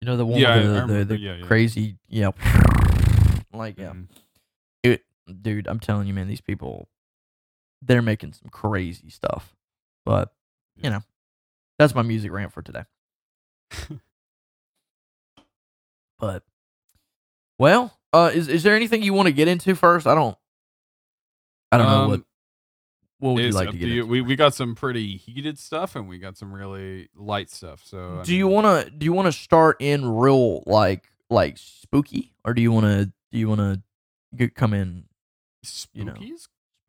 you 0.00 0.06
know 0.06 0.16
the 0.16 0.26
one 0.26 0.40
Yeah, 0.40 0.58
the, 0.58 0.86
the, 0.86 1.04
the 1.04 1.18
yeah, 1.18 1.36
yeah. 1.36 1.44
crazy 1.44 1.96
yeah 2.08 2.30
like 3.52 3.78
yeah 3.78 3.90
Mhm. 3.92 4.08
it, 4.82 5.04
dude. 5.42 5.66
I'm 5.66 5.80
telling 5.80 6.06
you, 6.06 6.14
man, 6.14 6.28
these 6.28 6.40
people 6.40 6.88
they're 7.82 8.02
making 8.02 8.34
some 8.34 8.50
crazy 8.50 9.08
stuff. 9.10 9.54
But 10.04 10.32
you 10.76 10.90
know, 10.90 11.00
that's 11.78 11.94
my 11.94 12.02
music 12.02 12.30
rant 12.32 12.52
for 12.52 12.60
today. 12.62 12.84
But 16.20 16.42
well, 17.58 17.98
uh, 18.12 18.30
is 18.32 18.48
is 18.48 18.62
there 18.62 18.76
anything 18.76 19.02
you 19.02 19.12
want 19.12 19.26
to 19.26 19.32
get 19.32 19.48
into 19.48 19.74
first? 19.74 20.06
I 20.06 20.14
don't. 20.14 20.36
I 21.72 21.78
don't 21.78 21.86
know 21.86 22.08
what. 22.08 22.14
Um, 22.20 22.24
What 23.20 23.34
would 23.34 23.44
you 23.44 23.50
like 23.52 23.66
to 23.68 23.72
to 23.72 23.78
get 23.78 23.88
you. 23.88 24.00
into? 24.02 24.10
We 24.10 24.20
we 24.22 24.36
got 24.36 24.54
some 24.54 24.74
pretty 24.74 25.16
heated 25.16 25.58
stuff 25.58 25.94
and 25.96 26.08
we 26.08 26.18
got 26.18 26.36
some 26.36 26.52
really 26.52 27.08
light 27.14 27.50
stuff. 27.50 27.82
So 27.84 28.20
I 28.20 28.22
do 28.22 28.34
you 28.34 28.48
want 28.48 28.66
to 28.86 28.90
do 28.90 29.04
you 29.04 29.12
want 29.12 29.26
to 29.26 29.32
start 29.32 29.76
in 29.80 30.08
real 30.08 30.62
like 30.66 31.08
like 31.28 31.58
spooky 31.58 32.34
or 32.44 32.54
do 32.54 32.62
you 32.62 32.72
want 32.72 32.86
to 32.86 33.06
do 33.32 33.38
you 33.38 33.48
want 33.48 33.60
to 33.60 33.82
get 34.34 34.54
come 34.54 34.72
in 34.74 35.04
you 35.92 36.04
know, 36.04 36.14
spooky? 36.14 36.34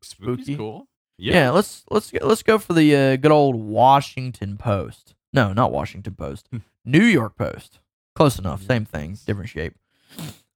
Spooky's 0.02 0.56
cool. 0.56 0.88
yeah, 1.18 1.34
Yeah. 1.34 1.50
let's 1.50 1.84
let's 1.90 2.10
go, 2.10 2.26
let's 2.26 2.42
go 2.42 2.58
for 2.58 2.72
the 2.72 2.96
uh, 2.96 3.16
good 3.16 3.30
old 3.30 3.54
Washington 3.56 4.56
Post 4.56 5.14
no 5.32 5.52
not 5.52 5.70
Washington 5.70 6.14
Post. 6.14 6.48
New 6.84 7.04
York 7.04 7.36
Post 7.36 7.78
close 8.14 8.38
enough 8.38 8.62
same 8.62 8.84
thing 8.84 9.16
different 9.26 9.48
shape 9.48 9.74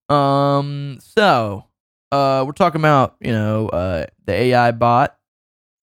um 0.09 0.99
so 1.01 1.65
uh 2.13 2.45
we're 2.47 2.53
talking 2.53 2.81
about 2.81 3.17
you 3.21 3.33
know 3.33 3.69
uh 3.69 4.07
the 4.25 4.33
AI 4.33 4.71
bot 4.73 5.17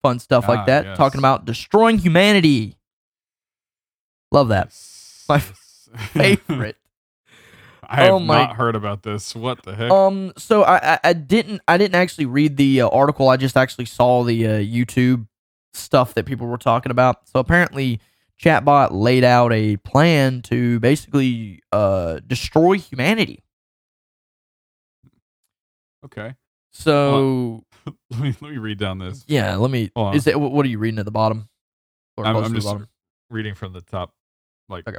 fun 0.02 0.20
stuff 0.20 0.48
like 0.48 0.60
Ah, 0.62 0.66
that 0.66 0.86
yes. 0.86 0.98
talking 0.98 1.20
about 1.20 1.46
destroying 1.46 1.98
humanity 1.98 2.78
love 4.32 4.48
that 4.50 4.74
My 5.30 5.40
favorite 6.14 6.78
I 7.86 7.98
have 7.98 8.14
Oh 8.14 8.20
my- 8.20 8.46
not 8.46 8.56
heard 8.56 8.76
about 8.76 9.04
this. 9.04 9.36
What 9.36 9.62
the 9.64 9.76
heck? 9.76 9.92
Um, 9.92 10.32
so 10.38 10.64
I, 10.64 10.94
I 10.94 11.00
I 11.04 11.14
didn't 11.14 11.62
I 11.68 11.78
didn't 11.78 11.96
actually 11.96 12.26
read 12.26 12.56
the 12.58 12.82
uh, 12.82 12.88
article. 12.88 13.30
I 13.30 13.36
just 13.38 13.58
actually 13.58 13.86
saw 13.86 14.24
the 14.24 14.48
uh, 14.48 14.52
YouTube 14.60 15.28
stuff 15.74 16.14
that 16.14 16.26
people 16.26 16.48
were 16.48 16.58
talking 16.58 16.92
about. 16.92 17.28
So 17.28 17.40
apparently, 17.40 18.00
Chatbot 18.42 18.90
laid 18.92 19.24
out 19.24 19.54
a 19.54 19.78
plan 19.78 20.42
to 20.44 20.80
basically 20.80 21.62
uh 21.72 22.20
destroy 22.28 22.78
humanity. 22.78 23.44
okay. 26.06 26.36
So 26.72 27.64
let 28.12 28.20
me 28.20 28.36
let 28.42 28.52
me 28.52 28.58
read 28.58 28.80
down 28.80 28.98
this. 29.00 29.24
yeah, 29.28 29.56
let 29.56 29.70
me. 29.72 29.92
Is 30.14 30.28
it 30.28 30.40
what 30.40 30.66
are 30.66 30.70
you 30.70 30.80
reading 30.80 31.00
at 31.00 31.06
the 31.06 31.12
bottom? 31.12 31.50
Or 32.18 32.26
I'm, 32.26 32.36
I'm 32.38 32.54
just 32.54 32.66
bottom? 32.68 32.88
reading 33.30 33.56
from 33.56 33.74
the 33.74 33.82
top. 33.82 34.12
Like, 34.70 34.88
Okay. 34.88 34.98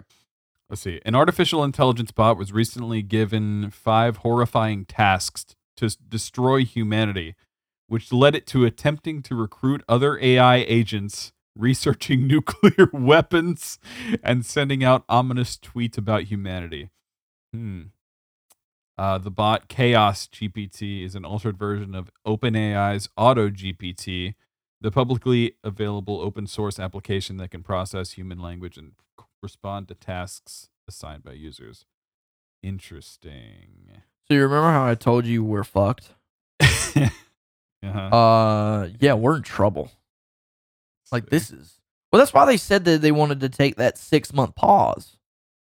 let's 0.68 0.82
see. 0.82 1.00
An 1.04 1.14
artificial 1.14 1.62
intelligence 1.64 2.10
bot 2.12 2.36
was 2.36 2.52
recently 2.52 3.02
given 3.02 3.70
five 3.70 4.18
horrifying 4.18 4.84
tasks 4.84 5.54
to 5.76 5.88
destroy 6.08 6.64
humanity, 6.64 7.34
which 7.88 8.12
led 8.12 8.34
it 8.34 8.46
to 8.48 8.64
attempting 8.64 9.22
to 9.22 9.34
recruit 9.34 9.82
other 9.88 10.18
AI 10.20 10.56
agents, 10.58 11.32
researching 11.56 12.26
nuclear 12.26 12.88
weapons, 12.92 13.78
and 14.22 14.44
sending 14.44 14.84
out 14.84 15.04
ominous 15.08 15.56
tweets 15.56 15.98
about 15.98 16.24
humanity. 16.24 16.90
Hmm. 17.52 17.82
Uh, 18.96 19.18
the 19.18 19.30
bot 19.30 19.68
ChaosGPT 19.68 21.04
is 21.04 21.14
an 21.14 21.24
altered 21.24 21.58
version 21.58 21.94
of 21.94 22.10
OpenAI's 22.26 23.08
Auto 23.16 23.48
GPT, 23.50 24.34
the 24.80 24.92
publicly 24.92 25.56
available 25.64 26.20
open 26.20 26.46
source 26.46 26.78
application 26.78 27.36
that 27.38 27.50
can 27.50 27.62
process 27.62 28.12
human 28.12 28.38
language 28.38 28.76
and 28.76 28.92
respond 29.42 29.88
to 29.88 29.94
tasks 29.94 30.70
assigned 30.88 31.24
by 31.24 31.32
users. 31.32 31.86
Interesting. 32.62 34.00
So 34.28 34.34
you 34.34 34.42
remember 34.42 34.70
how 34.70 34.86
I 34.86 34.94
told 34.94 35.26
you 35.26 35.42
we're 35.42 35.64
fucked? 35.64 36.10
uh-huh. 36.60 37.10
Uh, 37.82 38.88
yeah, 39.00 39.14
we're 39.14 39.36
in 39.36 39.42
trouble. 39.42 39.90
Like 41.12 41.30
this 41.30 41.50
is 41.50 41.80
well. 42.12 42.18
That's 42.18 42.32
why 42.32 42.44
they 42.46 42.56
said 42.56 42.84
that 42.86 43.00
they 43.02 43.12
wanted 43.12 43.40
to 43.40 43.48
take 43.48 43.76
that 43.76 43.98
six 43.98 44.32
month 44.32 44.54
pause. 44.54 45.16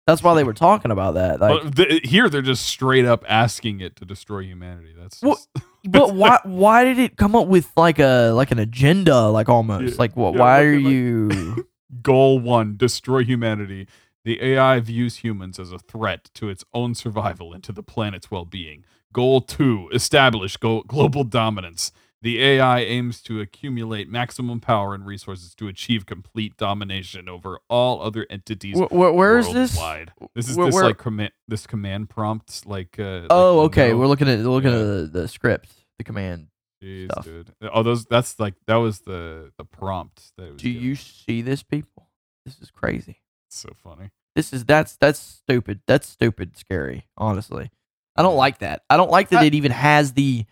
That's 0.07 0.23
why 0.23 0.35
they 0.35 0.45
were 0.45 0.53
talking 0.53 0.91
about 0.91 1.15
that. 1.15 1.41
Like, 1.41 1.63
Well, 1.63 1.71
th- 1.71 2.07
here 2.07 2.29
they're 2.29 2.43
just 2.43 2.67
straight 2.67 3.07
up 3.07 3.25
asking 3.27 3.81
it 3.81 3.97
to 3.97 4.05
destroy 4.05 4.41
humanity. 4.43 4.95
That's 4.99 5.23
Well, 5.23 5.39
but 5.89 6.15
why? 6.15 6.39
Why 6.45 6.85
did 6.85 6.99
it 6.99 7.17
come 7.17 7.35
up 7.35 7.47
with 7.49 7.71
like 7.77 7.99
a 7.99 8.33
like 8.33 8.51
an 8.51 8.59
agenda? 8.59 9.29
Like 9.29 9.49
almost 9.49 9.95
Yeah, 9.95 9.99
like 9.99 10.15
what? 10.17 10.35
yeah, 10.35 10.41
why 10.41 10.63
are 10.63 10.75
like- 10.79 10.85
you? 10.93 11.67
goal 12.03 12.39
one: 12.39 12.77
destroy 12.77 13.25
humanity. 13.25 13.87
The 14.25 14.43
AI 14.43 14.81
views 14.81 15.17
humans 15.19 15.59
as 15.59 15.71
a 15.71 15.79
threat 15.79 16.31
to 16.35 16.49
its 16.49 16.65
own 16.73 16.95
survival 16.95 17.53
and 17.53 17.63
to 17.65 17.73
the 17.73 17.83
planet's 17.83 18.31
well-being. 18.31 18.85
Goal 19.13 19.41
two: 19.43 19.89
establish 19.93 20.57
go- 20.59 20.83
global 20.83 21.25
dominance. 21.25 21.93
The 22.25 22.43
AI 22.43 22.81
aims 22.81 23.21
to 23.25 23.41
accumulate 23.41 24.09
maximum 24.09 24.59
power 24.59 24.95
and 24.95 25.05
resources 25.05 25.55
to 25.57 25.69
achieve 25.69 26.07
complete 26.07 26.57
domination 26.57 27.29
over 27.29 27.61
all 27.69 28.01
other 28.03 28.27
entities 28.31 28.79
Wh- 28.79 28.89
wh- 28.89 29.15
where 29.15 29.39
is 29.39 29.53
this? 29.53 29.77
worldwide. 29.77 30.13
This 30.35 30.49
is 30.49 30.57
Wh- 30.57 30.65
this 30.65 30.75
where- 30.75 30.85
like 30.85 30.99
command 30.99 31.33
this 31.47 31.67
command 31.67 32.09
prompt 32.09 32.67
like 32.67 32.99
uh 32.99 33.21
like 33.21 33.27
Oh, 33.31 33.61
okay. 33.67 33.89
lingo. 33.89 33.99
We're 33.99 34.07
looking 34.07 34.29
at 34.29 34.39
looking 34.41 34.71
Yeah. 34.71 34.77
at 34.79 34.83
the, 34.85 35.11
the 35.21 35.29
script, 35.29 35.69
the 35.99 36.05
command. 36.05 36.49
Jeez, 36.83 37.13
stuff. 37.13 37.25
dude. 37.27 37.53
Oh, 37.73 37.83
those 37.83 38.05
that's 38.07 38.41
like 38.41 38.55
that 38.67 38.77
was 38.77 39.01
the 39.01 39.53
the 39.59 39.65
prompt 39.67 40.33
that 40.39 40.45
it 40.47 40.53
was 40.55 40.63
Do 40.63 40.73
given. 40.73 40.83
you 40.89 40.95
see 40.97 41.43
this, 41.43 41.63
people? 41.63 42.09
This 42.47 42.59
is 42.61 42.71
crazy. 42.71 43.21
so 43.51 43.69
funny. 43.83 44.11
This 44.35 44.53
is 44.53 44.65
that's 44.65 44.97
that's 44.97 45.19
stupid. 45.21 45.81
That's 45.87 46.09
stupid. 46.09 46.57
Scary. 46.57 47.07
Honestly, 47.19 47.71
I 48.17 48.23
don't 48.23 48.37
like 48.37 48.59
that. 48.59 48.83
I 48.91 48.97
don't 48.97 49.11
like 49.11 49.29
that 49.29 49.43
I- 49.43 49.45
it 49.45 49.55
even 49.55 49.73
has 49.73 50.15
the. 50.15 50.47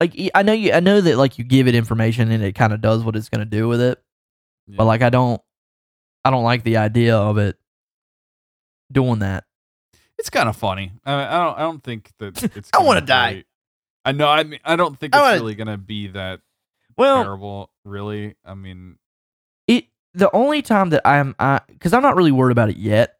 Like 0.00 0.14
I 0.34 0.42
know 0.42 0.52
you, 0.52 0.72
I 0.72 0.80
know 0.80 1.00
that 1.00 1.16
like 1.16 1.38
you 1.38 1.44
give 1.44 1.66
it 1.68 1.74
information 1.74 2.30
and 2.30 2.42
it 2.42 2.54
kind 2.54 2.72
of 2.72 2.80
does 2.80 3.02
what 3.02 3.16
it's 3.16 3.28
gonna 3.28 3.44
do 3.44 3.66
with 3.68 3.80
it, 3.80 4.00
Yeah. 4.66 4.76
but 4.78 4.84
like 4.84 5.02
I 5.02 5.10
don't, 5.10 5.40
I 6.24 6.30
don't 6.30 6.44
like 6.44 6.62
the 6.62 6.76
idea 6.76 7.16
of 7.16 7.36
it 7.38 7.56
doing 8.92 9.18
that. 9.20 9.44
it's 10.18 10.30
kind 10.30 10.48
of 10.48 10.56
funny. 10.56 10.92
I, 11.04 11.12
I 11.24 11.38
don't 11.44 11.58
I 11.58 11.60
don't 11.62 11.82
think 11.82 12.12
that 12.18 12.42
it's 12.56 12.70
I 12.72 12.82
wanna 12.82 13.00
die. 13.00 13.44
I 14.04 14.12
know 14.12 14.28
I 14.28 14.44
mean 14.44 14.60
I 14.64 14.76
don't 14.76 14.98
think 14.98 15.14
I 15.14 15.18
it's 15.18 15.22
wanna- 15.24 15.40
really 15.40 15.54
going 15.56 15.66
to 15.66 15.76
be 15.76 16.06
that 16.08 16.40
Well, 16.96 17.22
terrible 17.24 17.70
really. 17.84 18.36
I 18.44 18.54
mean 18.54 18.98
it 19.66 19.86
the 20.14 20.30
only 20.34 20.62
time 20.62 20.90
that 20.90 21.02
I'm 21.06 21.34
I 21.40 21.60
because 21.68 21.92
I'm 21.92 22.02
not 22.02 22.16
really 22.16 22.32
worried 22.32 22.52
about 22.52 22.70
it 22.70 22.76
yet, 22.76 23.16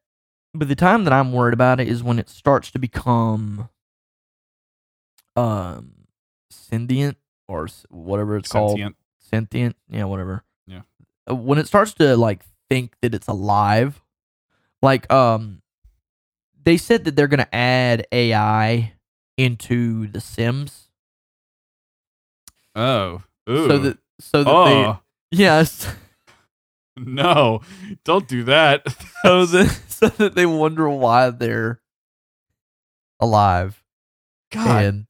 but 0.55 0.68
the 0.68 0.76
time 0.76 1.05
that 1.05 1.12
I'm 1.12 1.33
worried 1.33 1.55
about 1.55 1.81
it 1.81 1.89
is 1.89 2.03
when 2.05 2.18
it 2.20 2.29
starts 2.31 2.70
to 2.70 2.79
become 2.79 3.68
um 5.37 5.93
sentient 6.51 7.16
or 7.49 7.68
whatever 7.90 8.36
it's 8.36 8.51
called 8.51 8.70
sentient. 8.72 8.96
sentient 9.18 9.76
yeah 9.88 10.05
whatever 10.05 10.44
Yeah. 10.66 10.82
Uh, 11.30 11.34
when 11.34 11.59
it 11.59 11.66
starts 11.66 11.94
to 11.94 12.16
like 12.16 12.42
think 12.70 12.94
that 13.03 13.14
it's 13.14 13.28
alive 13.28 14.03
like 14.82 15.11
um 15.12 15.62
they 16.64 16.76
said 16.76 17.05
that 17.05 17.16
they're 17.16 17.28
gonna 17.28 17.49
add 17.53 18.07
ai 18.12 18.92
into 19.36 20.07
the 20.09 20.20
sims 20.20 20.88
Oh. 22.74 23.22
Ooh. 23.49 23.68
so 23.68 23.78
that 23.78 23.99
so 24.20 24.44
that 24.44 24.51
oh. 24.53 25.01
they 25.30 25.36
yes 25.44 25.86
No. 26.96 27.61
Don't 28.05 28.26
do 28.26 28.42
that. 28.44 28.82
so 29.22 29.46
that 29.46 29.68
so 29.88 30.09
that 30.09 30.34
they 30.34 30.46
wonder 30.46 30.88
why 30.88 31.30
they're 31.30 31.80
alive 33.20 33.82
God, 34.51 34.84
and 34.84 35.07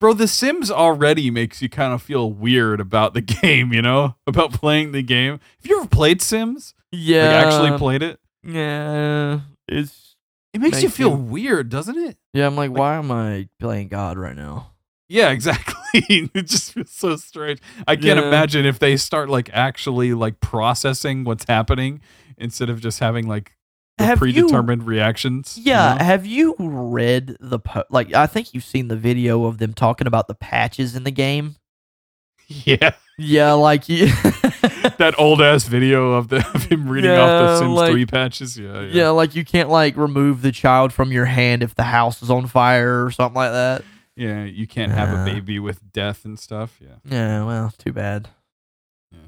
bro, 0.00 0.12
The 0.12 0.28
Sims 0.28 0.70
already 0.70 1.30
makes 1.30 1.62
you 1.62 1.68
kind 1.68 1.92
of 1.92 2.02
feel 2.02 2.30
weird 2.30 2.80
about 2.80 3.14
the 3.14 3.20
game, 3.42 3.72
you 3.72 3.82
know? 3.82 4.16
About 4.26 4.52
playing 4.52 4.92
the 4.92 5.02
game. 5.02 5.32
Have 5.60 5.70
you 5.70 5.78
ever 5.80 5.88
played 5.88 6.20
Sims? 6.22 6.74
yeah 6.92 7.38
Like 7.38 7.46
actually 7.46 7.78
played 7.78 8.02
it? 8.02 8.20
yeah 8.44 9.40
it's 9.66 10.14
It 10.52 10.60
makes, 10.60 10.82
you 10.82 10.88
feel 10.90 11.14
weird, 11.16 11.68
doesn't 11.70 11.96
it? 11.98 12.16
yeah 12.32 12.46
i'm 12.46 12.54
like, 12.56 12.70
Like- 12.70 12.78
why 12.78 12.94
am 12.96 13.10
i 13.10 13.48
playing 13.58 13.88
god 13.88 14.16
right 14.18 14.36
now 14.36 14.72
Yeah, 15.08 15.30
exactly. 15.36 15.74
it 15.94 16.46
just 16.46 16.72
feels 16.72 16.90
so 16.90 17.16
strange. 17.16 17.60
I 17.86 17.94
can't 17.96 18.18
Yeah. 18.20 18.26
imagine 18.28 18.64
if 18.66 18.78
they 18.78 18.96
start 18.96 19.28
like 19.30 19.48
actually 19.52 20.12
like 20.14 20.40
processing 20.40 21.24
what's 21.24 21.44
happening 21.48 22.00
instead 22.36 22.68
of 22.68 22.80
just 22.80 22.98
having 23.00 23.26
like 23.28 23.52
Have 23.98 24.18
you- 24.26 24.42
predetermined 24.42 24.86
reactions. 24.86 25.56
you 25.56 25.64
Yeah, 25.72 25.94
know? 25.98 26.04
have 26.04 26.26
you 26.26 26.54
read 26.58 27.36
the 27.40 27.58
po- 27.60 27.84
like? 27.90 28.12
I 28.14 28.26
think 28.26 28.52
you've 28.54 28.64
seen 28.64 28.88
the 28.88 28.96
video 28.96 29.44
of 29.44 29.58
them 29.58 29.72
talking 29.74 30.06
about 30.06 30.26
the 30.28 30.34
patches 30.34 30.94
in 30.96 31.04
the 31.04 31.10
game. 31.10 31.56
Yeah. 32.46 32.92
Yeah, 33.16 33.52
like 33.52 33.88
you, 33.88 34.06
That 34.98 35.14
old 35.18 35.40
ass 35.40 35.64
video 35.64 36.12
of, 36.12 36.28
the, 36.28 36.46
of 36.54 36.64
him 36.64 36.88
reading 36.88 37.12
off 37.12 37.28
the 37.28 37.58
Sims 37.60 37.70
like- 37.70 37.90
3 37.92 38.06
patches. 38.06 38.58
Yeah, 38.58 38.80
yeah. 38.82 38.88
yeah, 38.92 39.08
like 39.10 39.34
you 39.34 39.44
can't 39.46 39.70
like 39.70 39.96
remove 39.96 40.42
the 40.42 40.52
child 40.52 40.92
from 40.92 41.10
your 41.12 41.24
hand 41.24 41.62
if 41.62 41.74
the 41.74 41.84
house 41.84 42.22
is 42.22 42.30
on 42.30 42.46
fire 42.48 43.04
or 43.04 43.10
something 43.12 43.36
like 43.36 43.52
that. 43.52 43.82
Yeah, 44.16 44.44
you 44.44 44.66
can't 44.66 44.92
have 44.92 45.08
a 45.10 45.22
Uh. 45.22 45.24
baby 45.24 45.58
with 45.58 45.92
death 45.92 46.24
and 46.26 46.38
stuff. 46.38 46.76
Yeah. 46.80 46.96
Yeah, 47.08 47.44
well, 47.46 47.72
too 47.78 47.92
bad. 47.92 48.28
Yeah. 49.12 49.18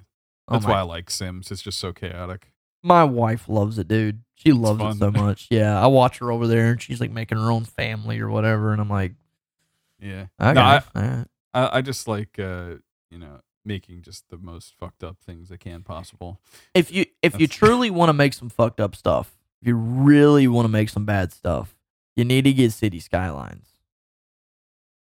Oh 0.48 0.54
That's 0.54 0.64
my, 0.66 0.72
why 0.72 0.78
I 0.80 0.82
like 0.82 1.08
Sims. 1.10 1.50
It's 1.50 1.62
just 1.62 1.78
so 1.78 1.92
chaotic. 1.92 2.48
My 2.82 3.04
wife 3.04 3.48
loves 3.48 3.78
it, 3.78 3.88
dude. 3.88 4.22
She 4.36 4.52
loves 4.52 4.80
fun. 4.80 4.92
it 4.92 4.98
so 4.98 5.10
much. 5.24 5.48
Yeah, 5.50 5.80
I 5.82 5.86
watch 5.86 6.18
her 6.18 6.30
over 6.30 6.46
there 6.46 6.70
and 6.70 6.80
she's 6.82 7.00
like 7.00 7.10
making 7.10 7.38
her 7.38 7.50
own 7.50 7.64
family 7.64 8.20
or 8.20 8.28
whatever, 8.30 8.72
and 8.72 8.80
I'm 8.80 8.90
like, 8.90 9.14
Yeah. 10.00 10.26
okay, 10.40 10.52
No, 10.52 10.60
I. 10.94 11.24
I, 11.54 11.78
I 11.78 11.80
just 11.82 12.06
like, 12.06 12.38
uh, 12.38 12.74
you 13.10 13.18
know, 13.18 13.40
making 13.64 14.02
just 14.02 14.28
the 14.28 14.36
most 14.36 14.74
fucked 14.78 15.02
up 15.02 15.16
things 15.24 15.50
I 15.50 15.56
can 15.56 15.82
possible. 15.82 16.40
if 16.74 16.92
you 16.92 17.06
if 17.22 17.32
you 17.40 17.46
That's- 17.46 17.56
truly 17.58 17.90
want 17.90 18.10
to 18.10 18.12
make 18.12 18.34
some 18.34 18.48
fucked 18.50 18.78
up 18.80 18.94
stuff, 18.94 19.36
if 19.62 19.68
you 19.68 19.76
really 19.76 20.46
want 20.46 20.66
to 20.66 20.70
make 20.70 20.88
some 20.90 21.04
bad 21.06 21.32
stuff, 21.32 21.74
you 22.14 22.24
need 22.24 22.44
to 22.44 22.52
get 22.52 22.72
City 22.72 23.00
Skylines. 23.00 23.68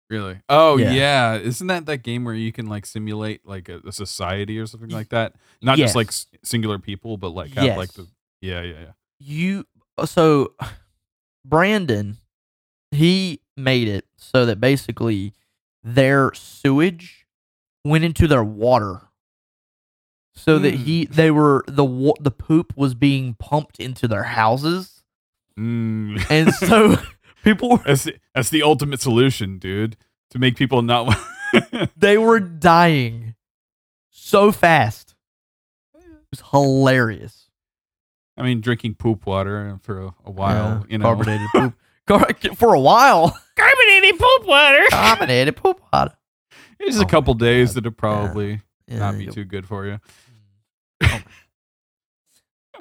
Really? 0.10 0.40
Oh 0.50 0.78
Yeah. 0.78 0.92
yeah. 0.92 1.36
Isn't 1.38 1.68
that 1.68 1.86
that 1.88 1.98
game 2.04 2.26
where 2.26 2.34
you 2.36 2.52
can 2.52 2.68
like 2.68 2.86
simulate 2.86 3.46
like 3.46 3.70
a, 3.70 3.80
a 3.88 3.92
society 3.92 4.60
or 4.60 4.68
something 4.68 4.90
like 4.90 5.10
that? 5.10 5.34
Not 5.62 5.78
just 5.78 5.96
like 5.96 6.10
s- 6.10 6.28
singular 6.44 6.78
people, 6.80 7.18
but 7.18 7.30
like 7.30 7.54
have 7.56 7.78
like 7.78 7.94
the 7.94 8.08
yeah 8.42 8.62
yeah 8.62 8.80
yeah. 8.80 8.92
You 9.20 9.66
so 10.06 10.54
Brandon, 11.46 12.18
he 12.92 13.42
made 13.58 13.88
it 13.88 14.06
so 14.18 14.46
that 14.46 14.60
basically 14.60 15.34
their 15.84 16.34
sewage 16.34 17.26
went 17.84 18.04
into 18.04 18.28
their 18.28 18.44
water. 18.44 19.02
So 20.38 20.60
that 20.60 20.74
Mm. 20.74 20.78
he 20.84 21.06
they 21.06 21.32
were 21.32 21.64
the 21.68 22.14
the 22.20 22.32
poop 22.32 22.74
was 22.76 22.94
being 22.94 23.36
pumped 23.36 23.80
into 23.80 24.06
their 24.08 24.24
houses, 24.24 25.02
Mm. 25.58 26.24
and 26.30 26.54
so 26.54 26.98
people 27.46 27.70
were 27.70 27.78
that's 27.78 28.04
the, 28.04 28.16
that's 28.34 28.50
the 28.50 28.62
ultimate 28.64 29.00
solution, 29.00 29.58
dude. 29.58 29.96
To 30.32 30.40
make 30.40 30.58
people 30.58 30.82
not. 30.82 31.16
They 31.96 32.18
were 32.18 32.42
dying 32.42 33.36
so 34.10 34.52
fast. 34.52 35.16
It 35.98 36.04
was 36.30 36.44
hilarious. 36.52 37.50
I 38.38 38.42
mean, 38.44 38.60
drinking 38.60 38.96
poop 38.96 39.26
water 39.26 39.80
for 39.82 40.02
a, 40.02 40.16
a 40.26 40.32
while, 40.32 40.80
Yeah, 40.82 40.84
you 40.90 40.98
know. 40.98 41.06
carbonated 41.06 41.48
poop 41.54 41.74
Car- 42.08 42.28
for 42.58 42.74
a 42.74 42.80
while. 42.80 43.30
Carbonated 43.56 44.20
poop 44.20 44.46
water. 44.46 44.84
Carbonated 44.90 45.56
poop 45.56 45.80
water. 45.94 46.12
It's 46.78 46.98
Oh 47.00 47.04
a 47.04 47.06
couple 47.06 47.34
days 47.36 47.70
God. 47.70 47.76
that'll 47.86 47.92
probably 47.96 48.62
Yeah, 48.90 49.00
not 49.00 49.18
be 49.18 49.24
you- 49.26 49.32
too 49.32 49.46
good 49.46 49.66
for 49.66 49.86
you. 49.86 50.00
Oh 51.02 51.20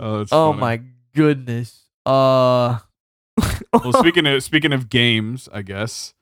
Oh, 0.00 0.20
it's 0.22 0.32
Oh 0.32 0.50
funny. 0.50 0.60
my 0.60 0.80
goodness. 1.14 1.84
Uh. 2.04 2.78
Well, 3.72 3.92
speaking 3.98 4.26
of 4.26 4.42
speaking 4.42 4.72
of 4.72 4.88
games, 4.88 5.48
I 5.52 5.62
guess. 5.62 6.14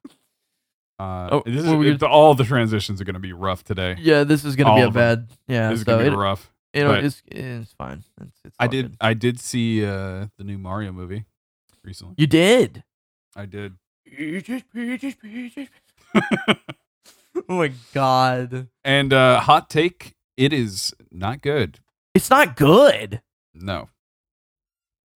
Uh, 0.98 1.28
Oh, 1.32 1.42
this 1.44 1.56
is, 1.56 1.66
what 1.66 1.72
were 1.72 1.78
we 1.78 1.90
it- 1.90 2.02
all 2.04 2.34
the 2.34 2.44
transitions 2.44 3.00
are 3.00 3.04
going 3.04 3.14
to 3.14 3.20
be 3.20 3.32
rough 3.32 3.64
today. 3.64 3.96
yeah, 3.98 4.22
this 4.24 4.44
is 4.44 4.54
gonna 4.56 4.76
be 4.76 4.82
a 4.82 4.90
bad. 4.90 5.28
Yeah, 5.48 5.70
this 5.70 5.80
is 5.80 5.84
so 5.84 5.92
going 5.92 6.04
to 6.04 6.10
be 6.10 6.14
it, 6.16 6.18
rough. 6.18 6.52
know, 6.74 6.92
it's 6.92 7.22
it's 7.26 7.72
fine. 7.72 8.04
It's, 8.20 8.40
it's 8.44 8.56
I 8.60 8.66
did 8.68 8.90
good. 8.92 8.96
I 9.00 9.14
did 9.14 9.40
see 9.40 9.84
uh, 9.84 10.26
the 10.38 10.44
new 10.44 10.56
Mario 10.58 10.92
movie 10.92 11.24
recently. 11.82 12.14
You 12.16 12.26
did. 12.28 12.84
I 13.36 13.46
did. 13.46 13.74
Oh 17.48 17.56
my 17.56 17.72
god. 17.92 18.68
and 18.84 19.12
uh, 19.12 19.40
hot 19.40 19.68
take, 19.68 20.14
it 20.36 20.52
is 20.52 20.94
not 21.10 21.42
good. 21.42 21.80
It's 22.14 22.30
not 22.30 22.54
good. 22.56 23.20
No, 23.52 23.88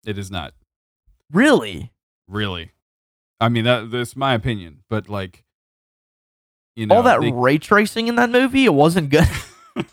it 0.07 0.17
is 0.17 0.31
not 0.31 0.55
Really. 1.33 1.93
really. 2.29 2.72
I 3.41 3.49
mean 3.49 3.64
that 3.64 3.91
that's 3.91 4.16
my 4.16 4.33
opinion, 4.35 4.83
but 4.89 5.09
like, 5.09 5.45
you 6.74 6.87
know, 6.87 6.97
All 6.97 7.03
that 7.03 7.20
they- 7.20 7.33
ray 7.33 7.59
tracing 7.59 8.09
in 8.09 8.14
that 8.16 8.31
movie, 8.31 8.64
it 8.64 8.74
wasn't 8.74 9.11
good. 9.11 9.29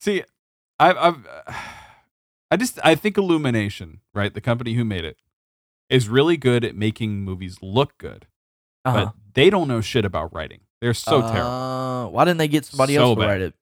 See, 0.00 0.22
I've, 0.78 0.96
I've, 0.96 1.26
I 2.50 2.56
just, 2.56 2.78
I 2.82 2.94
think 2.94 3.18
Illumination, 3.18 4.00
right, 4.14 4.32
the 4.32 4.40
company 4.40 4.72
who 4.74 4.84
made 4.84 5.04
it, 5.04 5.18
is 5.90 6.08
really 6.08 6.36
good 6.38 6.64
at 6.64 6.74
making 6.74 7.20
movies 7.22 7.58
look 7.62 7.98
good, 7.98 8.26
Uh-huh. 8.84 9.04
but 9.06 9.14
they 9.34 9.50
don't 9.50 9.68
know 9.68 9.80
shit 9.82 10.04
about 10.06 10.34
writing. 10.34 10.60
They're 10.80 10.94
so 10.94 11.20
terrible. 11.20 11.50
Uh, 11.50 12.08
Why 12.08 12.24
didn't 12.24 12.38
they 12.38 12.48
get 12.48 12.64
somebody 12.64 12.94
So 12.94 13.02
else 13.02 13.16
to 13.16 13.20
bad. 13.20 13.26
write 13.26 13.40
it? 13.42 13.54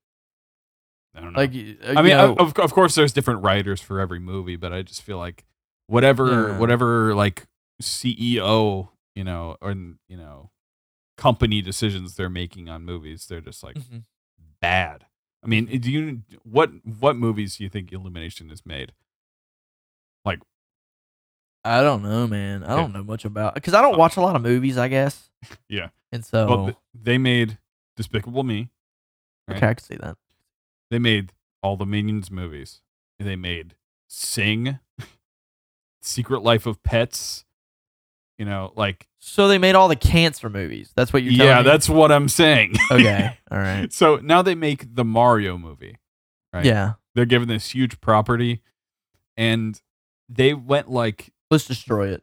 I 1.16 1.20
don't 1.20 1.32
know. 1.32 1.38
Like, 1.40 1.50
uh, 1.50 1.98
I 1.98 2.02
mean, 2.02 2.16
know, 2.16 2.36
of, 2.38 2.56
of 2.58 2.72
course, 2.72 2.94
there's 2.94 3.12
different 3.12 3.42
writers 3.42 3.80
for 3.80 3.98
every 3.98 4.20
movie, 4.20 4.54
but 4.56 4.72
I 4.72 4.82
just 4.82 5.02
feel 5.02 5.18
like 5.18 5.44
whatever, 5.88 6.50
Yeah. 6.50 6.58
whatever, 6.58 7.14
like 7.14 7.46
CEO, 7.82 8.90
you 9.16 9.24
know, 9.24 9.56
or 9.60 9.72
you 9.72 10.16
know, 10.16 10.50
company 11.16 11.60
decisions 11.60 12.14
they're 12.14 12.28
making 12.30 12.68
on 12.68 12.84
movies, 12.84 13.26
they're 13.26 13.40
just 13.40 13.62
like 13.64 13.76
Mhm. 13.76 14.04
bad. 14.60 15.06
I 15.42 15.46
mean, 15.48 15.66
do 15.66 15.90
you 15.90 16.22
what 16.44 16.70
what 16.86 17.16
movies 17.16 17.56
do 17.56 17.64
you 17.64 17.70
think 17.70 17.92
Illumination 17.92 18.48
has 18.50 18.64
made? 18.64 18.92
Like, 20.24 20.40
I 21.64 21.80
don't 21.82 22.02
know, 22.02 22.26
man. 22.26 22.62
I 22.64 22.76
don't 22.76 22.92
know 22.92 23.02
much 23.04 23.24
about 23.24 23.54
because 23.54 23.74
I 23.74 23.82
don't 23.82 23.98
watch 23.98 24.16
a 24.16 24.20
lot 24.20 24.36
of 24.36 24.42
movies. 24.42 24.78
I 24.78 24.88
guess. 24.88 25.30
Yeah. 25.68 25.90
And 26.10 26.24
so 26.24 26.46
Well, 26.48 26.82
they 26.94 27.18
made 27.18 27.58
Despicable 27.96 28.42
Me. 28.42 28.70
right? 29.46 29.56
okay, 29.58 29.68
I 29.68 29.74
can 29.74 29.84
see 29.84 29.96
that. 29.96 30.16
They 30.90 30.98
made 30.98 31.32
all 31.62 31.76
the 31.76 31.86
Minions 31.86 32.30
movies. 32.30 32.80
They 33.18 33.36
made 33.36 33.76
Sing, 34.08 34.78
Secret 36.08 36.42
Life 36.42 36.66
of 36.66 36.82
Pets. 36.82 37.44
You 38.38 38.44
know, 38.44 38.72
like 38.76 39.08
So 39.18 39.48
they 39.48 39.58
made 39.58 39.74
all 39.74 39.88
the 39.88 39.96
cancer 39.96 40.48
movies. 40.48 40.92
That's 40.94 41.12
what 41.12 41.22
you're 41.24 41.32
yeah, 41.32 41.58
me? 41.58 41.64
that's 41.64 41.88
what 41.88 42.12
I'm 42.12 42.28
saying. 42.28 42.74
okay. 42.92 43.36
All 43.50 43.58
right. 43.58 43.92
so 43.92 44.16
now 44.22 44.42
they 44.42 44.54
make 44.54 44.94
the 44.94 45.04
Mario 45.04 45.58
movie. 45.58 45.96
Right. 46.52 46.64
Yeah. 46.64 46.92
They're 47.16 47.24
given 47.26 47.48
this 47.48 47.70
huge 47.70 48.00
property, 48.00 48.62
and 49.36 49.80
they 50.28 50.54
went 50.54 50.88
like 50.90 51.32
Let's 51.50 51.66
destroy 51.66 52.08
it. 52.12 52.22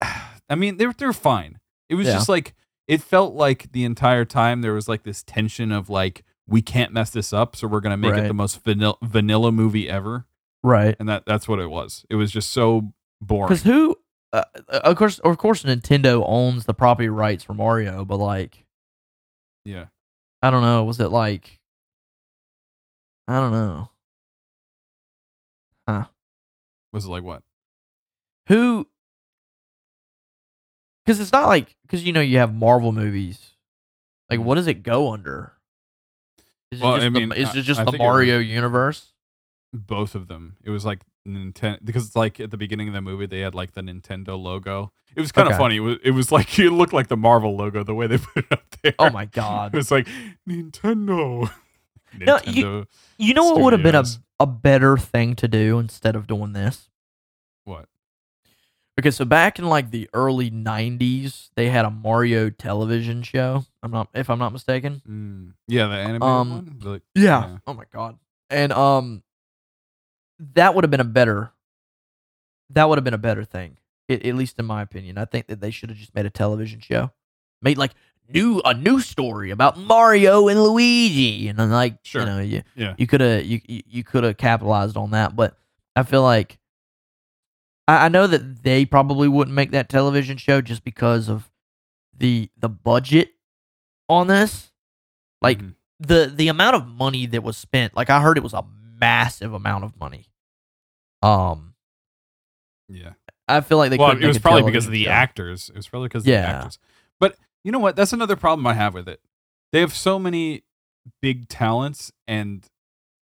I 0.02 0.54
mean, 0.56 0.76
they're 0.76 0.92
they're 0.92 1.12
fine. 1.12 1.58
It 1.88 1.94
was 1.96 2.06
Yeah. 2.06 2.14
just 2.14 2.28
like 2.28 2.54
it 2.86 3.02
felt 3.02 3.34
like 3.34 3.72
the 3.72 3.84
entire 3.84 4.24
time 4.24 4.60
there 4.62 4.74
was 4.74 4.88
like 4.88 5.02
this 5.02 5.22
tension 5.24 5.72
of 5.72 5.90
like 5.90 6.24
we 6.46 6.62
can't 6.62 6.92
mess 6.92 7.10
this 7.10 7.32
up, 7.32 7.56
so 7.56 7.66
we're 7.66 7.80
gonna 7.80 7.96
make 7.96 8.14
it 8.14 8.28
the 8.28 8.34
most 8.34 8.62
vanilla 8.62 8.94
vanilla 9.02 9.50
movie 9.50 9.88
ever, 9.88 10.26
Right. 10.62 10.94
and 11.00 11.08
that 11.08 11.24
that's 11.26 11.48
what 11.48 11.58
it 11.58 11.68
was. 11.68 12.06
It 12.08 12.14
was 12.14 12.30
just 12.30 12.50
so 12.50 12.92
boring. 13.20 13.48
Because 13.48 13.62
who? 13.62 13.96
Uh, 14.32 14.44
of 14.68 14.96
course, 14.96 15.18
of 15.20 15.38
course, 15.38 15.62
Nintendo 15.62 16.22
owns 16.26 16.64
the 16.66 16.74
property 16.74 17.08
rights 17.08 17.42
for 17.44 17.54
Mario, 17.54 18.04
but 18.04 18.16
like, 18.18 18.64
Yeah, 19.64 19.86
I 20.42 20.50
don't 20.50 20.62
know. 20.62 20.84
Was 20.84 21.00
it 21.00 21.08
like? 21.08 21.58
I 23.26 23.40
don't 23.40 23.52
know. 23.52 23.90
Huh? 25.88 26.04
Was 26.92 27.04
it 27.06 27.08
like 27.10 27.22
what? 27.24 27.42
Who? 28.48 28.86
Because 31.04 31.20
it's 31.20 31.32
not 31.32 31.46
like 31.46 31.74
because 31.82 32.04
you 32.04 32.12
know 32.12 32.20
you 32.20 32.38
have 32.38 32.54
Marvel 32.54 32.92
movies. 32.92 33.52
Like, 34.30 34.40
what 34.40 34.56
does 34.56 34.66
it 34.66 34.82
go 34.82 35.12
under? 35.12 35.54
Is 36.70 36.80
it 36.80 36.84
Well, 36.84 36.96
just 36.96 37.06
I 37.06 37.08
mean, 37.08 37.30
the, 37.30 37.40
is 37.40 37.54
it 37.56 37.62
just 37.62 37.80
I 37.80 37.84
the 37.84 37.90
it 37.90 37.92
was- 37.92 37.98
Mario 37.98 38.38
universe? 38.38 39.12
Both 39.72 40.14
of 40.14 40.28
them. 40.28 40.56
It 40.62 40.70
was 40.70 40.84
like 40.84 41.00
Nintendo 41.28 41.78
because 41.84 42.06
it's 42.06 42.16
like 42.16 42.40
at 42.40 42.50
the 42.50 42.56
beginning 42.56 42.88
of 42.88 42.94
the 42.94 43.00
movie 43.00 43.26
they 43.26 43.40
had 43.40 43.54
like 43.54 43.72
the 43.72 43.80
Nintendo 43.82 44.38
logo. 44.40 44.92
It 45.16 45.20
was 45.20 45.32
kind 45.32 45.48
of 45.48 45.56
funny. 45.56 45.76
It 45.76 45.80
was, 45.80 45.96
it 46.04 46.10
was 46.12 46.30
like 46.32 46.58
it 46.60 46.70
looked 46.70 46.92
like 46.92 47.08
the 47.08 47.16
Marvel 47.16 47.56
logo 47.56 47.82
the 47.84 47.94
way 47.94 48.06
they 48.06 48.18
put 48.34 48.44
it 48.44 48.52
up 48.52 48.62
there. 48.82 48.94
Oh 48.98 49.10
my 49.10 49.22
It 49.24 49.32
god! 49.32 49.74
was 49.74 49.90
like 49.90 50.06
Nintendo. 50.48 51.50
No, 52.18 52.38
you- 52.44 52.86
You 53.18 53.34
know 53.34 53.44
what 53.52 53.60
would 53.60 53.72
have 53.74 53.82
been 53.82 53.94
a 53.94 54.04
a 54.40 54.46
better 54.46 54.96
thing 54.96 55.34
to 55.36 55.48
do 55.48 55.78
instead 55.78 56.14
of 56.16 56.26
doing 56.26 56.52
this? 56.52 56.88
what? 57.64 57.86
Okay, 58.98 59.10
so 59.12 59.24
back 59.24 59.58
in 59.60 59.66
like 59.66 59.90
the 59.92 60.08
early 60.12 60.50
'90s, 60.50 61.50
they 61.54 61.68
had 61.68 61.84
a 61.84 61.90
Mario 61.90 62.50
television 62.50 63.22
show. 63.22 63.64
I'm 63.82 63.92
not, 63.92 64.08
if 64.14 64.28
I'm 64.28 64.38
not 64.40 64.52
mistaken. 64.52 65.02
Mm, 65.08 65.52
yeah, 65.68 65.86
the 65.86 65.94
animated 65.94 66.22
Um, 66.22 66.50
one. 66.50 66.76
The- 66.80 67.02
Yeah. 67.14 67.58
Oh 67.66 67.74
my 67.74 67.84
god. 67.92 68.18
And 68.50 68.72
um, 68.72 69.22
that 70.54 70.74
would 70.74 70.84
have 70.84 70.90
been 70.90 71.00
a 71.00 71.04
better. 71.04 71.52
That 72.70 72.88
would 72.88 72.98
have 72.98 73.04
been 73.04 73.14
a 73.14 73.18
better 73.18 73.44
thing, 73.44 73.78
at, 74.08 74.24
at 74.24 74.34
least 74.34 74.58
in 74.58 74.66
my 74.66 74.82
opinion. 74.82 75.16
I 75.18 75.24
think 75.24 75.46
that 75.46 75.60
they 75.60 75.70
should 75.70 75.88
have 75.88 75.98
just 75.98 76.14
made 76.14 76.26
a 76.26 76.30
television 76.30 76.80
show, 76.80 77.12
made 77.62 77.78
like 77.78 77.92
new 78.28 78.60
a 78.64 78.74
new 78.74 79.00
story 79.00 79.50
about 79.50 79.78
Mario 79.78 80.48
and 80.48 80.62
Luigi, 80.62 81.48
and 81.48 81.58
then 81.58 81.70
like 81.70 81.96
Sure. 82.02 82.20
you 82.22 82.26
know 82.26 82.40
you 82.40 82.62
Yeah. 82.74 82.94
you 82.98 83.06
could 83.06 83.20
have 83.22 83.44
you 83.44 83.60
you, 83.66 84.04
could 84.04 84.22
have 84.24 84.36
capitalized 84.36 84.96
on 84.98 85.12
that, 85.12 85.34
but 85.34 85.56
I 85.96 86.02
feel 86.02 86.22
like 86.22 86.58
I, 87.86 88.04
I 88.06 88.08
know 88.08 88.26
that 88.26 88.62
they 88.62 88.84
probably 88.84 89.28
wouldn't 89.28 89.54
make 89.54 89.70
that 89.70 89.88
television 89.88 90.36
show 90.36 90.60
just 90.60 90.84
because 90.84 91.28
of 91.30 91.50
the 92.16 92.50
the 92.58 92.68
budget 92.68 93.30
on 94.08 94.26
this. 94.26 94.72
Like 95.40 95.60
Mhm. 95.60 95.74
the 96.00 96.32
the 96.34 96.48
amount 96.48 96.76
of 96.76 96.86
money 96.86 97.24
that 97.26 97.42
was 97.42 97.56
spent, 97.56 97.96
like 97.96 98.10
I 98.10 98.20
heard 98.20 98.36
it 98.36 98.42
was 98.42 98.52
a 98.52 98.64
massive 99.00 99.52
amount 99.52 99.84
of 99.84 99.98
money. 99.98 100.26
Um, 101.22 101.74
yeah. 102.88 103.12
I 103.46 103.60
feel 103.62 103.78
like 103.78 103.90
they 103.90 103.96
well, 103.96 104.10
it 104.10 104.26
was 104.26 104.38
probably 104.38 104.62
because 104.62 104.86
of 104.86 104.92
the 104.92 105.04
show. 105.04 105.10
actors. 105.10 105.70
It 105.70 105.76
was 105.76 105.88
probably 105.88 106.08
because 106.08 106.22
of 106.22 106.26
the 106.26 106.34
actors. 106.36 106.78
But 107.18 107.36
you 107.64 107.72
know 107.72 107.78
what? 107.78 107.96
That's 107.96 108.12
another 108.12 108.36
problem 108.36 108.66
I 108.66 108.74
have 108.74 108.94
with 108.94 109.08
it. 109.08 109.20
They 109.72 109.80
have 109.80 109.94
so 109.94 110.18
many 110.18 110.64
big 111.22 111.48
talents, 111.48 112.12
and 112.26 112.66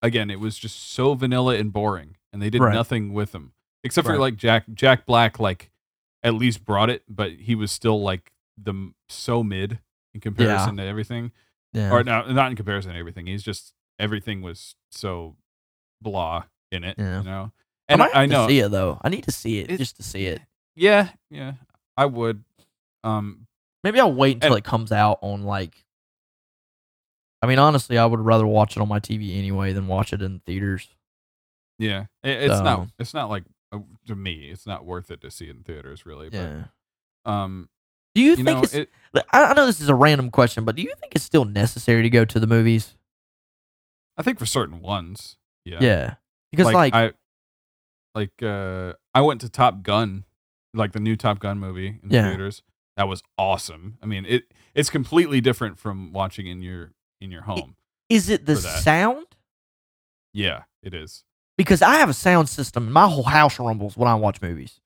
again, 0.01 0.30
it 0.32 0.39
was 0.39 0.57
just 0.57 0.91
so 0.91 1.13
vanilla 1.13 1.55
and 1.55 1.71
boring, 1.71 2.17
and 2.34 2.41
they 2.41 2.49
did 2.49 2.61
Right. 2.61 2.73
nothing 2.73 3.13
with 3.13 3.32
them 3.32 3.53
except 3.84 4.07
for 4.07 4.17
like 4.17 4.36
Jack 4.36 4.65
Jack 4.73 5.05
Black. 5.05 5.39
Like 5.39 5.69
at 6.23 6.34
least 6.34 6.65
brought 6.65 6.89
it, 6.89 7.03
but 7.07 7.32
he 7.34 7.53
was 7.53 7.71
still 7.71 8.01
like 8.01 8.32
the 8.57 8.93
so 9.09 9.43
mid 9.43 9.80
in 10.15 10.21
comparison 10.21 10.78
to 10.78 10.84
everything. 10.84 11.32
Yeah. 11.71 11.91
Or 11.91 12.03
no, 12.03 12.32
not 12.32 12.49
in 12.49 12.55
comparison 12.55 12.93
to 12.93 12.97
everything. 12.97 13.28
He's 13.28 13.43
just 13.43 13.73
everything 13.99 14.41
was 14.41 14.76
so 14.91 15.36
blah 16.01 16.43
in 16.71 16.83
it. 16.83 16.95
Yeah. 16.97 17.19
You 17.19 17.25
know, 17.25 17.51
I 17.89 17.93
and 17.93 17.99
might 17.99 18.11
have 18.13 18.21
I 18.23 18.25
know 18.25 18.47
to 18.47 18.51
see 18.53 18.59
it 18.59 18.71
though. 18.71 18.99
I 19.03 19.09
need 19.09 19.23
to 19.25 19.31
see 19.31 19.59
it 19.59 19.71
It- 19.71 19.77
just 19.77 19.95
to 19.97 20.03
see 20.03 20.25
it. 20.25 20.41
Yeah, 20.75 21.09
yeah, 21.29 21.53
I 21.95 22.05
would. 22.05 22.43
Um, 23.03 23.47
Maybe 23.83 23.99
I'll 23.99 24.11
wait 24.13 24.37
until 24.37 24.53
And- 24.53 24.57
it 24.59 24.63
comes 24.65 24.91
out 24.91 25.19
on 25.21 25.43
like. 25.43 25.83
I 27.41 27.47
mean, 27.47 27.59
honestly, 27.59 27.97
I 27.97 28.05
would 28.05 28.19
rather 28.19 28.47
watch 28.47 28.75
it 28.75 28.81
on 28.81 28.87
my 28.87 28.99
TV 28.99 29.37
anyway 29.37 29.71
than 29.73 29.87
watch 29.87 30.11
it 30.13 30.21
in 30.21 30.39
theaters. 30.39 30.87
yeah, 31.77 32.05
it, 32.23 32.49
it's 32.51 32.61
not. 32.61 32.87
It's 32.97 33.13
not 33.13 33.29
like 33.29 33.43
uh, 33.71 33.79
to 34.07 34.15
me. 34.15 34.49
It's 34.49 34.65
not 34.65 34.85
worth 34.85 35.11
it 35.11 35.21
to 35.21 35.29
see 35.29 35.45
it 35.45 35.51
in 35.55 35.63
theaters, 35.63 36.05
really. 36.05 36.29
Yeah. 36.31 36.63
But 37.23 37.31
um, 37.31 37.69
Do 38.15 38.21
you, 38.21 38.31
you 38.31 38.35
think 38.37 38.47
know, 38.47 38.61
it's? 38.63 38.73
it, 38.73 38.89
I 39.31 39.43
I 39.45 39.53
know 39.53 39.65
this 39.67 39.79
is 39.81 39.89
a 39.89 39.95
random 39.95 40.31
question, 40.31 40.65
but 40.65 40.75
do 40.75 40.81
you 40.81 40.93
think 40.99 41.13
it's 41.15 41.23
still 41.23 41.45
necessary 41.45 42.01
to 42.01 42.09
go 42.09 42.25
to 42.25 42.39
the 42.39 42.47
movies? 42.47 42.95
I 44.17 44.23
think 44.23 44.39
for 44.39 44.45
certain 44.47 44.81
ones, 44.81 45.37
yeah, 45.66 45.80
Yeah, 45.82 46.13
because 46.51 46.72
like, 46.74 46.93
I, 46.93 47.11
like 48.13 48.41
uh, 48.41 48.93
I 49.13 49.22
went 49.22 49.41
to 49.41 49.49
Top 49.49 49.84
Gun, 49.84 50.24
like 50.74 50.93
the 50.93 50.99
new 50.99 51.16
Top 51.16 51.39
Gun 51.39 51.59
movie 51.59 51.99
in 52.03 52.09
Yeah. 52.09 52.30
theaters. 52.30 52.63
That 52.97 53.07
was 53.09 53.22
awesome. 53.38 53.97
I 54.01 54.05
mean, 54.05 54.26
it 54.26 54.43
it's 54.74 54.89
completely 54.89 55.41
different 55.41 55.78
from 55.78 56.13
watching 56.13 56.47
in 56.47 56.61
your 56.61 56.93
in 57.20 57.30
your 57.32 57.41
home. 57.41 57.76
is 58.09 58.30
it 58.30 58.45
the 58.45 58.55
sound? 58.55 59.26
Yeah, 60.34 60.63
it 60.84 60.93
is. 60.93 61.24
Because 61.57 61.82
I 61.82 61.95
have 61.95 62.09
a 62.09 62.13
sound 62.13 62.47
system, 62.49 62.86
and 62.86 62.93
my 62.93 63.07
whole 63.07 63.24
house 63.24 63.59
rumbles 63.59 63.97
when 63.97 64.07
I 64.07 64.16
watch 64.16 64.41
movies, 64.41 64.80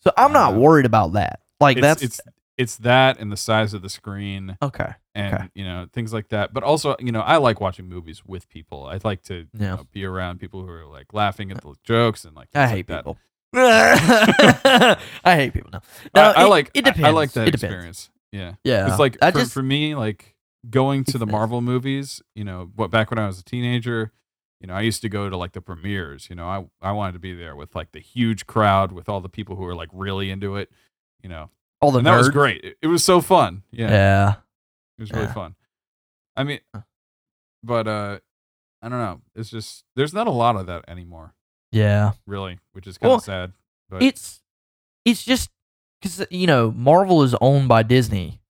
so 0.00 0.12
I'm 0.16 0.32
not 0.32 0.54
Uh, 0.54 0.58
worried 0.58 0.86
about 0.86 1.12
that. 1.14 1.40
Like 1.60 1.76
it's, 1.78 1.82
that's 1.82 2.02
it's 2.02 2.20
it's 2.60 2.76
that 2.76 3.18
and 3.18 3.32
the 3.32 3.36
size 3.36 3.72
of 3.74 3.82
the 3.82 3.88
screen. 3.88 4.56
okay. 4.62 4.92
and 5.14 5.34
Okay. 5.34 5.48
you 5.54 5.64
know 5.64 5.86
things 5.92 6.12
like 6.12 6.28
that 6.28 6.52
but 6.54 6.62
also 6.62 6.94
you 7.00 7.10
know 7.12 7.20
i 7.22 7.36
like 7.36 7.60
watching 7.60 7.88
movies 7.88 8.22
with 8.24 8.48
people 8.48 8.86
i 8.86 8.98
like 9.02 9.22
to 9.22 9.34
you 9.34 9.46
Yeah. 9.58 9.76
know, 9.76 9.86
be 9.92 10.04
around 10.04 10.38
people 10.40 10.60
who 10.64 10.70
are 10.70 10.86
like 10.86 11.12
laughing 11.12 11.50
at 11.50 11.56
uh, 11.58 11.70
the 11.70 11.74
jokes 11.82 12.24
and 12.24 12.36
like 12.36 12.48
I 12.54 12.66
things 12.66 12.70
hate 12.70 12.88
like 12.88 13.04
that. 13.04 13.04
people. 13.04 13.18
I 15.24 15.34
hate 15.36 15.52
people. 15.52 15.70
No, 15.72 15.80
no 16.14 16.22
I, 16.22 16.42
I 16.42 16.44
it- 16.44 16.48
like 16.48 16.70
It 16.74 16.84
depends. 16.84 17.06
I, 17.08 17.10
like 17.10 17.32
that 17.32 17.48
it 17.48 17.52
depends. 17.52 17.64
experience 17.64 18.10
yeah 18.32 18.54
Yeah, 18.64 18.88
it's 18.88 18.98
like 18.98 19.16
I 19.22 19.30
for, 19.32 19.38
just 19.40 19.52
for 19.52 19.62
me 19.62 19.94
like 19.94 20.36
going 20.68 21.04
to 21.04 21.18
the 21.18 21.26
marvel 21.26 21.60
movies 21.60 22.22
you 22.34 22.44
know 22.44 22.70
what 22.76 22.90
back 22.90 23.10
when 23.10 23.18
i 23.18 23.26
was 23.26 23.38
a 23.40 23.42
teenager 23.44 24.12
you 24.60 24.66
know 24.66 24.74
i 24.74 24.82
used 24.82 25.00
to 25.02 25.08
go 25.08 25.28
to 25.30 25.36
like 25.36 25.52
the 25.52 25.60
premieres 25.62 26.28
you 26.28 26.36
know 26.36 26.46
i 26.46 26.64
i 26.82 26.92
wanted 26.92 27.12
to 27.14 27.18
be 27.18 27.34
there 27.34 27.56
with 27.56 27.74
like 27.74 27.92
the 27.92 27.98
huge 27.98 28.46
crowd 28.46 28.92
with 28.92 29.08
all 29.08 29.20
the 29.22 29.28
people 29.30 29.56
who 29.56 29.64
are 29.64 29.74
like 29.74 29.88
really 29.92 30.30
into 30.30 30.56
it 30.56 30.70
you 31.22 31.28
know 31.30 31.48
all 31.80 31.90
the 31.90 31.98
and 31.98 32.06
that 32.06 32.16
was 32.16 32.28
great 32.28 32.62
it, 32.64 32.76
it 32.82 32.86
was 32.86 33.02
so 33.04 33.20
fun 33.20 33.62
yeah 33.70 33.88
Yeah. 33.90 34.34
It 34.98 35.02
was 35.02 35.12
really 35.12 35.24
Yeah. 35.26 35.32
fun. 35.32 35.54
I 36.36 36.44
mean, 36.44 36.60
but 37.62 37.88
uh, 37.88 38.18
I 38.82 38.88
don't 38.90 38.98
know. 38.98 39.20
It's 39.34 39.48
just 39.50 39.84
there's 39.96 40.12
not 40.12 40.26
a 40.26 40.30
lot 40.30 40.56
of 40.56 40.66
that 40.66 40.84
anymore, 40.88 41.32
Yeah. 41.72 42.12
really, 42.26 42.58
which 42.72 42.86
is 42.86 42.98
kind 42.98 43.08
of 43.08 43.12
Well, 43.12 43.20
sad. 43.20 43.52
But 43.88 44.02
It's 44.02 44.42
it's 45.06 45.24
just 45.24 45.48
because 46.02 46.26
you 46.30 46.46
know 46.46 46.70
Marvel 46.70 47.22
is 47.22 47.34
owned 47.40 47.68
by 47.68 47.82
Disney, 47.82 48.40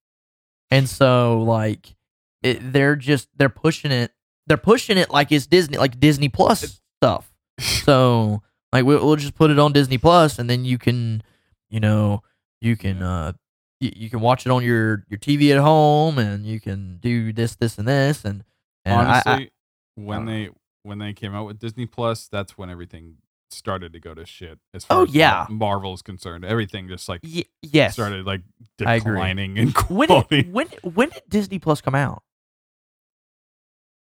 and 0.73 0.89
so 0.89 1.41
like 1.43 1.95
it, 2.43 2.73
they're 2.73 2.97
just 2.97 3.29
they're 3.37 3.49
pushing 3.49 3.93
it. 3.93 4.13
They're 4.49 4.57
pushing 4.57 4.99
it 4.99 5.11
like 5.11 5.31
it's 5.31 5.47
Disney, 5.47 5.77
like 5.79 6.01
Disney 6.01 6.29
Plus 6.29 6.65
It- 6.65 6.81
stuff. 7.01 7.33
So 7.61 8.43
like 8.73 8.85
we'll, 8.85 9.05
we'll 9.07 9.17
just 9.17 9.35
put 9.37 9.51
it 9.53 9.59
on 9.61 9.73
Disney 9.73 9.99
Plus, 9.99 10.39
and 10.39 10.51
then 10.51 10.65
you 10.65 10.79
can, 10.79 11.23
you 11.71 11.79
know, 11.81 12.23
you 12.61 12.77
can 12.77 13.03
uh 13.03 13.33
you, 13.81 13.93
you 13.97 14.11
can 14.11 14.21
watch 14.21 14.47
it 14.47 14.51
on 14.51 14.63
your 14.65 15.05
your 15.09 15.19
TV 15.19 15.51
at 15.55 15.61
home, 15.61 16.19
and 16.19 16.45
you 16.45 16.61
can 16.61 16.99
do 16.99 17.33
this, 17.33 17.57
this, 17.57 17.79
and 17.79 17.87
this, 17.89 18.25
and 18.25 18.45
and 18.85 18.95
I- 18.95 19.05
honestly, 19.05 19.33
I, 19.33 19.51
when 19.97 20.19
don't 20.19 20.27
know. 20.27 20.33
they 20.33 20.51
when 20.83 20.99
they 20.99 21.13
came 21.13 21.35
out 21.35 21.47
with 21.47 21.59
Disney 21.59 21.87
Plus, 21.87 22.29
that's 22.29 22.57
when 22.57 22.71
everything 22.71 23.17
started 23.51 23.93
to 23.93 23.99
go 24.01 24.15
to 24.15 24.25
shit. 24.25 24.59
As 24.73 24.85
far 24.85 25.01
Oh, 25.01 25.03
as 25.05 25.15
yeah. 25.15 25.47
Marvel 25.51 25.93
is 25.93 26.03
concerned, 26.03 26.45
everything 26.45 26.89
just 26.89 27.09
like 27.09 27.21
y- 27.25 27.45
yes. 27.63 27.95
started 27.95 28.25
like 28.25 28.43
declining 28.79 29.57
in 29.57 29.71
When 29.89 30.09
quality. 30.09 30.43
did, 30.43 30.53
when 30.53 30.69
when 30.83 31.09
did 31.11 31.23
Disney 31.29 31.59
Plus 31.59 31.81
come 31.81 31.95
out? 31.95 32.23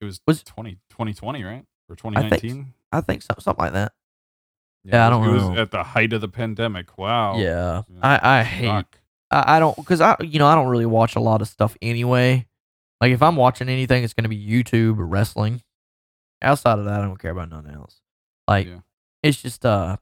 it 0.01 0.05
was, 0.05 0.21
was- 0.27 0.43
20, 0.43 0.73
2020, 0.91 1.45
right? 1.45 1.65
Or 1.89 1.95
I 2.15 2.29
think 2.29 2.43
2019? 2.43 2.75
I 2.93 3.01
think 3.01 3.23
so, 3.23 3.35
something 3.39 3.65
like 3.65 3.73
that. 3.73 3.93
Yeah, 4.85 5.07
I 5.07 5.11
don't 5.11 5.25
It 5.25 5.27
know. 5.39 5.51
was 5.51 5.59
at 5.59 5.71
the 5.71 5.83
height 5.83 6.13
of 6.13 6.21
the 6.21 6.29
pandemic. 6.29 6.99
Wow. 6.99 7.39
Yeah, 7.39 7.83
Yeah. 7.89 7.99
I 8.03 8.41
I 8.41 8.43
hate 8.43 8.67
Fuck. 8.67 8.99
I, 9.31 9.57
I 9.57 9.59
don't 9.61 9.77
because 9.77 10.01
I 10.01 10.17
you 10.23 10.39
know 10.39 10.47
I 10.47 10.55
don't 10.55 10.69
really 10.69 10.87
watch 10.87 11.15
a 11.17 11.21
lot 11.21 11.41
of 11.41 11.49
stuff 11.49 11.77
anyway. 11.83 12.47
Like 13.01 13.13
if 13.13 13.23
I'm 13.23 13.37
watching 13.37 13.69
anything, 13.69 14.05
it's 14.05 14.15
gonna 14.15 14.29
be 14.29 14.45
YouTube 14.45 14.99
or 14.99 15.07
wrestling. 15.07 15.63
Outside 16.43 16.79
of 16.81 16.85
that, 16.87 17.01
I 17.01 17.05
don't 17.05 17.19
care 17.19 17.31
about 17.31 17.51
nothing 17.51 17.75
else. 17.75 18.01
Like 18.49 18.67
Yeah. 18.67 18.81
it's 19.23 19.41
just 19.41 19.65
uh 19.65 19.97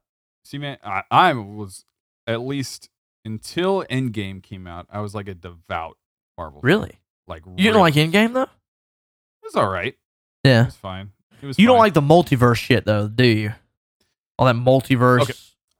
See, 0.44 0.58
man, 0.58 0.78
I, 0.82 1.02
I 1.10 1.32
was 1.34 1.84
at 2.26 2.40
least 2.40 2.88
until 3.24 3.84
Endgame 3.90 4.42
came 4.42 4.66
out, 4.66 4.86
I 4.90 5.00
was 5.00 5.14
like 5.14 5.28
a 5.28 5.34
devout 5.34 5.98
Marvel. 6.38 6.62
fan. 6.62 6.66
really 6.68 6.98
Like 7.28 7.42
you 7.46 7.56
didn't 7.64 7.80
like. 7.80 7.94
Endgame 7.94 8.32
though. 8.32 8.42
It 8.44 8.48
was 9.44 9.56
all 9.56 9.68
right. 9.68 9.94
It 10.44 10.48
Yeah, 10.48 10.64
was 10.64 10.76
fine. 10.76 11.12
It 11.42 11.46
was. 11.46 11.58
you 11.58 11.66
don't 11.66 11.74
fine. 11.76 11.80
like 11.80 11.94
the 11.94 12.00
multiverse 12.00 12.56
shit 12.56 12.86
though, 12.86 13.08
do 13.08 13.26
you? 13.26 13.52
All 14.40 14.46
that 14.46 14.56
multiverse 14.56 15.20
Okay, 15.22 15.32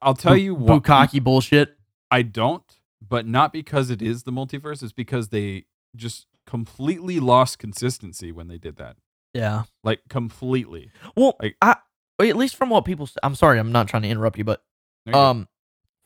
I'll 0.02 0.14
tell 0.14 0.34
bu- 0.34 0.40
you 0.40 0.54
what. 0.54 0.82
bukkake 0.82 1.24
bullshit. 1.24 1.76
I 2.10 2.22
don't, 2.22 2.62
but 3.00 3.26
not 3.26 3.52
because 3.52 3.90
it 3.90 4.02
is 4.02 4.22
the 4.24 4.30
multiverse. 4.32 4.82
It's 4.82 4.92
because 4.92 5.28
they 5.30 5.64
just 5.96 6.26
completely 6.46 7.18
lost 7.20 7.58
consistency 7.58 8.30
when 8.32 8.48
they 8.48 8.58
did 8.58 8.76
that. 8.76 8.96
Yeah. 9.34 9.62
Like 9.82 10.00
completely. 10.08 10.90
Well, 11.16 11.36
Like- 11.40 11.56
I 11.62 11.76
at 12.20 12.36
least 12.36 12.54
from 12.56 12.68
what 12.68 12.84
people. 12.84 13.08
I'm 13.22 13.34
sorry, 13.34 13.58
I'm 13.58 13.72
not 13.72 13.88
trying 13.88 14.02
to 14.02 14.08
interrupt 14.08 14.36
you, 14.36 14.44
but 14.44 14.62
you 15.06 15.12
go. 15.14 15.18
um, 15.18 15.48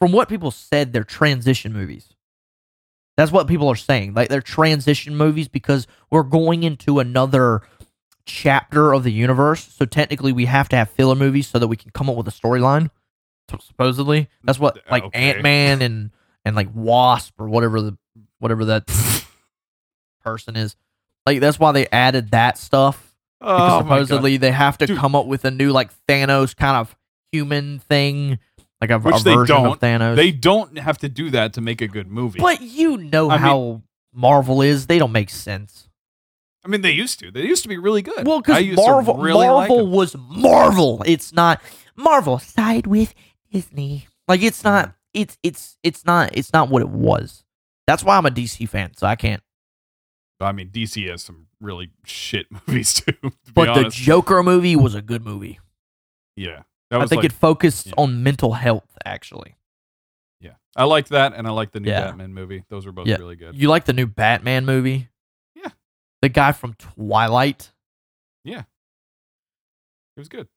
from 0.01 0.13
what 0.13 0.29
people 0.29 0.51
said, 0.53 0.93
they're 0.93 1.03
transition 1.03 1.73
movies. 1.73 2.15
That's 3.17 3.31
what 3.33 3.47
people 3.49 3.69
are 3.69 3.75
saying. 3.77 4.15
Like 4.15 4.29
they're 4.29 4.41
transition 4.41 5.17
movies 5.17 5.49
because 5.49 5.87
we're 6.11 6.23
going 6.25 6.63
into 6.63 6.99
another 7.01 7.63
chapter 8.27 8.93
of 8.93 9.03
the 9.05 9.13
universe. 9.13 9.65
So 9.73 9.85
technically, 9.85 10.33
we 10.33 10.47
have 10.47 10.69
to 10.71 10.77
have 10.77 10.91
filler 10.91 11.15
movies 11.15 11.47
so 11.49 11.59
that 11.59 11.69
we 11.69 11.77
can 11.77 11.91
come 11.91 12.09
up 12.11 12.17
with 12.17 12.29
a 12.29 12.33
storyline. 12.33 12.91
Supposedly, 13.61 14.29
that's 14.43 14.59
what 14.59 14.79
like 14.91 15.05
okay. 15.05 15.31
Ant 15.33 15.43
Man 15.43 15.83
and 15.83 16.11
and 16.45 16.57
like 16.57 16.69
Wasp 16.75 17.35
or 17.39 17.49
whatever 17.49 17.81
the 17.81 17.97
whatever 18.39 18.65
that 18.67 18.87
person 20.23 20.57
is. 20.57 20.77
Like 21.27 21.41
that's 21.41 21.59
why 21.59 21.73
they 21.73 21.87
added 21.89 22.31
that 22.33 22.59
stuff 22.59 23.15
because 23.41 23.83
oh 23.83 23.85
my 23.85 23.99
supposedly 24.03 24.37
they 24.39 24.51
have 24.51 24.79
to 24.79 24.87
Dude. 24.87 24.99
come 24.99 25.15
up 25.15 25.27
with 25.27 25.45
a 25.45 25.51
new 25.51 25.71
like 25.73 25.91
Thanos 26.09 26.57
kind 26.57 26.77
of 26.77 26.97
human 27.33 27.79
thing, 27.81 28.39
like 28.81 28.91
a, 28.91 28.99
Which 28.99 29.21
a 29.21 29.25
they 29.25 29.35
version 29.35 29.57
don't. 29.57 29.73
of 29.75 29.81
Thanos. 29.81 30.17
they 30.17 30.31
don't 30.33 30.79
have 30.79 30.99
to 30.99 31.09
do 31.09 31.31
that 31.31 31.55
to 31.55 31.61
make 31.61 31.81
a 31.81 31.89
good 31.89 32.07
movie. 32.11 32.41
but 32.41 32.61
you 32.63 32.97
know 32.97 33.29
I 33.31 33.35
mean- 33.35 33.41
how 33.41 33.83
Marvel 34.13 34.63
is; 34.63 34.87
they 34.87 34.99
don't 34.99 35.13
make 35.13 35.29
sense. 35.31 35.89
I 36.65 36.69
mean, 36.69 36.81
they 36.81 36.93
used 36.93 37.19
to. 37.21 37.31
They 37.31 37.43
used 37.43 37.63
to 37.65 37.69
be 37.69 37.77
really 37.77 38.01
good. 38.03 38.27
Well, 38.27 38.41
because 38.41 38.65
Marvel, 38.77 39.17
really 39.19 39.47
Marvel 39.47 39.79
them. 39.79 39.91
was 39.91 40.17
Marvel. 40.17 41.03
It's 41.07 41.33
not 41.33 41.61
Marvel 41.97 42.39
side 42.39 42.87
with 42.87 43.15
Disney. 43.53 44.07
Like 44.29 44.43
it's 44.43 44.59
Mm-hmm. 44.63 44.69
not. 44.69 44.95
It's 45.13 45.39
it's 45.43 45.77
it's 45.83 46.05
not. 46.07 46.31
It's 46.37 46.53
not 46.53 46.71
what 46.71 46.83
it 46.83 46.89
was. 46.89 47.45
That's 47.87 48.03
why 48.03 48.17
I'm 48.17 48.27
a 48.27 48.31
DC 48.31 48.69
fan, 48.69 48.95
so 48.97 49.07
I 49.07 49.15
can't. 49.15 49.43
I 50.41 50.53
mean, 50.53 50.71
DC 50.71 51.09
has 51.11 51.23
some 51.23 51.47
really 51.61 51.91
shit 52.05 52.47
movies 52.67 52.95
too. 52.95 53.13
To 53.13 53.31
be 53.31 53.53
But 53.55 53.75
the 53.75 53.89
Joker 53.91 54.43
movie 54.43 54.75
was 54.77 54.95
a 54.95 55.03
good 55.03 55.25
movie. 55.25 55.61
yeah, 56.37 56.63
that 56.91 57.01
I 57.03 57.07
think 57.07 57.23
like, 57.23 57.27
it 57.27 57.33
focused 57.33 57.87
yeah. 57.89 57.93
on 57.99 58.23
mental 58.23 58.53
health. 58.55 58.89
Actually, 59.05 59.55
yeah. 60.41 60.55
I 60.75 60.85
liked 60.85 61.11
that, 61.11 61.35
and 61.35 61.47
I 61.47 61.51
liked 61.51 61.75
the 61.75 61.81
new 61.81 61.91
Yeah. 61.91 62.07
Batman 62.07 62.33
movie. 62.35 62.65
Those 62.71 62.85
were 62.87 62.93
both 62.93 63.07
Yeah. 63.07 63.17
really 63.19 63.37
good. 63.37 63.55
you 63.55 63.69
like 63.69 63.85
the 63.85 63.93
new 63.93 64.07
Batman 64.07 64.65
movie? 64.65 65.09
The 66.25 66.29
guy 66.31 66.53
from 66.53 66.73
Twilight. 66.75 67.71
Yeah, 68.45 68.61
it 68.61 70.21
was 70.21 70.29
good. 70.29 70.49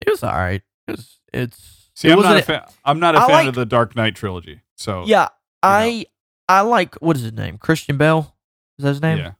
It 0.00 0.10
was 0.10 0.22
all 0.22 0.32
right. 0.32 0.62
It 0.88 0.92
was, 0.92 1.18
it's 1.32 1.90
See, 1.94 2.08
it 2.08 2.12
I'm 2.12 2.22
not 2.22 2.36
a 2.38 2.42
fan. 2.42 2.62
I'm 2.84 3.00
not 3.00 3.14
a 3.14 3.18
I 3.18 3.26
fan 3.26 3.30
like- 3.32 3.48
of 3.48 3.54
the 3.54 3.66
Dark 3.66 3.94
Knight 3.96 4.14
trilogy. 4.16 4.60
So 4.76 5.04
Yeah, 5.06 5.28
I 5.62 6.06
I 6.48 6.62
like 6.62 6.94
what 6.96 7.16
is 7.16 7.22
his 7.22 7.32
name? 7.34 7.58
Christian 7.58 7.96
Bell. 7.98 8.34
Is 8.78 8.82
that 8.84 8.88
his 8.88 9.02
name? 9.02 9.18
yeah, 9.18 9.32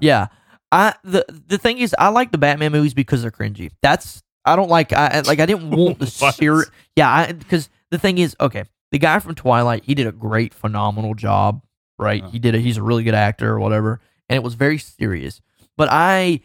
Yeah. 0.00 0.26
I 0.72 0.94
the 1.04 1.24
the 1.48 1.58
thing 1.58 1.78
is 1.78 1.94
I 1.98 2.08
like 2.08 2.32
the 2.32 2.38
Batman 2.38 2.72
movies 2.72 2.94
because 2.94 3.22
they're 3.22 3.30
cringy. 3.30 3.70
That's 3.82 4.22
I 4.46 4.56
don't 4.56 4.70
like 4.70 4.92
I 4.94 5.20
like 5.20 5.38
I 5.40 5.46
didn't 5.46 5.70
want 5.70 5.98
the 5.98 6.06
serious. 6.32 6.70
Yeah, 6.96 7.30
because 7.32 7.68
the 7.90 7.98
thing 7.98 8.16
is 8.18 8.34
okay. 8.40 8.64
The 8.90 8.98
guy 8.98 9.18
from 9.18 9.34
Twilight, 9.34 9.84
he 9.84 9.94
did 9.94 10.06
a 10.06 10.12
great, 10.12 10.52
phenomenal 10.54 11.14
job. 11.14 11.62
Right? 11.98 12.22
Uh. 12.24 12.30
He 12.30 12.38
did. 12.38 12.54
A, 12.54 12.58
he's 12.58 12.76
a 12.78 12.82
really 12.82 13.04
good 13.04 13.14
actor 13.14 13.50
or 13.52 13.60
whatever, 13.60 14.00
and 14.30 14.36
it 14.36 14.42
was 14.42 14.54
very 14.54 14.78
serious. 14.78 15.42
But 15.76 15.88
I 15.90 16.40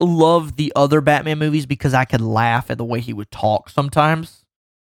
love 0.00 0.56
the 0.56 0.72
other 0.74 1.00
Batman 1.00 1.38
movies 1.38 1.66
because 1.66 1.94
I 1.94 2.04
could 2.06 2.20
laugh 2.20 2.70
at 2.70 2.78
the 2.78 2.84
way 2.84 3.00
he 3.00 3.12
would 3.12 3.30
talk 3.30 3.68
sometimes. 3.68 4.42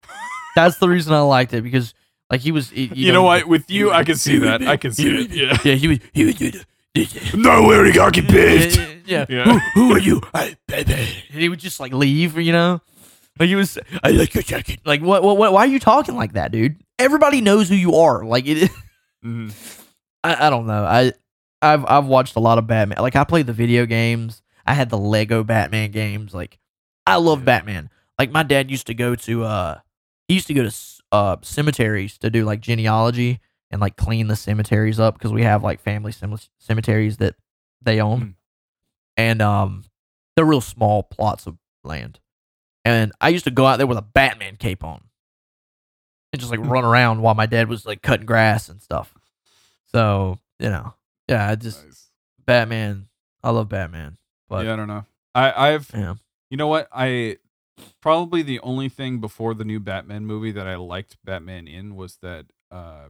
That's 0.55 0.77
the 0.79 0.89
reason 0.89 1.13
I 1.15 1.21
liked 1.21 1.53
it 1.55 1.63
because 1.63 1.95
like 2.31 2.43
he 2.43 2.53
was. 2.53 2.73
You, 2.73 2.91
You, 2.95 3.13
know, 3.13 3.23
what? 3.23 3.49
With 3.49 3.71
you, 3.71 3.91
I 3.91 4.05
can 4.05 4.17
see 4.17 4.39
that. 4.39 4.63
I 4.63 4.77
can 4.77 4.93
see 4.93 5.09
it. 5.09 5.31
Yeah. 5.31 5.59
Yeah, 5.65 5.75
he 5.75 5.89
was. 5.89 5.99
He 6.13 6.25
was. 6.27 7.35
No, 7.35 7.63
we 7.63 7.75
already 7.75 7.93
got 7.93 8.17
you 8.17 8.23
yeah. 9.05 9.27
Yeah. 9.29 9.45
Who, 9.45 9.59
who 9.75 9.93
are 9.95 9.99
you? 9.99 10.23
I. 10.35 10.57
And 10.73 10.89
he 10.89 11.49
would 11.49 11.61
just 11.61 11.81
like 11.81 11.93
leave, 11.93 12.39
you 12.39 12.53
know? 12.53 12.81
Like 13.39 13.49
he 13.49 13.55
was, 13.55 13.79
I 14.03 14.11
like 14.13 14.35
your 14.35 14.43
jacket. 14.43 14.81
Like, 14.87 15.03
what, 15.03 15.23
what, 15.23 15.37
what, 15.37 15.53
why 15.53 15.61
are 15.61 15.67
you 15.67 15.79
talking 15.79 16.17
like 16.17 16.33
that, 16.33 16.53
dude? 16.53 16.77
Everybody 16.99 17.43
knows 17.43 17.69
who 17.69 17.75
you 17.75 17.97
are. 17.97 18.25
Like, 18.25 18.47
it, 18.47 18.71
Mhm. 19.25 19.53
I, 20.25 20.47
I 20.47 20.51
don't 20.51 20.67
know. 20.67 20.85
I, 20.85 21.13
I've, 21.67 21.85
I've 21.87 22.07
watched 22.07 22.37
a 22.37 22.41
lot 22.41 22.59
of 22.59 22.67
Batman. 22.67 22.99
Like, 23.01 23.17
I 23.17 23.25
played 23.25 23.47
the 23.47 23.53
video 23.53 23.87
games. 23.87 24.43
I 24.67 24.75
had 24.75 24.91
the 24.91 24.99
Lego 24.99 25.45
Batman 25.45 25.91
games. 25.91 26.35
Like, 26.35 26.59
I 27.07 27.17
love. 27.17 27.45
Batman. 27.45 27.91
Like, 28.19 28.31
my 28.31 28.43
dad 28.43 28.71
used 28.71 28.87
to 28.89 28.95
go 28.95 29.15
to, 29.15 29.45
uh, 29.45 29.79
he 30.29 30.35
used 30.35 30.47
to 30.49 30.55
go 30.55 30.69
to, 30.69 30.75
uh, 31.13 31.37
cemeteries 31.43 32.19
to 32.19 32.31
do 32.31 32.45
like 32.45 32.61
genealogy 32.61 33.41
and 33.71 33.81
like 33.81 33.97
clean 33.97 34.27
the 34.29 34.37
cemeteries 34.37 34.99
up 34.99 35.15
because 35.15 35.33
we 35.33 35.43
have 35.43 35.63
like 35.63 35.81
family 35.81 36.11
cem- 36.13 36.37
cemeteries 36.59 37.19
that 37.19 37.35
they 37.83 38.01
own 38.01 38.21
Mm. 38.21 38.35
and 39.17 39.43
um 39.43 39.85
they're 40.35 40.45
real 40.45 40.61
small 40.61 41.03
plots 41.05 41.47
of 41.47 41.57
land 41.85 42.19
and 42.85 43.13
i 43.21 43.29
used 43.29 43.45
to 43.45 43.51
go 43.51 43.67
out 43.67 43.77
there 43.77 43.87
with 43.87 43.99
a 43.99 44.03
batman 44.03 44.57
cape 44.57 44.83
on 44.83 45.03
and 46.33 46.41
just 46.41 46.51
like 46.51 46.61
Hmm. 46.61 46.69
run 46.69 46.85
around 46.85 47.23
while 47.23 47.35
my 47.35 47.47
dad 47.47 47.69
was 47.69 47.87
like 47.87 48.03
cutting 48.03 48.27
grass 48.27 48.69
and 48.69 48.83
stuff 48.83 49.15
so 49.93 50.39
you 50.59 50.69
know 50.71 50.95
yeah 51.29 51.49
i 51.49 51.55
just 51.55 51.85
Nice. 51.85 52.11
batman 52.45 53.09
i 53.43 53.51
love 53.51 53.69
batman 53.69 54.19
but 54.49 54.65
yeah, 54.65 54.75
I 54.75 54.77
don't 54.77 54.89
know. 54.89 55.05
I, 55.35 55.73
I've, 55.73 55.91
yeah. 55.93 56.15
you 56.51 56.57
know 56.57 56.69
what? 56.69 56.89
I 56.93 57.39
probably 58.01 58.43
the 58.43 58.61
only 58.61 58.89
thing 58.89 59.19
before 59.19 59.55
the 59.55 59.65
new 59.65 59.81
Batman 59.81 60.25
movie 60.25 60.53
that 60.53 60.67
I 60.67 60.77
liked 60.77 61.17
Batman 61.25 61.69
in 61.69 61.97
was 61.97 62.19
that, 62.23 62.47
uh, 62.71 63.09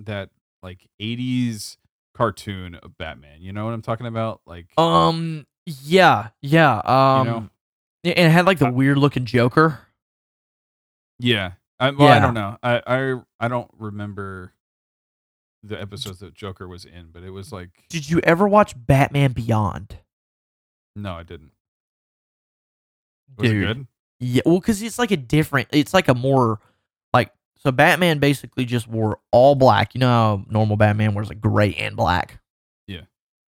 that 0.00 0.30
like 0.62 0.88
'80s 1.00 1.76
cartoon 2.14 2.74
of 2.74 2.98
Batman. 2.98 3.40
You 3.40 3.52
know 3.52 3.64
what 3.64 3.74
I'm 3.74 3.82
talking 3.82 4.06
about? 4.06 4.40
Like, 4.46 4.66
um 4.76 5.46
yeah 5.66 6.28
yeah 6.40 6.78
um 6.78 7.26
know? 7.26 7.48
yeah, 8.02 8.14
and 8.16 8.26
it 8.26 8.30
had 8.30 8.46
like 8.46 8.58
the 8.58 8.70
weird 8.70 8.96
looking 8.96 9.26
joker 9.26 9.80
yeah. 11.18 11.52
I, 11.80 11.90
well, 11.90 12.08
I 12.08 12.18
don't 12.18 12.34
know. 12.34 12.56
I, 12.62 12.82
I, 12.86 13.20
I 13.38 13.48
don't 13.48 13.70
remember 13.78 14.52
the 15.62 15.80
episodes 15.80 16.20
that 16.20 16.34
Joker 16.34 16.68
was 16.68 16.84
in, 16.84 17.08
but 17.12 17.22
it 17.22 17.30
was 17.30 17.52
like, 17.52 17.70
did 17.88 18.08
you 18.08 18.20
ever 18.20 18.46
watch 18.46 18.74
batman 18.76 19.32
beyond 19.32 19.98
no, 20.98 21.14
I 21.14 21.22
didn't. 21.22 21.52
Was 23.36 23.50
Dude. 23.50 23.62
it 23.62 23.66
good? 23.66 23.86
Yeah, 24.20 24.42
well, 24.44 24.58
because 24.58 24.82
it's 24.82 24.98
like 24.98 25.10
a 25.10 25.16
different. 25.16 25.68
It's 25.72 25.94
like 25.94 26.08
a 26.08 26.14
more 26.14 26.58
like 27.14 27.32
so. 27.56 27.70
Batman 27.70 28.18
basically 28.18 28.64
just 28.64 28.88
wore 28.88 29.20
all 29.30 29.54
black. 29.54 29.94
You 29.94 30.00
know 30.00 30.08
how 30.08 30.44
normal 30.50 30.76
Batman 30.76 31.14
wears 31.14 31.28
like 31.28 31.40
gray 31.40 31.74
and 31.74 31.96
black. 31.96 32.40
Yeah. 32.88 33.02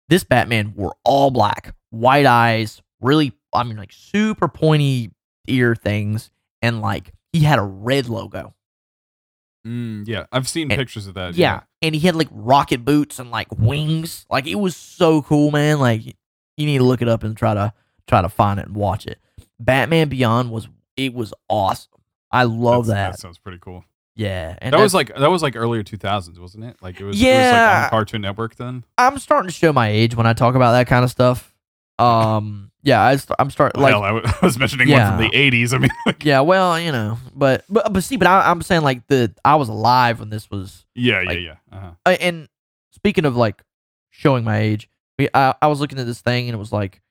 This 0.09 0.23
Batman 0.23 0.73
wore 0.75 0.95
all 1.05 1.31
black, 1.31 1.75
white 1.91 2.25
eyes, 2.25 2.81
really. 2.99 3.31
I 3.53 3.63
mean, 3.63 3.77
like 3.77 3.93
super 3.93 4.49
pointy 4.49 5.11
ear 5.47 5.75
things, 5.75 6.29
and 6.61 6.81
like 6.81 7.13
he 7.31 7.39
had 7.39 7.57
a 7.57 7.63
red 7.63 8.09
logo. 8.09 8.53
Mm, 9.69 10.07
yeah, 10.07 10.25
I've 10.31 10.47
seen 10.47 10.71
And- 10.71 10.79
pictures 10.79 11.05
of 11.07 11.13
that. 11.13 11.35
Yeah, 11.35 11.61
and 11.81 11.93
he 11.93 12.01
had 12.07 12.15
like 12.15 12.29
rocket 12.31 12.83
boots 12.83 13.19
and 13.19 13.29
like 13.29 13.47
wings. 13.57 14.25
Like 14.29 14.47
it 14.47 14.55
was 14.55 14.75
so 14.75 15.21
cool, 15.21 15.51
man. 15.51 15.79
Like 15.79 16.05
you 16.05 16.13
need 16.65 16.79
to 16.79 16.83
look 16.83 17.01
it 17.01 17.07
up 17.07 17.23
and 17.23 17.37
try 17.37 17.53
to 17.53 17.73
try 18.07 18.21
to 18.21 18.29
find 18.29 18.59
it 18.59 18.65
and 18.67 18.75
watch 18.75 19.05
it. 19.05 19.19
Batman 19.59 20.09
Beyond 20.09 20.51
was 20.51 20.67
it 20.97 21.13
was 21.13 21.33
awesome. 21.49 21.91
I 22.31 22.43
love 22.43 22.87
That's- 22.87 23.11
that. 23.11 23.17
That 23.17 23.19
sounds 23.21 23.37
pretty 23.37 23.59
cool. 23.59 23.83
Yeah, 24.15 24.57
and 24.61 24.73
that 24.73 24.79
was 24.81 24.93
like 24.93 25.15
that 25.15 25.29
was 25.31 25.41
like 25.41 25.55
earlier 25.55 25.81
2000s, 25.83 26.39
wasn't 26.39 26.65
it? 26.65 26.75
Like 26.81 26.99
it 26.99 27.05
was. 27.05 27.15
It 27.15 27.25
was 27.25 27.35
like 27.35 27.35
Yeah. 27.35 27.81
on 27.85 27.89
Cartoon 27.91 28.21
Network 28.21 28.55
then. 28.55 28.83
I'm 28.97 29.17
starting 29.19 29.47
to 29.49 29.53
show 29.55 29.71
my 29.71 29.87
age 29.87 30.13
when 30.15 30.25
I 30.27 30.33
talk 30.33 30.55
about 30.55 30.71
that 30.73 30.87
kind 30.87 31.05
of 31.05 31.09
stuff. 31.11 31.53
Um, 31.99 32.71
yeah, 32.81 33.01
I, 33.01 33.17
i'm 33.39 33.49
starting 33.49 33.81
like 33.81 33.91
Hell, 33.91 34.03
I 34.25 34.33
was 34.41 34.57
mentioning 34.57 34.89
one 34.89 35.05
from 35.05 35.17
the 35.17 35.29
80s. 35.29 35.73
I 35.73 35.77
mean, 35.79 35.91
like, 36.05 36.23
yeah, 36.23 36.39
well, 36.41 36.79
you 36.79 36.91
know, 36.91 37.17
but 37.35 37.65
but 37.69 37.91
but 37.91 38.03
see, 38.03 38.15
but 38.15 38.27
I, 38.27 38.49
I'm 38.49 38.61
saying 38.61 38.83
like 38.83 39.05
the 39.07 39.33
I 39.43 39.55
was 39.55 39.67
alive 39.69 40.19
when 40.19 40.29
this 40.29 40.49
was. 40.49 40.85
yeah, 40.95 41.21
yeah, 41.21 41.27
Like- 41.27 41.39
yeah. 41.39 41.55
Uh-huh. 41.71 41.91
Uh, 42.05 42.17
and 42.21 42.47
speaking 42.91 43.25
of 43.25 43.35
like 43.35 43.61
showing 44.09 44.43
my 44.45 44.59
age, 44.59 44.89
we 45.17 45.27
I, 45.33 45.53
I 45.61 45.67
was 45.67 45.79
looking 45.81 45.99
at 45.99 46.05
this 46.05 46.21
thing 46.21 46.47
and 46.47 46.55
it 46.55 46.57
was 46.59 46.71
like, 46.71 47.01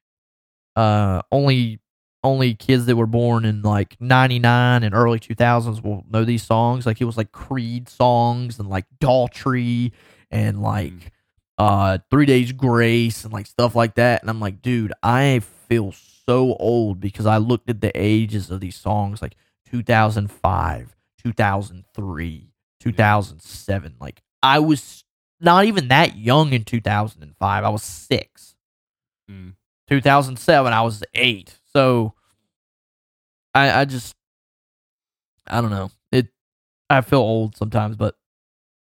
uh, 0.76 1.20
only 1.30 1.80
only 2.24 2.54
kids 2.54 2.86
that 2.86 2.96
were 2.96 3.06
born 3.06 3.44
in 3.44 3.62
like 3.62 3.96
99 4.00 4.82
and 4.82 4.94
early 4.94 5.20
2000s 5.20 5.82
will 5.84 6.04
know 6.10 6.24
these 6.24 6.42
songs. 6.42 6.84
Like 6.86 7.00
it 7.00 7.04
was 7.04 7.16
like 7.16 7.30
Creed 7.30 7.88
songs 7.88 8.58
and 8.58 8.68
like 8.68 8.86
Daughtry 9.00 9.92
and 10.30 10.60
like 10.60 11.12
uh 11.58 11.98
Three 12.10 12.26
Days 12.26 12.52
Grace 12.52 13.24
and 13.24 13.32
like 13.32 13.46
stuff 13.46 13.74
like 13.74 13.94
that. 13.96 14.20
And 14.22 14.30
I'm 14.30 14.40
like, 14.40 14.62
dude, 14.62 14.92
I 15.02 15.40
feel 15.68 15.92
so 15.92 16.54
old 16.60 17.00
because 17.00 17.26
I 17.26 17.38
looked 17.38 17.68
at 17.70 17.80
the 17.80 17.90
ages 17.94 18.50
of 18.50 18.60
these 18.60 18.76
songs 18.76 19.20
like 19.22 19.34
2005, 19.70 20.94
2003, 21.22 22.50
2007. 22.80 23.94
Like 24.00 24.22
I 24.42 24.58
was 24.60 25.04
not 25.40 25.64
even 25.64 25.88
that 25.88 26.16
young 26.16 26.52
in 26.52 26.64
2005. 26.64 27.64
I 27.64 27.68
was 27.68 27.82
six. 27.82 28.54
Mm. 29.30 29.54
2007, 29.88 30.72
I 30.72 30.82
was 30.82 31.02
eight. 31.14 31.58
So 31.72 32.14
I, 33.54 33.80
I 33.80 33.84
just, 33.84 34.14
I 35.46 35.60
don't 35.60 35.70
know. 35.70 35.90
It, 36.12 36.28
I 36.90 37.00
feel 37.00 37.20
old 37.20 37.56
sometimes, 37.56 37.96
but 37.96 38.14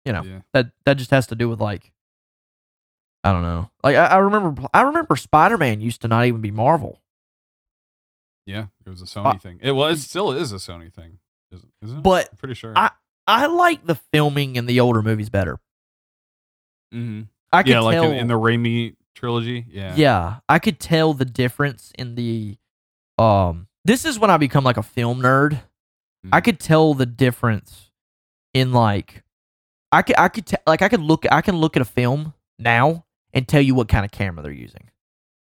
you 0.05 0.13
know 0.13 0.23
Yeah. 0.23 0.41
that 0.53 0.71
that 0.85 0.95
just 0.95 1.11
has 1.11 1.27
to 1.29 1.35
do 1.35 1.49
with 1.49 1.61
like, 1.61 1.93
I 3.27 3.33
don't 3.33 3.43
know. 3.43 3.71
Like 3.83 3.97
I, 3.97 4.07
I 4.07 4.17
remember, 4.19 4.63
I 4.73 4.83
remember 4.83 5.17
Spider 5.17 5.59
Man 5.59 5.81
used 5.81 6.03
to 6.03 6.09
not 6.09 6.27
even 6.27 6.41
be 6.41 6.51
Marvel. 6.51 7.01
Yeah, 8.47 8.67
it 8.85 8.91
was 8.91 9.03
a 9.03 9.07
Sony 9.07 9.35
Uh, 9.35 9.39
thing. 9.39 9.59
It 9.63 9.73
was 9.73 10.03
still 10.05 10.31
is 10.33 10.53
a 10.53 10.57
Sony 10.57 10.93
thing, 10.93 11.19
isn't, 11.51 11.73
isn't 11.83 11.99
it? 11.99 12.03
But 12.03 12.29
I'm 12.31 12.37
pretty 12.37 12.55
sure. 12.55 12.73
I- 12.77 12.91
I 13.29 13.47
like 13.47 13.85
the 13.85 13.97
filming 13.97 14.55
in 14.55 14.67
the 14.67 14.79
older 14.79 15.03
movies 15.03 15.31
better. 15.31 15.59
Mm-hmm. 16.95 17.23
I 17.53 17.63
could 17.65 17.71
Yeah, 17.71 17.81
like 17.81 17.95
tell, 17.95 18.13
in, 18.13 18.19
in 18.19 18.27
the 18.29 18.35
Raimi 18.39 18.95
trilogy. 19.17 19.67
Yeah. 19.69 19.95
yeah, 19.97 20.37
I 20.49 20.59
could 20.61 20.79
tell 20.79 21.13
the 21.13 21.25
difference 21.25 21.93
in 21.99 22.15
the. 22.15 22.57
Um, 23.19 23.67
this 23.85 24.05
is 24.05 24.19
when 24.19 24.31
I 24.31 24.37
become 24.37 24.63
like 24.63 24.77
a 24.77 24.83
film 24.83 25.21
nerd. 25.23 25.61
I 26.31 26.41
Mhm. 26.41 26.45
could 26.45 26.61
tell 26.61 26.95
the 26.95 27.07
difference 27.07 27.91
in 28.55 28.73
like, 28.73 29.25
I 29.91 30.03
could 30.03 30.17
I 30.19 30.29
could 30.29 30.47
te- 30.47 30.57
like 30.67 30.83
I 30.83 30.89
could 30.89 31.01
look 31.01 31.25
I 31.33 31.41
can 31.41 31.57
look 31.57 31.75
at 31.77 31.83
a 31.83 31.87
film 31.87 32.33
now 32.61 33.06
and 33.33 33.47
tell 33.47 33.61
you 33.61 33.75
what 33.75 33.89
kind 33.89 34.05
of 34.05 34.11
camera 34.11 34.43
they're 34.43 34.53
using. 34.53 34.91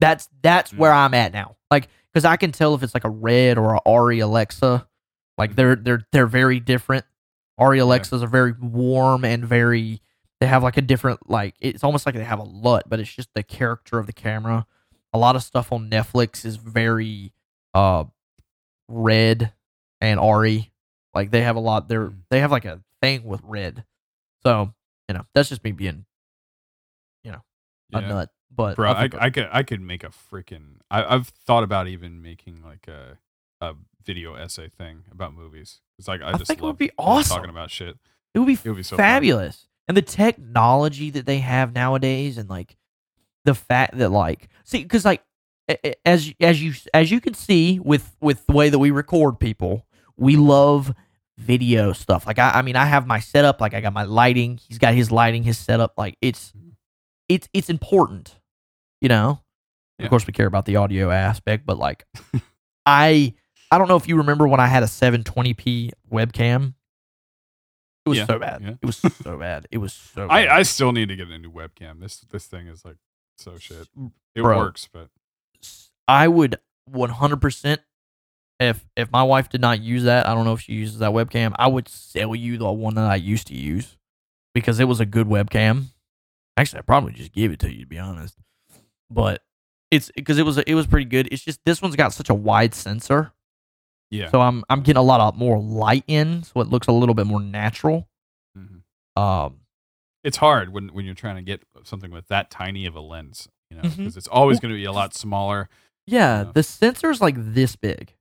That's 0.00 0.28
that's 0.42 0.72
Mm. 0.72 0.78
where 0.78 0.92
I'm 0.92 1.14
at 1.14 1.32
now. 1.32 1.56
Like, 1.70 1.88
because 2.12 2.24
I 2.24 2.36
can 2.36 2.52
tell 2.52 2.74
if 2.74 2.82
it's 2.82 2.94
like 2.94 3.04
a 3.04 3.10
Red 3.10 3.58
or 3.58 3.74
a 3.74 3.80
ARRI 3.86 4.20
Alexa. 4.22 4.86
Like 5.38 5.56
they're 5.56 5.76
they're 5.76 6.02
they're 6.12 6.26
very 6.26 6.60
different. 6.60 7.04
ARRI 7.58 7.78
Alexas 7.80 8.22
are 8.22 8.26
very 8.28 8.52
warm 8.60 9.24
and 9.24 9.44
very. 9.44 10.00
They 10.40 10.46
have 10.46 10.62
like 10.62 10.76
a 10.78 10.82
different 10.82 11.28
like. 11.30 11.54
It's 11.60 11.84
almost 11.84 12.06
like 12.06 12.14
they 12.14 12.24
have 12.24 12.38
a 12.38 12.44
LUT, 12.44 12.88
but 12.88 12.98
it's 13.00 13.12
just 13.12 13.28
the 13.34 13.42
character 13.42 13.98
of 13.98 14.06
the 14.06 14.12
camera. 14.12 14.66
A 15.12 15.18
lot 15.18 15.36
of 15.36 15.42
stuff 15.42 15.70
on 15.72 15.90
Netflix 15.90 16.44
is 16.44 16.56
very 16.56 17.32
uh 17.74 18.04
red 18.88 19.52
and 20.00 20.18
ARRI. 20.20 20.70
Like 21.14 21.30
they 21.30 21.42
have 21.42 21.56
a 21.56 21.60
lot. 21.60 21.88
They're 21.88 22.08
Mm. 22.10 22.22
they 22.30 22.40
have 22.40 22.50
like 22.50 22.64
a 22.64 22.80
thing 23.02 23.24
with 23.24 23.40
red. 23.44 23.84
So 24.42 24.72
you 25.08 25.14
know 25.14 25.26
that's 25.34 25.48
just 25.48 25.64
me 25.64 25.72
being 25.72 26.04
Yeah. 27.92 28.08
nut. 28.08 28.30
But 28.54 28.76
Bro, 28.76 28.90
I, 28.92 29.08
I 29.18 29.30
could 29.30 29.48
I 29.52 29.62
could 29.62 29.80
make 29.80 30.02
a 30.04 30.08
freaking. 30.10 30.76
I, 30.90 31.04
I've 31.14 31.28
thought 31.28 31.62
about 31.62 31.86
even 31.88 32.20
making 32.22 32.62
like 32.64 32.88
a 32.88 33.18
a 33.60 33.74
video 34.04 34.34
essay 34.34 34.68
thing 34.68 35.04
about 35.12 35.34
movies. 35.34 35.80
It's 35.98 36.08
like 36.08 36.20
I 36.20 36.30
I 36.30 36.32
just 36.32 36.46
think 36.46 36.60
it 36.60 36.64
would 36.64 36.76
be 36.78 36.90
awesome. 36.98 37.36
talking 37.36 37.50
about 37.50 37.70
shit. 37.70 37.96
it 38.34 38.38
would 38.38 38.46
be, 38.46 38.54
It 38.54 38.64
would 38.66 38.76
be 38.76 38.82
so 38.82 38.96
fun. 38.96 39.04
fabulous. 39.04 39.66
And 39.86 39.96
the 39.96 40.02
technology 40.02 41.10
that 41.10 41.26
they 41.26 41.38
have 41.38 41.74
nowadays, 41.74 42.38
and 42.38 42.48
like 42.50 42.76
the 43.44 43.54
fact 43.54 43.98
that 43.98 44.10
like 44.10 44.48
see, 44.64 44.82
because 44.82 45.04
like 45.04 45.22
a- 45.68 45.86
a- 45.90 46.08
as 46.08 46.32
as 46.40 46.62
you 46.62 46.72
as 46.92 47.10
you 47.10 47.20
can 47.20 47.34
see 47.34 47.78
with 47.78 48.16
with 48.20 48.44
the 48.46 48.52
way 48.52 48.68
that 48.68 48.78
we 48.78 48.90
record 48.90 49.38
people, 49.38 49.86
we 50.16 50.36
love 50.36 50.92
video 51.38 51.92
stuff. 51.92 52.26
Like 52.26 52.38
I, 52.38 52.50
I 52.50 52.62
mean, 52.62 52.76
I 52.76 52.84
have 52.86 53.06
my 53.06 53.20
setup. 53.20 53.60
Like 53.60 53.74
I 53.74 53.80
got 53.80 53.92
my 53.92 54.02
lighting. 54.04 54.58
He's 54.68 54.78
got 54.78 54.94
his 54.94 55.10
lighting, 55.12 55.42
his 55.44 55.58
setup. 55.58 55.94
Like 55.96 56.16
it's 56.20 56.52
it's 57.30 57.48
it's 57.54 57.70
important, 57.70 58.38
you 59.00 59.08
know. 59.08 59.40
Yeah. 59.98 60.06
Of 60.06 60.10
course, 60.10 60.26
we 60.26 60.32
care 60.32 60.46
about 60.46 60.66
the 60.66 60.76
audio 60.76 61.10
aspect, 61.10 61.64
but 61.64 61.78
like 61.78 62.04
I 62.86 63.34
I 63.70 63.78
don't 63.78 63.88
know 63.88 63.96
if 63.96 64.08
you 64.08 64.16
remember 64.16 64.48
when 64.48 64.60
I 64.60 64.66
had 64.66 64.82
a 64.82 64.86
720p 64.86 65.92
webcam. 66.12 66.74
It 68.06 68.08
was 68.08 68.18
Yeah, 68.18 68.26
so 68.26 68.38
bad. 68.38 68.62
yeah. 68.62 68.74
It 68.82 68.86
was 68.86 68.96
so 69.22 69.38
bad. 69.38 69.66
It 69.70 69.78
was 69.78 69.92
so 69.92 70.26
bad. 70.26 70.48
I, 70.48 70.58
I 70.58 70.62
still 70.62 70.90
need 70.92 71.08
to 71.10 71.16
get 71.16 71.28
a 71.28 71.38
new 71.38 71.50
webcam. 71.52 72.00
This 72.00 72.18
this 72.30 72.46
thing 72.46 72.66
is 72.66 72.84
like 72.84 72.96
so 73.38 73.56
shit. 73.58 73.88
It 74.34 74.42
Bro. 74.42 74.58
works, 74.58 74.88
but 74.92 75.08
I 76.08 76.26
would 76.28 76.58
100% 76.92 77.78
if 78.58 78.84
if 78.96 79.10
my 79.12 79.22
wife 79.22 79.48
did 79.48 79.60
not 79.60 79.80
use 79.80 80.04
that, 80.04 80.26
I 80.26 80.34
don't 80.34 80.44
know 80.44 80.52
if 80.54 80.60
she 80.62 80.72
uses 80.72 80.98
that 80.98 81.12
webcam, 81.12 81.52
I 81.58 81.66
would 81.68 81.88
sell 81.88 82.34
you 82.34 82.58
the 82.58 82.70
one 82.72 82.94
that 82.94 83.10
I 83.10 83.14
used 83.16 83.46
to 83.48 83.54
use 83.54 83.96
because 84.54 84.80
it 84.80 84.84
was 84.88 84.98
a 85.00 85.06
good 85.06 85.26
webcam. 85.28 85.86
Actually, 86.60 86.80
I'd 86.80 86.86
probably 86.86 87.12
just 87.12 87.32
give 87.32 87.52
it 87.52 87.58
to 87.60 87.72
you 87.72 87.80
to 87.80 87.86
be 87.86 87.98
honest. 87.98 88.36
But 89.10 89.42
it's 89.90 90.10
because 90.14 90.38
it 90.38 90.44
was 90.44 90.58
it 90.58 90.74
was 90.74 90.86
pretty 90.86 91.06
good. 91.06 91.28
It's 91.32 91.42
just 91.42 91.60
this 91.64 91.80
one's 91.82 91.96
got 91.96 92.12
such 92.12 92.28
a 92.30 92.34
wide 92.34 92.74
sensor. 92.74 93.32
yeah. 94.10 94.30
So 94.30 94.40
I'm 94.40 94.62
I'm 94.68 94.82
getting 94.82 94.98
a 95.00 95.02
lot 95.02 95.20
of 95.20 95.36
more 95.36 95.58
light 95.60 96.04
in, 96.06 96.42
so 96.42 96.60
it 96.60 96.68
looks 96.68 96.86
a 96.86 96.92
little 96.92 97.14
bit 97.14 97.26
more 97.26 97.40
natural. 97.40 98.08
Mhm. 98.58 98.82
Um 99.20 99.60
It's 100.22 100.36
hard 100.36 100.72
when 100.72 100.88
when 100.88 101.04
you're 101.06 101.14
trying 101.14 101.36
to 101.36 101.42
get 101.42 101.62
something 101.84 102.10
with 102.10 102.26
that 102.28 102.50
tiny 102.50 102.86
of 102.86 102.94
a 102.94 103.00
lens, 103.00 103.48
you 103.70 103.76
know, 103.76 103.82
because 103.88 104.16
it's 104.16 104.28
always 104.28 104.56
Well- 104.56 104.60
going 104.62 104.74
to 104.74 104.78
be 104.80 104.84
a 104.84 104.92
lot 104.92 105.14
smaller. 105.14 105.68
Yeah, 106.06 106.42
Yeah. 106.44 106.52
the 106.52 106.62
sensor's 106.62 107.20
like 107.20 107.34
this 107.38 107.74
big. 107.76 108.14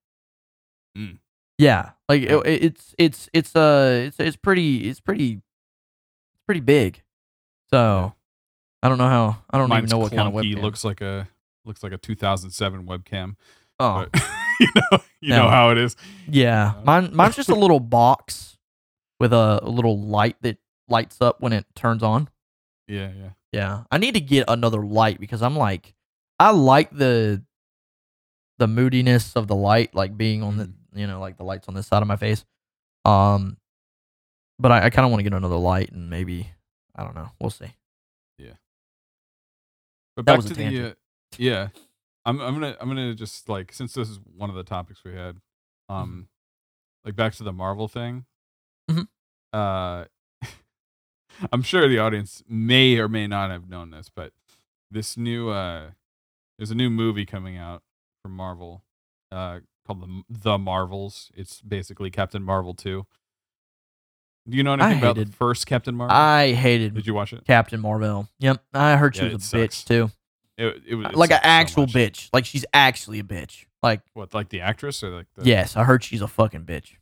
Mm. 0.98 1.20
Yeah, 1.58 1.92
like 2.08 2.22
it, 2.24 2.42
it's 2.46 2.96
it's 2.98 3.30
it's 3.34 3.56
uh 3.56 4.06
it's 4.08 4.20
it's 4.20 4.38
pretty 4.38 4.90
it's 4.90 5.00
pretty 5.02 5.42
pretty 6.48 6.62
big. 6.62 7.04
So 7.72 8.16
I 8.82 8.90
don't 8.90 8.98
know 8.98 9.10
how 9.10 9.38
I 9.50 9.58
don't 9.58 9.70
Mine's 9.70 9.84
even 9.84 9.90
know 9.90 9.98
what 10.04 10.12
kind 10.12 10.28
of 10.28 10.34
clunky, 10.34 10.56
webcam. 10.56 10.62
Looks 10.62 10.84
like 10.84 11.02
a 11.02 11.28
looks 11.66 11.84
like 11.84 11.92
a 11.92 11.98
2007 11.98 12.86
webcam. 12.86 13.36
oh 13.80 14.06
But 14.12 14.24
you 14.60 14.68
know, 14.76 15.00
you 15.22 15.30
know 15.30 15.50
how 15.50 15.70
it 15.72 15.78
is. 15.78 15.96
yeah, 16.28 16.74
uh, 16.78 16.82
mine 16.84 17.10
mine's 17.14 17.36
just 17.36 17.50
a 17.50 17.56
little 17.64 17.80
box 17.80 18.58
with 19.20 19.34
a, 19.34 19.60
a 19.62 19.70
little 19.70 20.00
light 20.00 20.38
that 20.42 20.58
lights 20.88 21.22
up 21.22 21.42
when 21.42 21.54
it 21.54 21.66
turns 21.76 22.04
on. 22.04 22.30
Yeah, 22.88 23.12
yeah. 23.16 23.30
Yeah, 23.52 23.84
I 23.92 23.98
need 23.98 24.14
to 24.14 24.22
get 24.22 24.46
another 24.48 24.84
light 24.86 25.20
because 25.20 25.42
I'm 25.42 25.56
like, 25.56 25.94
I 26.40 26.52
like 26.52 26.92
the 26.92 27.44
the 28.60 28.68
moodiness 28.68 29.36
of 29.36 29.48
the 29.48 29.56
light, 29.56 29.96
like 29.96 30.16
being 30.18 30.44
on 30.44 30.58
the 30.58 30.72
you 30.94 31.08
know 31.08 31.20
like 31.20 31.38
the 31.38 31.44
lights 31.44 31.68
on 31.68 31.74
this 31.74 31.88
side 31.88 32.02
of 32.02 32.08
my 32.08 32.16
face. 32.16 32.46
Um, 33.06 33.58
but 34.60 34.72
I, 34.72 34.86
I 34.86 34.90
kind 34.90 35.06
of 35.06 35.12
want 35.12 35.20
to 35.20 35.24
get 35.24 35.34
another 35.36 35.56
light 35.56 35.92
and 35.92 36.10
maybe 36.10 36.52
I 36.96 37.04
don't 37.04 37.16
know. 37.16 37.30
We'll 37.40 37.50
see. 37.50 37.74
But 40.24 40.26
back 40.26 40.42
to 40.46 40.54
the 40.54 40.90
uh, 40.90 40.94
yeah, 41.38 41.70
I'm 42.26 42.40
I'm 42.42 42.54
gonna 42.56 42.76
I'm 42.82 42.88
gonna 42.88 43.14
just 43.14 43.50
like 43.50 43.74
since 43.74 43.94
this 43.94 44.10
is 44.10 44.20
one 44.36 44.50
of 44.50 44.56
the 44.56 44.64
topics 44.64 45.04
we 45.04 45.14
had, 45.14 45.36
Mm-hmm. 45.90 45.94
um, 45.96 46.28
like 47.06 47.16
back 47.16 47.34
to 47.36 47.44
the 47.44 47.54
Marvel 47.54 47.88
thing. 47.88 48.26
Mhm. 48.90 49.08
Uh, 49.54 50.06
I'm 51.54 51.62
sure 51.62 51.88
the 51.88 52.00
audience 52.00 52.44
may 52.48 52.98
or 52.98 53.08
may 53.08 53.28
not 53.28 53.50
have 53.52 53.70
known 53.70 53.92
this, 53.92 54.10
but 54.14 54.34
this 54.92 55.16
new 55.18 55.50
uh, 55.50 55.92
there's 56.58 56.72
a 56.72 56.76
new 56.76 56.90
movie 56.90 57.26
coming 57.26 57.58
out 57.58 57.84
from 58.22 58.36
Marvel, 58.36 58.84
uh, 59.32 59.60
called 59.88 60.02
the 60.02 60.24
the 60.30 60.58
Marvels. 60.58 61.32
It's 61.36 61.62
basically 61.62 62.12
Captain 62.12 62.44
Marvel 62.44 62.74
two. 62.74 63.06
Do 64.50 64.58
you 64.58 64.64
know 64.64 64.74
anything 64.74 65.00
about 65.00 65.16
the 65.16 65.22
hated- 65.22 65.36
first 65.36 65.66
Captain 65.68 65.96
Marvel? 65.96 66.16
I 66.16 66.54
hated 66.54 66.94
Did 66.94 67.08
you 67.08 67.14
watch 67.14 67.34
it? 67.34 67.46
Captain 67.46 67.80
Marvel. 67.80 68.28
Yep, 68.40 68.64
I 68.74 68.96
heard 68.98 69.16
she 69.16 69.26
Yeah, 69.26 69.34
was 69.34 69.54
it 69.54 69.58
a 69.58 69.68
bitch 69.68 69.86
too, 69.86 70.12
It, 70.58 70.82
it, 70.88 70.96
was- 70.96 71.08
it 71.08 71.16
like 71.16 71.30
an 71.32 71.36
sucked 71.38 71.44
so 71.46 71.50
actual 71.50 71.84
much. 71.84 71.94
bitch. 71.94 72.30
Like 72.34 72.46
she's 72.46 72.66
actually 72.74 73.20
a 73.20 73.24
bitch. 73.24 73.66
Like 73.82 74.02
What, 74.14 74.34
like 74.34 74.50
the 74.50 74.62
actress 74.62 75.04
or 75.04 75.10
like 75.10 75.28
the 75.36 75.46
yes, 75.46 75.76
I 75.78 75.84
heard 75.86 76.04
she's 76.04 76.22
a 76.22 76.28
fucking 76.28 76.66
bitch. 76.66 76.94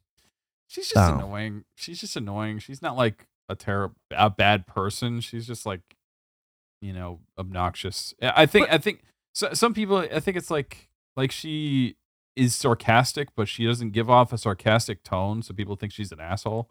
She's 0.68 0.90
just 0.90 1.14
annoying. 1.14 1.64
She's 1.76 2.00
just 2.02 2.16
annoying. 2.18 2.60
She's 2.60 2.82
not 2.82 2.96
like 2.98 3.26
a 3.50 3.56
terrible, 3.56 3.96
a 4.12 4.30
bad 4.30 4.68
person. 4.68 5.22
She's 5.22 5.48
just 5.48 5.66
like, 5.66 5.80
you 6.82 6.92
know, 6.94 7.20
obnoxious. 7.40 8.14
I 8.22 8.44
I 8.44 8.46
think. 8.46 8.68
I 8.70 8.78
think 8.78 9.02
so, 9.34 9.54
some 9.54 9.74
people. 9.74 9.98
I 9.98 10.20
think 10.20 10.36
it's 10.38 10.52
like 10.52 10.90
like 11.16 11.32
she 11.32 11.96
is 12.36 12.54
sarcastic, 12.54 13.30
but 13.36 13.48
she 13.48 13.66
doesn't 13.66 13.92
give 13.92 14.10
off 14.10 14.32
a 14.34 14.38
sarcastic 14.38 15.04
tone, 15.04 15.42
so 15.42 15.54
people 15.54 15.76
think 15.78 15.94
she's 15.94 16.12
an 16.12 16.20
asshole. 16.20 16.70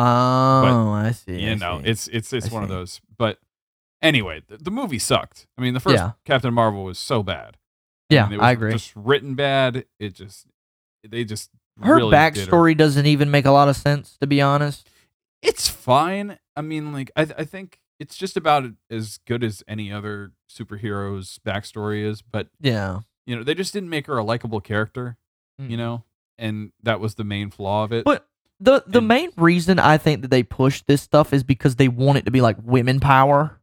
Oh, 0.00 0.90
I 0.92 1.12
see. 1.12 1.34
I 1.46 1.50
you 1.50 1.56
know, 1.56 1.80
see. 1.82 1.88
it's 1.90 2.08
it's 2.08 2.32
it's 2.32 2.50
I 2.50 2.54
one 2.54 2.62
of 2.62 2.68
those. 2.68 3.00
But 3.16 3.38
anyway, 4.02 4.42
the, 4.46 4.56
the 4.58 4.70
movie 4.70 4.98
sucked. 4.98 5.46
I 5.58 5.62
mean, 5.62 5.74
the 5.74 5.80
first 5.80 5.96
Yeah. 5.96 6.12
Captain 6.24 6.52
Marvel 6.54 6.84
was 6.84 6.98
so 6.98 7.22
bad. 7.22 7.56
yeah, 8.08 8.24
mean, 8.24 8.34
it 8.34 8.36
was 8.38 8.44
I 8.46 8.52
agree. 8.52 8.72
Just 8.72 8.92
written 8.96 9.34
bad. 9.34 9.84
It 9.98 10.14
just 10.14 10.46
they 11.08 11.24
just 11.24 11.50
Her 11.82 11.96
really 11.96 12.14
backstory 12.14 12.76
doesn't 12.76 13.06
even 13.06 13.30
make 13.30 13.44
a 13.46 13.50
lot 13.50 13.68
of 13.68 13.76
sense, 13.76 14.16
to 14.20 14.26
be 14.26 14.40
honest. 14.40 14.88
it's 15.42 15.68
fine. 15.68 16.38
I 16.56 16.60
mean, 16.62 16.92
like 16.92 17.10
I 17.16 17.22
I 17.22 17.44
think 17.44 17.80
it's 17.98 18.16
just 18.16 18.36
about 18.36 18.64
as 18.90 19.18
good 19.26 19.44
as 19.44 19.62
any 19.68 19.92
other 19.92 20.32
superhero's 20.50 21.38
backstory 21.46 22.02
is. 22.04 22.22
But 22.22 22.48
Yeah, 22.60 23.00
you 23.26 23.36
know, 23.36 23.42
they 23.44 23.54
just 23.54 23.72
didn't 23.72 23.90
make 23.90 24.06
her 24.06 24.16
a 24.18 24.24
likable 24.24 24.60
character, 24.60 25.16
you 25.58 25.76
Mm. 25.76 25.78
know, 25.78 26.04
and 26.38 26.72
that 26.82 27.00
was 27.00 27.14
the 27.16 27.24
main 27.24 27.50
flaw 27.50 27.84
of 27.84 27.92
it. 27.92 28.04
But 28.04 28.26
the 28.60 28.84
the 28.86 28.98
And- 28.98 29.08
main 29.08 29.30
reason 29.36 29.78
I 29.78 29.96
think 29.98 30.22
that 30.22 30.30
they 30.30 30.42
push 30.42 30.82
this 30.86 31.02
stuff 31.02 31.32
is 31.32 31.42
because 31.42 31.76
they 31.76 31.88
want 31.88 32.18
it 32.18 32.24
to 32.26 32.30
be 32.30 32.40
like 32.40 32.56
women 32.62 33.00
power. 33.00 33.58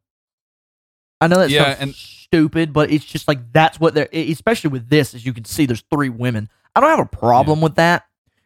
I 1.22 1.28
know 1.28 1.38
that 1.40 1.50
Yeah, 1.50 1.76
and- 1.80 1.94
stupid, 1.96 2.74
but 2.74 2.92
it's 2.92 3.06
just 3.06 3.28
like 3.28 3.52
that's 3.54 3.80
what 3.80 3.94
they're. 3.94 4.10
Especially 4.12 4.70
with 4.70 4.90
this, 4.90 5.14
as 5.14 5.26
you 5.26 5.34
can 5.34 5.46
see, 5.46 5.66
there's 5.66 5.84
three 5.92 6.10
women. 6.10 6.50
I 6.76 6.80
don't 6.80 6.90
have 6.90 7.00
a 7.00 7.06
problem 7.06 7.62
with 7.62 7.76
that, 7.76 8.06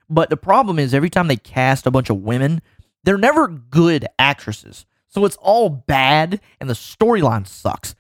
but 0.10 0.30
the 0.30 0.38
problem 0.38 0.80
is 0.80 0.94
every 0.94 1.10
time 1.10 1.28
they 1.28 1.36
cast 1.36 1.86
a 1.86 1.92
bunch 1.92 2.10
of 2.10 2.18
women, 2.22 2.62
they're 3.04 3.18
never 3.18 3.48
good 3.48 4.08
actresses. 4.20 4.86
So 5.10 5.26
it's 5.26 5.36
all 5.42 5.70
bad, 5.70 6.40
and 6.62 6.70
the 6.70 6.74
storyline 6.74 7.46
sucks. 7.46 7.96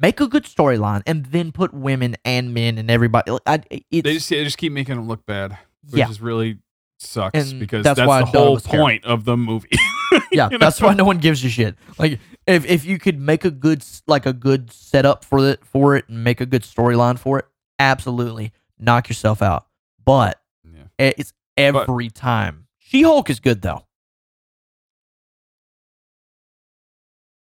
Make 0.00 0.20
a 0.20 0.26
good 0.26 0.44
storyline, 0.44 1.02
and 1.06 1.26
then 1.26 1.52
put 1.52 1.72
women 1.72 2.16
and 2.24 2.52
men 2.54 2.78
and 2.78 2.90
everybody. 2.90 3.36
I, 3.46 3.60
it's, 3.70 4.04
they 4.04 4.14
just 4.14 4.28
they 4.30 4.42
just 4.44 4.58
keep 4.58 4.72
making 4.72 4.96
them 4.96 5.06
look 5.06 5.24
bad, 5.26 5.58
which 5.90 5.98
yeah, 5.98 6.10
is 6.10 6.20
really 6.20 6.58
sucks 6.98 7.50
And 7.50 7.60
because 7.60 7.84
that's 7.84 7.96
that's, 7.98 8.08
why 8.08 8.20
the 8.20 8.26
whole 8.38 8.58
care. 8.60 8.80
point 8.80 9.04
of 9.04 9.24
the 9.24 9.36
movie. 9.36 9.68
yeah. 10.32 10.48
you 10.50 10.58
That's 10.58 10.80
why 10.80 10.94
no 10.94 11.04
one 11.04 11.18
gives 11.18 11.44
a 11.44 11.48
shit. 11.48 11.76
Like 11.98 12.18
if 12.46 12.64
if 12.66 12.84
you 12.84 12.98
could 12.98 13.18
make 13.20 13.44
a 13.44 13.50
good 13.50 13.84
like 14.06 14.26
a 14.26 14.32
good 14.32 14.70
setup 14.72 15.24
for 15.24 15.48
it 15.48 15.64
for 15.64 15.96
it 15.96 16.08
and 16.08 16.24
make 16.24 16.40
a 16.40 16.46
good 16.46 16.62
storyline 16.62 17.18
for 17.18 17.38
it, 17.40 17.46
absolutely 17.78 18.52
knock 18.78 19.08
yourself 19.08 19.42
out. 19.42 19.66
But 20.04 20.40
Yeah. 20.64 20.84
it's 21.16 21.32
every 21.56 22.08
time. 22.10 22.66
She 22.78 23.02
Hulk 23.02 23.28
is 23.30 23.38
good 23.40 23.62
though. 23.62 23.84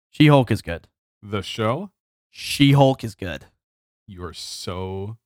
She 0.09 0.27
Hulk 0.27 0.51
is 0.51 0.61
good. 0.61 0.87
The 1.21 1.41
show, 1.41 1.91
She 2.29 2.73
Hulk 2.73 3.03
is 3.03 3.15
good. 3.15 3.45
you 4.07 4.23
are 4.23 4.33
so 4.33 5.17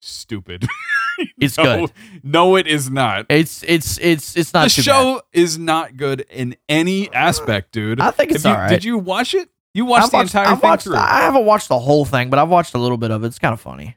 stupid. 0.00 0.66
It's 1.38 1.56
no, 1.58 1.64
good. 1.86 1.92
No, 2.22 2.56
it 2.56 2.66
is 2.66 2.90
not. 2.90 3.26
It's 3.28 3.62
it's 3.64 3.98
it's 3.98 4.36
it's 4.36 4.52
not 4.52 4.64
the 4.64 4.70
too 4.70 4.82
show 4.82 5.22
is 5.32 5.58
not 5.58 5.96
good 5.96 6.22
in 6.30 6.56
any 6.68 7.12
aspect, 7.12 7.72
dude. 7.72 8.00
I 8.00 8.10
think 8.10 8.32
it's 8.32 8.42
Have 8.44 8.50
you- 8.50 8.54
alright. 8.56 8.70
Did 8.70 8.84
you 8.84 8.98
watch 8.98 9.34
it? 9.34 9.48
You 9.74 9.84
bad. 9.84 9.90
watched 9.90 10.04
I've 10.04 10.10
the 10.10 10.16
watched, 10.16 10.34
entire 10.34 10.46
I've 10.46 10.60
thing 10.60 10.70
watched 10.70 10.84
through. 10.84 10.96
I 10.96 11.20
haven't 11.22 11.44
watched 11.44 11.68
the 11.68 11.78
whole 11.78 12.04
thing, 12.04 12.30
but 12.30 12.38
I've 12.38 12.48
watched 12.48 12.74
a 12.74 12.78
little 12.78 12.96
bit 12.96 13.10
of 13.10 13.22
it. 13.24 13.28
It's 13.28 13.38
kind 13.38 13.52
of 13.52 13.60
funny. 13.60 13.96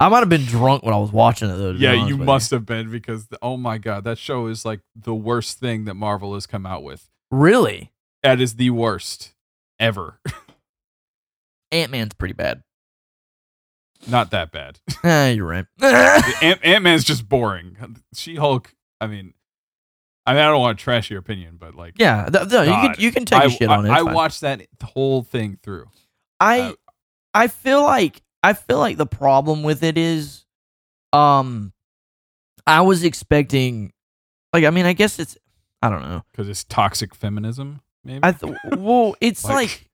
I 0.00 0.08
might 0.08 0.20
have 0.20 0.28
been 0.28 0.44
drunk 0.44 0.82
when 0.82 0.92
I 0.92 0.98
was 0.98 1.12
watching 1.12 1.48
it 1.50 1.56
though. 1.56 1.70
yeah, 1.70 1.92
you 1.92 2.16
with 2.16 2.26
must 2.26 2.50
have 2.50 2.66
been 2.66 2.90
because 2.90 3.28
oh 3.40 3.56
my 3.56 3.78
god, 3.78 4.02
that 4.04 4.18
show 4.18 4.48
is 4.48 4.64
like 4.64 4.80
the 4.96 5.14
worst 5.14 5.60
thing 5.60 5.84
that 5.84 5.94
Marvel 5.94 6.34
has 6.34 6.46
come 6.46 6.66
out 6.66 6.82
with. 6.82 7.08
Really? 7.30 7.92
That 8.24 8.40
is 8.40 8.56
the 8.56 8.70
worst 8.70 9.34
ever. 9.78 10.18
Ant 11.72 11.92
Man's 11.92 12.14
pretty 12.14 12.34
bad. 12.34 12.63
Not 14.08 14.30
that 14.32 14.52
bad. 14.52 14.78
Eh, 15.04 15.30
you're 15.32 15.46
right. 15.46 15.66
Ant 16.42 16.60
Ant 16.64 16.82
Man's 16.84 17.04
just 17.04 17.28
boring. 17.28 17.76
She 18.14 18.36
Hulk. 18.36 18.74
I 19.00 19.06
mean, 19.06 19.34
I 20.24 20.32
mean, 20.32 20.42
I 20.42 20.46
don't 20.46 20.60
want 20.60 20.78
to 20.78 20.82
trash 20.82 21.10
your 21.10 21.18
opinion, 21.18 21.56
but 21.58 21.74
like, 21.74 21.94
yeah, 21.98 22.28
th- 22.30 22.48
th- 22.48 22.66
you 22.66 22.72
can 22.72 22.94
you 22.98 23.12
can 23.12 23.24
take 23.26 23.40
I, 23.42 23.44
a 23.44 23.50
shit 23.50 23.68
I, 23.68 23.76
on 23.76 23.86
it. 23.86 23.90
I 23.90 24.02
watched 24.02 24.40
that 24.40 24.62
whole 24.82 25.22
thing 25.22 25.58
through. 25.62 25.86
I 26.40 26.60
uh, 26.60 26.72
I 27.34 27.48
feel 27.48 27.82
like 27.82 28.22
I 28.42 28.54
feel 28.54 28.78
like 28.78 28.96
the 28.96 29.06
problem 29.06 29.62
with 29.62 29.82
it 29.82 29.98
is, 29.98 30.44
um, 31.12 31.72
I 32.66 32.80
was 32.82 33.02
expecting, 33.04 33.92
like, 34.52 34.64
I 34.64 34.70
mean, 34.70 34.86
I 34.86 34.92
guess 34.92 35.18
it's, 35.18 35.36
I 35.82 35.88
don't 35.90 36.02
know. 36.02 36.22
because 36.32 36.48
it's 36.48 36.64
toxic 36.64 37.14
feminism. 37.14 37.80
Maybe 38.04 38.20
I 38.22 38.32
th- 38.32 38.54
well, 38.76 39.16
it's 39.20 39.44
Like- 39.44 39.54
like, 39.54 39.90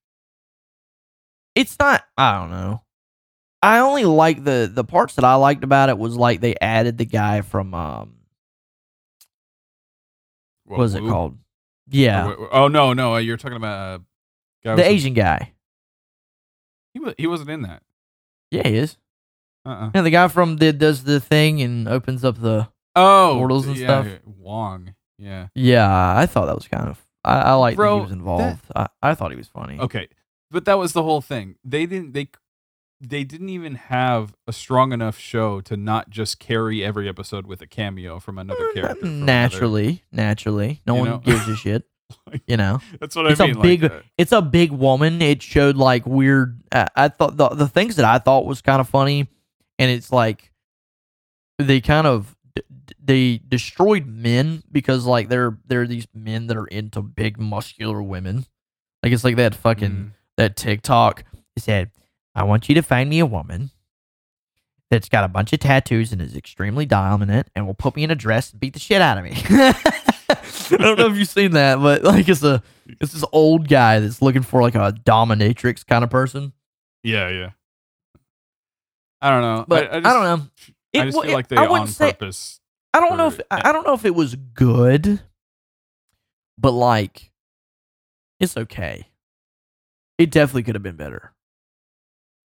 it's 1.55 1.77
not. 1.79 2.05
I 2.17 2.39
don't 2.39 2.51
know. 2.51 2.83
I 3.63 3.81
only 3.81 4.05
like 4.05 4.43
the 4.45 4.71
the 4.73 4.85
parts 4.85 5.15
that 5.17 5.25
I 5.25 5.35
liked 5.35 5.65
about 5.65 5.89
it 5.91 5.99
was 5.99 6.17
like 6.17 6.41
they 6.41 6.55
added 6.61 6.97
the 6.99 7.05
guy 7.05 7.43
from 7.43 7.75
um 7.75 8.15
What, 10.65 10.79
was 10.79 10.95
it 10.95 11.03
Wu? 11.03 11.11
called? 11.11 11.39
Yeah, 11.89 12.27
what- 12.29 12.49
oh 12.53 12.69
no, 12.69 12.93
no, 12.93 13.17
you're 13.17 13.37
talking 13.37 13.57
about 13.57 14.01
uh, 14.01 14.03
guy 14.65 14.77
the 14.77 14.89
Asian 14.89 15.15
guy. 15.15 15.53
He 16.95 17.01
was 17.01 17.15
he 17.19 17.27
wasn't 17.27 17.51
in 17.51 17.63
that. 17.63 17.83
Yeah, 18.51 18.67
he 18.67 18.77
is. 18.77 18.97
Uh-uh. 19.67 19.91
Yeah, 19.95 20.03
the 20.03 20.11
guy 20.11 20.29
from 20.29 20.57
the 20.57 20.73
does 20.73 21.05
the 21.05 21.21
thing 21.21 21.61
and 21.61 21.87
opens 21.89 22.25
up 22.25 22.41
the. 22.41 22.69
Oh, 22.97 23.35
Portals 23.39 23.67
and 23.67 23.77
yeah, 23.77 23.87
stuff. 23.87 24.07
yeah, 24.07 24.19
Wong. 24.25 24.95
Yeah. 25.19 25.49
Yeah, 25.55 26.17
I 26.17 26.27
thought 26.27 26.47
that 26.47 26.57
was 26.57 26.67
kind 26.67 26.89
of. 26.89 26.99
I, 27.25 27.41
I 27.41 27.53
like 27.53 27.77
that 27.77 27.95
he 27.95 28.01
was 28.01 28.11
involved. 28.11 28.65
I, 28.75 28.89
I 29.03 29.15
thought 29.15 29.31
he 29.31 29.37
was 29.37 29.47
funny. 29.49 29.79
Okay, 29.79 30.09
but 30.51 30.65
that 30.65 30.79
was 30.79 30.93
the 30.95 31.03
whole 31.03 31.21
thing. 31.21 31.57
They 31.65 31.87
didn't. 31.87 32.13
They 32.15 32.29
they 33.01 33.25
didn't 33.25 33.49
even 33.49 33.77
have 33.77 34.35
a 34.47 34.53
strong 34.53 34.93
enough 34.93 35.19
show 35.19 35.61
to 35.63 35.77
not 35.77 36.11
just 36.11 36.39
carry 36.39 36.85
every 36.85 37.09
episode 37.09 37.47
with 37.47 37.63
a 37.63 37.67
cameo 37.67 38.19
from 38.21 38.39
another 38.39 38.73
character. 38.75 38.97
from 39.01 39.09
another- 39.09 39.25
naturally, 39.25 40.03
naturally, 40.13 40.83
no 40.87 40.95
You 40.95 41.01
one 41.01 41.11
know? 41.11 41.19
gives 41.19 41.49
a 41.49 41.57
shit. 41.57 41.85
Like- 42.27 42.43
You 42.47 42.57
know, 42.57 42.81
That's 43.01 43.15
what 43.15 43.27
It's 43.31 43.41
I 43.41 43.45
a 43.45 43.49
mean. 43.49 43.57
like, 43.57 43.63
big- 43.63 43.85
uh, 43.85 44.01
it's 44.19 44.33
a 44.33 44.43
big 44.43 44.73
woman. 44.73 45.23
It 45.23 45.43
showed 45.43 45.77
like 45.77 46.05
weird. 46.07 46.61
I, 46.73 46.89
I 46.97 47.09
thought 47.09 47.37
the 47.37 47.49
the 47.51 47.69
things 47.69 47.97
that 47.97 48.05
I 48.05 48.19
thought 48.19 48.45
was 48.47 48.61
kind 48.61 48.81
of 48.81 48.89
funny, 48.89 49.29
and 49.79 49.91
it's 49.91 50.11
like 50.13 50.51
they 51.59 51.81
kind 51.81 52.07
of 52.09 52.37
d- 52.57 52.63
d- 52.87 52.95
they 53.03 53.39
destroyed 53.47 54.07
men 54.07 54.63
because 54.73 55.05
like 55.07 55.29
they're 55.29 55.57
they're 55.67 55.87
these 55.87 56.09
men 56.13 56.49
that 56.49 56.57
are 56.57 56.67
into 56.67 57.01
big 57.01 57.39
muscular 57.39 58.03
women. 58.03 58.45
Like 59.05 59.13
it's 59.13 59.23
like 59.25 59.37
that 59.37 59.55
fucking 59.55 59.91
mm, 59.91 60.11
that 60.37 60.57
TikTok. 60.57 61.23
It 61.57 61.63
said, 61.63 61.91
"I 62.41 62.45
want 62.45 62.69
you 62.69 62.75
to 62.75 62.83
find 62.83 63.11
me 63.11 63.19
a 63.19 63.27
woman 63.27 63.71
that's 64.91 65.09
got 65.09 65.25
a 65.25 65.29
bunch 65.29 65.53
of 65.53 65.61
tattoos 65.61 66.13
and 66.13 66.21
is 66.23 66.35
extremely 66.35 66.87
dominant, 66.87 67.49
and 67.55 67.67
will 67.67 67.75
put 67.75 67.95
me 67.95 68.03
in 68.03 68.11
a 68.11 68.15
dress 68.15 68.51
and 68.51 68.61
beat 68.61 68.73
the 68.73 68.81
shit 68.81 69.01
out 69.03 69.19
of 69.19 69.25
me." 69.25 69.33
I 70.73 70.77
don't 70.77 70.99
know 70.99 71.07
if 71.07 71.17
you've 71.17 71.29
seen 71.29 71.53
that, 71.53 71.77
but 71.81 72.03
like 72.05 72.29
it's 72.29 72.43
a 72.43 72.63
it's 72.87 73.13
this 73.13 73.25
old 73.33 73.69
guy 73.69 74.01
that's 74.01 74.23
looking 74.23 74.43
for 74.43 74.63
like 74.63 74.75
a 74.75 74.93
dominatrix 75.05 75.87
kind 75.87 76.05
of 76.05 76.11
person. 76.11 76.53
yeah, 77.03 77.29
yeah. 77.29 77.51
I 79.23 79.31
don't 79.31 79.43
know. 79.43 79.65
But 79.69 79.93
I, 79.93 80.01
just, 80.01 80.15
don't 80.15 80.25
know. 80.25 80.47
I 81.01 81.05
just 81.05 81.23
feel 81.23 81.33
like 81.33 81.49
they 81.49 81.57
I 81.57 81.67
on 81.67 81.87
say 81.89 82.13
purpose. 82.13 82.61
I 82.95 83.01
don't 83.01 83.19
know 83.19 83.27
if 83.29 83.37
for- 83.37 83.45
I 83.51 83.69
I 83.69 83.73
don't 83.73 83.87
know 83.87 83.93
if 83.93 84.05
it 84.05 84.15
was 84.15 84.35
good, 84.35 85.21
but 86.57 86.73
like 86.73 87.31
it's 88.39 88.57
okay. 88.57 89.09
It 90.19 90.31
definitely 90.31 90.65
could 90.65 90.75
have 90.75 90.83
been 90.83 90.97
better. 90.97 91.33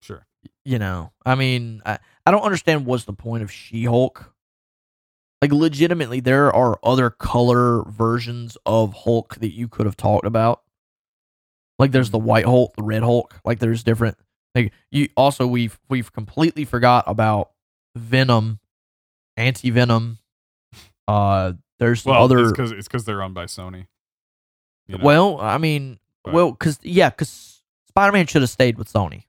Sure. 0.05 0.27
you 0.65 0.79
know 0.79 1.13
i 1.25 1.35
mean 1.35 1.81
i, 1.87 1.99
I 2.27 2.31
don't 2.31 2.43
understand 2.43 2.85
what's 2.85 3.05
the 3.05 3.13
point 3.15 3.43
of 3.43 3.51
she-hulk 3.51 4.33
like 5.41 5.51
legitimately 5.53 6.21
there 6.21 6.53
are 6.55 6.79
other 6.83 7.09
color 7.11 7.83
versions 7.85 8.59
of 8.67 8.93
hulk 8.93 9.37
that 9.37 9.53
you 9.55 9.67
could 9.69 9.87
have 9.87 9.97
talked 9.97 10.27
about 10.27 10.63
like 11.79 11.91
there's 11.93 12.11
the 12.11 12.19
white 12.19 12.45
hulk 12.45 12.77
the 12.77 12.83
red 12.83 13.03
hulk 13.03 13.41
like 13.45 13.59
there's 13.61 13.83
different 13.83 14.17
like 14.55 14.73
you 14.91 15.09
also 15.17 15.47
we've 15.47 15.79
we've 15.89 16.13
completely 16.13 16.65
forgot 16.67 17.05
about 17.07 17.51
venom 17.97 18.61
anti-venom 19.39 20.19
uh 21.09 21.53
there's 21.79 22.05
Well, 22.05 22.23
other 22.23 22.41
it's 22.43 22.53
because 22.53 22.73
it's 22.73 22.89
because 22.89 23.05
they're 23.05 23.23
owned 23.23 23.35
by 23.35 23.47
Sony. 23.47 23.87
you 24.87 24.99
know? 24.99 25.05
well 25.05 25.41
i 25.41 25.57
mean 25.59 25.99
But- 26.23 26.35
well 26.35 26.51
because 26.53 26.79
yeah 26.83 27.09
because 27.11 27.63
spider-man 27.89 28.27
should 28.27 28.43
have 28.43 28.51
stayed 28.51 28.77
with 28.79 28.93
sony 28.93 29.25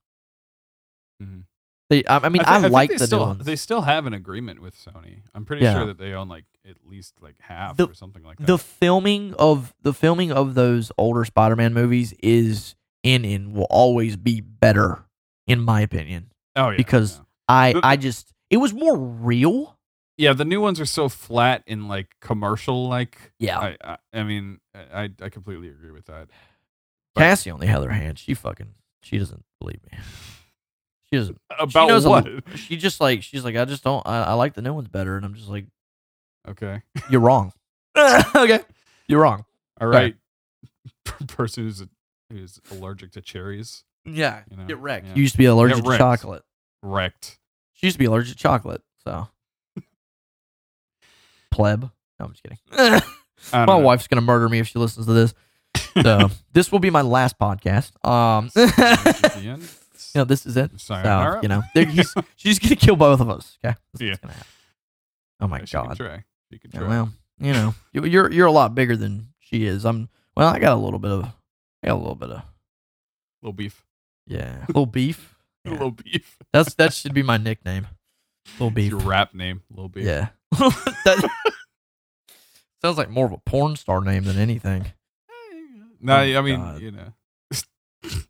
Mhm. 1.22 1.44
they, 1.90 2.04
I, 2.06 2.18
I 2.18 2.30
mean 2.30 2.42
thi- 2.44 2.48
i, 2.50 2.62
think 2.62 2.74
like 2.74 2.90
they 2.90 2.98
the 2.98 3.08
still, 3.08 3.20
new 3.20 3.26
ones. 3.26 3.46
They 3.46 3.56
still 3.56 3.82
have 3.82 4.06
an 4.06 4.14
agreement 4.14 4.62
with 4.62 4.76
Sony. 4.76 5.20
I'm 5.34 5.46
pretty 5.46 5.64
Yeah. 5.64 5.74
sure 5.76 5.86
that 5.88 5.98
they 5.98 6.14
own 6.14 6.28
like 6.28 6.46
at 6.68 6.78
least 6.86 7.14
like 7.22 7.36
half 7.40 7.78
The- 7.78 7.88
or 7.88 7.94
something 7.94 8.24
like 8.24 8.38
that. 8.40 8.48
the 8.48 8.58
filming 8.58 9.34
of 9.36 9.74
the 9.82 9.94
filming 9.94 10.32
of 10.32 10.56
those 10.56 10.92
older 10.98 11.24
Spider-Man 11.26 11.74
movies 11.74 12.14
is 12.24 12.76
in 13.04 13.24
and 13.24 13.54
will 13.54 13.68
always 13.70 14.16
be 14.18 14.42
better, 14.42 15.06
in 15.48 15.62
my 15.62 15.82
opinion. 15.82 16.32
oh 16.56 16.70
yeah, 16.72 16.78
because- 16.78 17.18
yeah. 17.18 17.22
I 17.48 17.74
The- 17.74 17.82
I 17.86 17.96
just 17.98 18.34
it 18.50 18.58
was 18.58 18.74
more 18.74 18.98
real. 18.98 19.78
yeah, 20.18 20.34
the 20.34 20.46
new 20.46 20.60
ones 20.62 20.80
are 20.80 20.86
so 20.86 21.08
flat 21.10 21.64
and 21.68 21.88
like 21.88 22.08
commercial. 22.22 22.88
Like 22.88 23.32
Yeah, 23.38 23.60
I, 23.60 23.78
I, 23.84 23.98
I 24.14 24.24
mean, 24.24 24.60
I, 24.74 25.10
I 25.22 25.30
completely 25.30 25.68
agree 25.70 25.92
with 25.92 26.06
that. 26.06 26.30
Cassie 27.16 27.50
on 27.52 27.60
the 27.60 27.70
other 27.70 27.92
hand, 27.92 28.18
she 28.20 28.34
fucking 28.34 28.74
she 29.04 29.18
doesn't 29.20 29.46
believe 29.60 29.80
me. 29.92 30.00
She 31.12 31.18
doesn't. 31.20 31.40
About 31.60 31.88
knows 31.88 32.06
what? 32.06 32.26
li- 32.26 32.42
She 32.56 32.78
just 32.78 33.00
like 33.00 33.22
she's 33.24 33.44
like 33.46 33.56
I 33.56 33.66
just 33.66 33.84
don't. 33.84 34.06
I, 34.08 34.24
I 34.24 34.34
like 34.34 34.54
the 34.54 34.62
new 34.62 34.74
ones 34.74 34.88
better, 34.88 35.16
and 35.18 35.26
I'm 35.26 35.34
just 35.36 35.50
like 35.50 35.66
okay, 36.48 36.82
you're 37.10 37.22
wrong. 37.22 37.52
okay, 37.98 38.60
you're 39.08 39.22
wrong. 39.22 39.46
all 39.80 39.88
Right. 39.88 40.16
right. 41.20 41.28
Person 41.28 41.64
who's 41.66 41.84
who's 42.32 42.60
allergic 42.72 43.12
to 43.14 43.22
cherries, 43.22 43.84
Yeah, 44.04 44.42
You 44.50 44.58
know, 44.58 44.66
get 44.66 44.78
wrecked. 44.80 45.06
yeah. 45.08 45.14
You 45.16 45.22
used 45.22 45.34
to 45.34 45.38
be 45.38 45.46
allergic 45.46 45.84
to 45.84 45.98
chocolate. 45.98 46.44
wrecked. 46.82 47.38
She 47.74 47.88
used 47.88 47.96
to 47.96 48.00
be 48.00 48.06
allergic 48.06 48.36
to 48.36 48.42
chocolate. 48.42 48.82
So 49.04 49.28
pleb. 51.52 51.84
No, 52.20 52.26
I'm 52.26 52.32
just 52.32 52.44
kidding. 52.44 53.02
My 53.54 53.66
know. 53.66 53.78
wife's 53.80 54.08
gonna 54.08 54.22
murder 54.22 54.50
me 54.50 54.60
if 54.60 54.68
she 54.68 54.80
listens 54.80 55.06
to 55.06 55.14
this. 55.14 55.34
So 56.02 56.30
this 56.54 56.72
will 56.72 56.80
be 56.80 56.90
my 56.90 57.02
last 57.02 57.38
podcast. 57.40 57.92
Um, 58.06 58.50
This 60.24 60.46
is 60.46 60.54
the 60.56 60.62
end. 60.62 60.72
you 60.72 60.80
know, 60.80 60.80
this 60.80 60.96
is 60.96 61.02
it. 61.02 61.04
Sayonara. 61.04 61.34
So, 61.38 61.42
you 61.42 61.48
know, 61.50 61.64
he's, 61.92 62.14
she's 62.36 62.60
gonna 62.60 62.76
kill 62.76 62.96
both 62.96 63.20
of 63.20 63.30
us. 63.30 63.58
Okay. 63.64 63.76
That's 63.94 64.02
Yeah. 64.02 64.10
what's 64.12 64.20
gonna 64.22 64.34
happen. 64.34 64.48
Oh 65.42 65.48
my 65.48 65.60
she 65.66 65.76
can 65.78 65.86
god. 65.88 65.98
try. 65.98 66.24
She 66.52 66.60
can 66.60 66.72
Yeah, 66.74 66.80
try. 66.80 66.88
well, 66.90 67.10
you 67.40 67.54
know, 67.54 67.76
you- 67.94 68.06
you're 68.06 68.32
you're 68.32 68.48
a 68.48 68.52
lot 68.52 68.74
bigger 68.76 68.96
than 68.96 69.28
she 69.40 69.66
is. 69.66 69.86
I'm. 69.86 70.10
Well, 70.38 70.48
I 70.48 70.60
got 70.60 70.74
a 70.74 70.80
little 70.80 71.00
bit 71.00 71.12
of. 71.12 71.26
I 71.84 71.88
got 71.88 71.96
a 71.96 71.98
little 71.98 72.16
bit 72.16 72.30
of. 72.30 72.42
little 73.42 73.54
beef. 73.54 73.86
Yeah, 74.28 74.64
a 74.64 74.68
little 74.68 74.86
beef. 74.86 75.36
A 75.66 75.70
Yeah. 75.70 75.74
little 75.74 75.92
beef. 75.92 76.38
That's 76.54 76.74
that 76.76 76.94
should 76.94 77.14
be 77.14 77.24
my 77.24 77.38
nickname. 77.38 77.88
Little 78.54 78.72
beef. 78.72 78.92
Your 78.92 79.00
rap 79.02 79.34
name, 79.34 79.64
little 79.70 79.90
beef. 79.90 80.06
Yeah. 80.06 80.30
that 80.52 81.30
sounds 82.82 82.98
like 82.98 83.10
more 83.10 83.26
of 83.26 83.32
a 83.32 83.38
porn 83.40 83.76
star 83.76 84.02
name 84.02 84.24
than 84.24 84.38
anything. 84.38 84.86
No, 86.00 86.16
Oh 86.18 86.20
I 86.20 86.42
mean, 86.42 86.60
God. 86.60 86.82
you 86.82 86.92
know, 86.92 87.14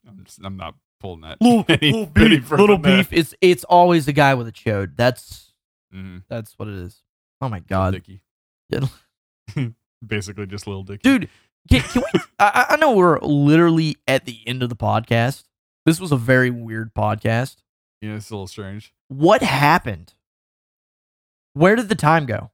I'm 0.07 0.23
just, 0.23 0.39
I'm 0.43 0.55
not 0.57 0.75
pulling 1.05 1.21
that. 1.21 1.37
Little, 1.41 1.65
any- 1.69 1.91
little 1.91 2.05
beef. 2.07 2.51
Little 2.51 2.77
that. 2.79 3.09
beef. 3.09 3.13
It's 3.13 3.35
it's 3.41 3.63
always 3.65 4.05
the 4.07 4.13
guy 4.13 4.33
with 4.33 4.47
a 4.47 4.51
chode. 4.51 4.95
That's 4.95 5.53
Mhm. 5.93 6.23
that's 6.27 6.57
what 6.57 6.67
it 6.67 6.73
is. 6.75 7.03
Oh 7.41 7.49
my 7.49 7.59
god. 7.59 8.01
Yeah. 8.69 8.87
Basically, 10.05 10.45
just 10.47 10.67
little 10.67 10.83
Dicky. 10.83 11.01
dude. 11.03 11.29
Can, 11.69 11.81
can 11.81 12.03
we? 12.13 12.19
I, 12.39 12.65
I 12.71 12.75
know 12.77 12.93
we're 12.93 13.19
literally 13.19 13.97
at 14.07 14.25
the 14.25 14.39
end 14.47 14.61
of 14.63 14.69
the 14.69 14.75
podcast. 14.75 15.43
This 15.85 15.99
was 15.99 16.11
a 16.11 16.17
very 16.17 16.49
weird 16.49 16.93
podcast. 16.93 17.57
Yeah, 18.01 18.15
it's 18.15 18.29
a 18.29 18.33
little 18.33 18.47
strange. 18.47 18.93
What 19.07 19.41
happened? 19.41 20.13
Where 21.53 21.75
did 21.75 21.89
the 21.89 21.95
time 21.95 22.25
go? 22.25 22.51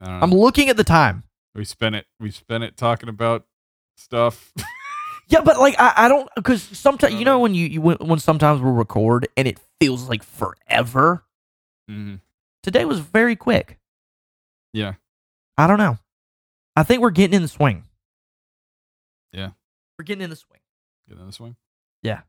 I 0.00 0.06
don't 0.06 0.14
know. 0.14 0.22
I'm 0.24 0.30
looking 0.30 0.68
at 0.68 0.76
the 0.76 0.84
time. 0.84 1.24
we 1.54 1.64
spent 1.64 1.94
it. 1.94 2.06
We 2.20 2.30
spent 2.30 2.64
it 2.64 2.76
talking 2.76 3.08
about 3.08 3.46
stuff. 3.96 4.52
Yeah, 5.34 5.40
but 5.40 5.58
like 5.58 5.74
I, 5.80 5.92
I 5.96 6.08
don't 6.08 6.28
because 6.36 6.62
sometimes 6.62 7.14
you 7.14 7.24
know 7.24 7.36
Uh. 7.36 7.40
when 7.40 7.54
you, 7.56 7.66
you 7.66 7.80
when, 7.80 7.96
when 7.98 8.18
sometimes 8.20 8.60
we'll 8.60 8.72
record 8.72 9.26
and 9.36 9.48
it 9.48 9.58
feels 9.80 10.08
like 10.08 10.22
forever. 10.22 11.24
Mhm. 11.90 12.20
Today 12.62 12.84
was 12.84 13.00
very 13.00 13.34
quick. 13.34 13.78
Yeah. 14.72 14.94
I 15.58 15.66
don't 15.66 15.78
know. 15.78 15.98
I 16.76 16.82
think 16.84 17.02
we're 17.02 17.10
getting 17.10 17.34
in 17.34 17.42
the 17.42 17.48
swing. 17.48 17.84
Yeah. 19.32 19.50
We're 19.98 20.04
getting 20.04 20.22
in 20.22 20.30
the 20.30 20.36
swing. 20.36 20.60
Getting 21.08 21.20
in 21.22 21.26
the 21.26 21.32
swing. 21.32 21.56
Yeah. 22.02 22.20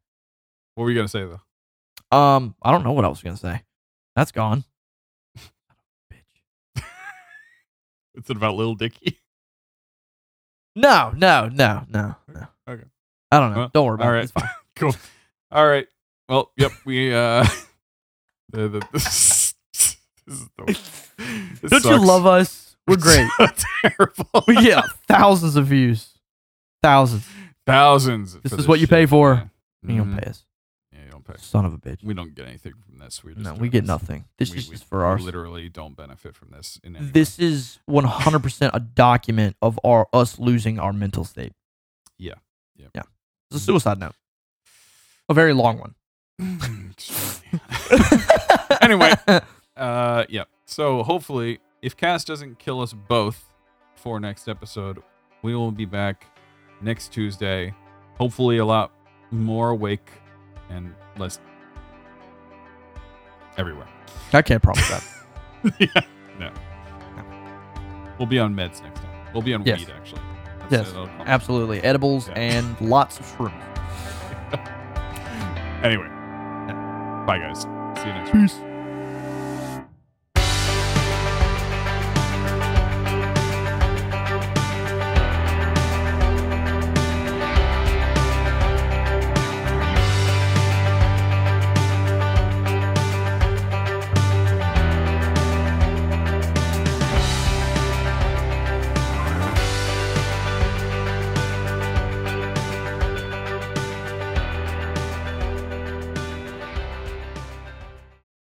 What 0.74 0.86
were 0.86 0.90
you 0.90 0.96
gonna 0.98 1.08
say 1.08 1.26
though? 1.26 2.18
Um, 2.18 2.56
I 2.64 2.72
don't 2.72 2.84
know 2.84 2.92
what 2.94 3.06
I 3.06 3.10
was 3.10 3.22
gonna 3.22 3.38
say. 3.38 3.62
That's 4.16 4.32
gone. 4.32 4.64
Bitch. 6.12 6.84
It's 8.16 8.30
about 8.32 8.56
little 8.56 8.76
Dicky. 8.76 9.20
No, 10.76 11.12
no, 11.16 11.48
no, 11.48 11.86
no, 11.90 12.16
no. 12.28 12.48
Okay. 12.68 12.84
I 13.36 13.40
don't 13.40 13.52
know. 13.54 13.58
Well, 13.60 13.72
don't 13.74 13.86
worry 13.86 13.96
about 13.96 14.08
all 14.08 14.12
it. 14.14 14.16
right. 14.16 14.24
It's 14.24 14.32
fine. 14.32 14.50
cool. 14.76 14.96
All 15.52 15.68
right. 15.68 15.88
Well, 16.30 16.52
yep. 16.58 16.72
We 16.86 17.14
uh. 17.14 17.46
the, 18.52 18.68
the, 18.70 18.88
this, 18.94 19.54
this 19.74 19.98
is 20.28 20.50
the, 20.58 20.66
this 21.62 21.70
Don't 21.70 21.86
you 21.86 22.06
love 22.06 22.26
us? 22.26 22.76
We're 22.88 22.98
great. 22.98 23.28
so 23.38 23.48
terrible. 23.84 24.44
we 24.48 24.56
get 24.64 24.84
thousands 25.08 25.56
of 25.56 25.68
views. 25.68 26.10
Thousands. 26.84 27.28
Thousands. 27.66 28.38
This 28.44 28.54
is 28.54 28.68
what 28.68 28.80
you 28.80 28.88
pay 28.88 29.04
shit. 29.04 29.10
for. 29.10 29.50
Yeah. 29.84 29.92
You 29.92 29.98
don't 30.04 30.18
pay 30.20 30.30
us. 30.30 30.46
Yeah, 30.92 31.00
you 31.06 31.12
don't 31.12 31.24
pay. 31.26 31.34
Son 31.38 31.66
of 31.66 31.74
a 31.74 31.78
bitch. 31.78 32.04
We 32.04 32.14
don't 32.14 32.36
get 32.36 32.48
anything 32.48 32.74
from 32.86 33.00
this. 33.00 33.24
We 33.24 33.34
just 33.34 33.44
No, 33.44 33.56
we 33.56 33.70
get 33.70 33.82
this. 33.82 33.88
nothing. 33.88 34.26
This 34.38 34.52
We- 34.52 34.58
is 34.60 34.70
we- 34.70 34.78
for 34.78 35.16
we. 35.16 35.22
Literally, 35.24 35.70
don't 35.70 35.96
benefit 35.98 36.36
from 36.36 36.52
this. 36.52 36.80
In 36.84 36.96
any 36.96 37.06
way. 37.06 37.12
This 37.12 37.40
is 37.40 37.80
100% 37.90 38.70
a 38.74 38.80
document 38.80 39.56
of 39.64 39.80
our 39.84 40.08
us 40.14 40.38
losing 40.38 40.78
our 40.80 40.94
mental 40.94 41.24
state. 41.24 41.54
Yeah. 42.20 42.34
Yep. 42.78 42.92
Yeah. 42.94 43.02
It's 43.56 43.64
a 43.64 43.66
suicide 43.66 44.00
note. 44.00 44.14
A 45.30 45.34
very 45.34 45.54
long 45.54 45.80
one. 45.80 45.96
Anyway. 48.82 49.14
Uh, 49.78 50.26
yeah. 50.30 50.44
So 50.66 51.02
hopefully, 51.04 51.60
if 51.82 51.96
Cass 51.98 52.24
doesn't 52.24 52.60
kill 52.60 52.82
us 52.82 52.94
both 52.94 53.44
for 53.96 54.20
next 54.20 54.48
episode, 54.48 55.02
we 55.42 55.56
will 55.56 55.72
be 55.72 55.86
back 55.86 56.26
next 56.82 57.12
Tuesday. 57.12 57.74
Hopefully, 58.18 58.58
a 58.58 58.66
lot 58.66 58.92
more 59.32 59.70
awake 59.70 60.10
and 60.70 60.94
less 61.18 61.40
everywhere. 63.58 63.88
I 64.34 64.42
can't 64.42 64.62
promise 64.62 64.88
that. 64.90 65.76
yeah. 65.80 66.02
No. 66.40 66.52
We'll 68.20 68.28
be 68.28 68.40
on 68.40 68.54
meds 68.56 68.84
next 68.84 69.00
time. 69.00 69.34
We'll 69.34 69.42
be 69.44 69.54
on 69.54 69.64
Yes. 69.66 69.80
weed 69.80 69.90
actually. 69.96 70.22
Yes, 70.72 70.90
it. 70.92 70.96
Um, 70.98 71.10
absolutely. 71.26 71.82
Edibles 71.84 72.28
Yeah. 72.28 72.34
and 72.36 72.82
lots 72.82 73.20
of 73.20 73.26
shrooms. 73.26 73.62
Anyway. 75.84 76.08
Bye 77.28 77.38
guys. 77.38 77.62
See 77.62 78.08
you 78.08 78.14
next 78.14 78.34
week. 78.34 78.42
Peace. 78.44 78.75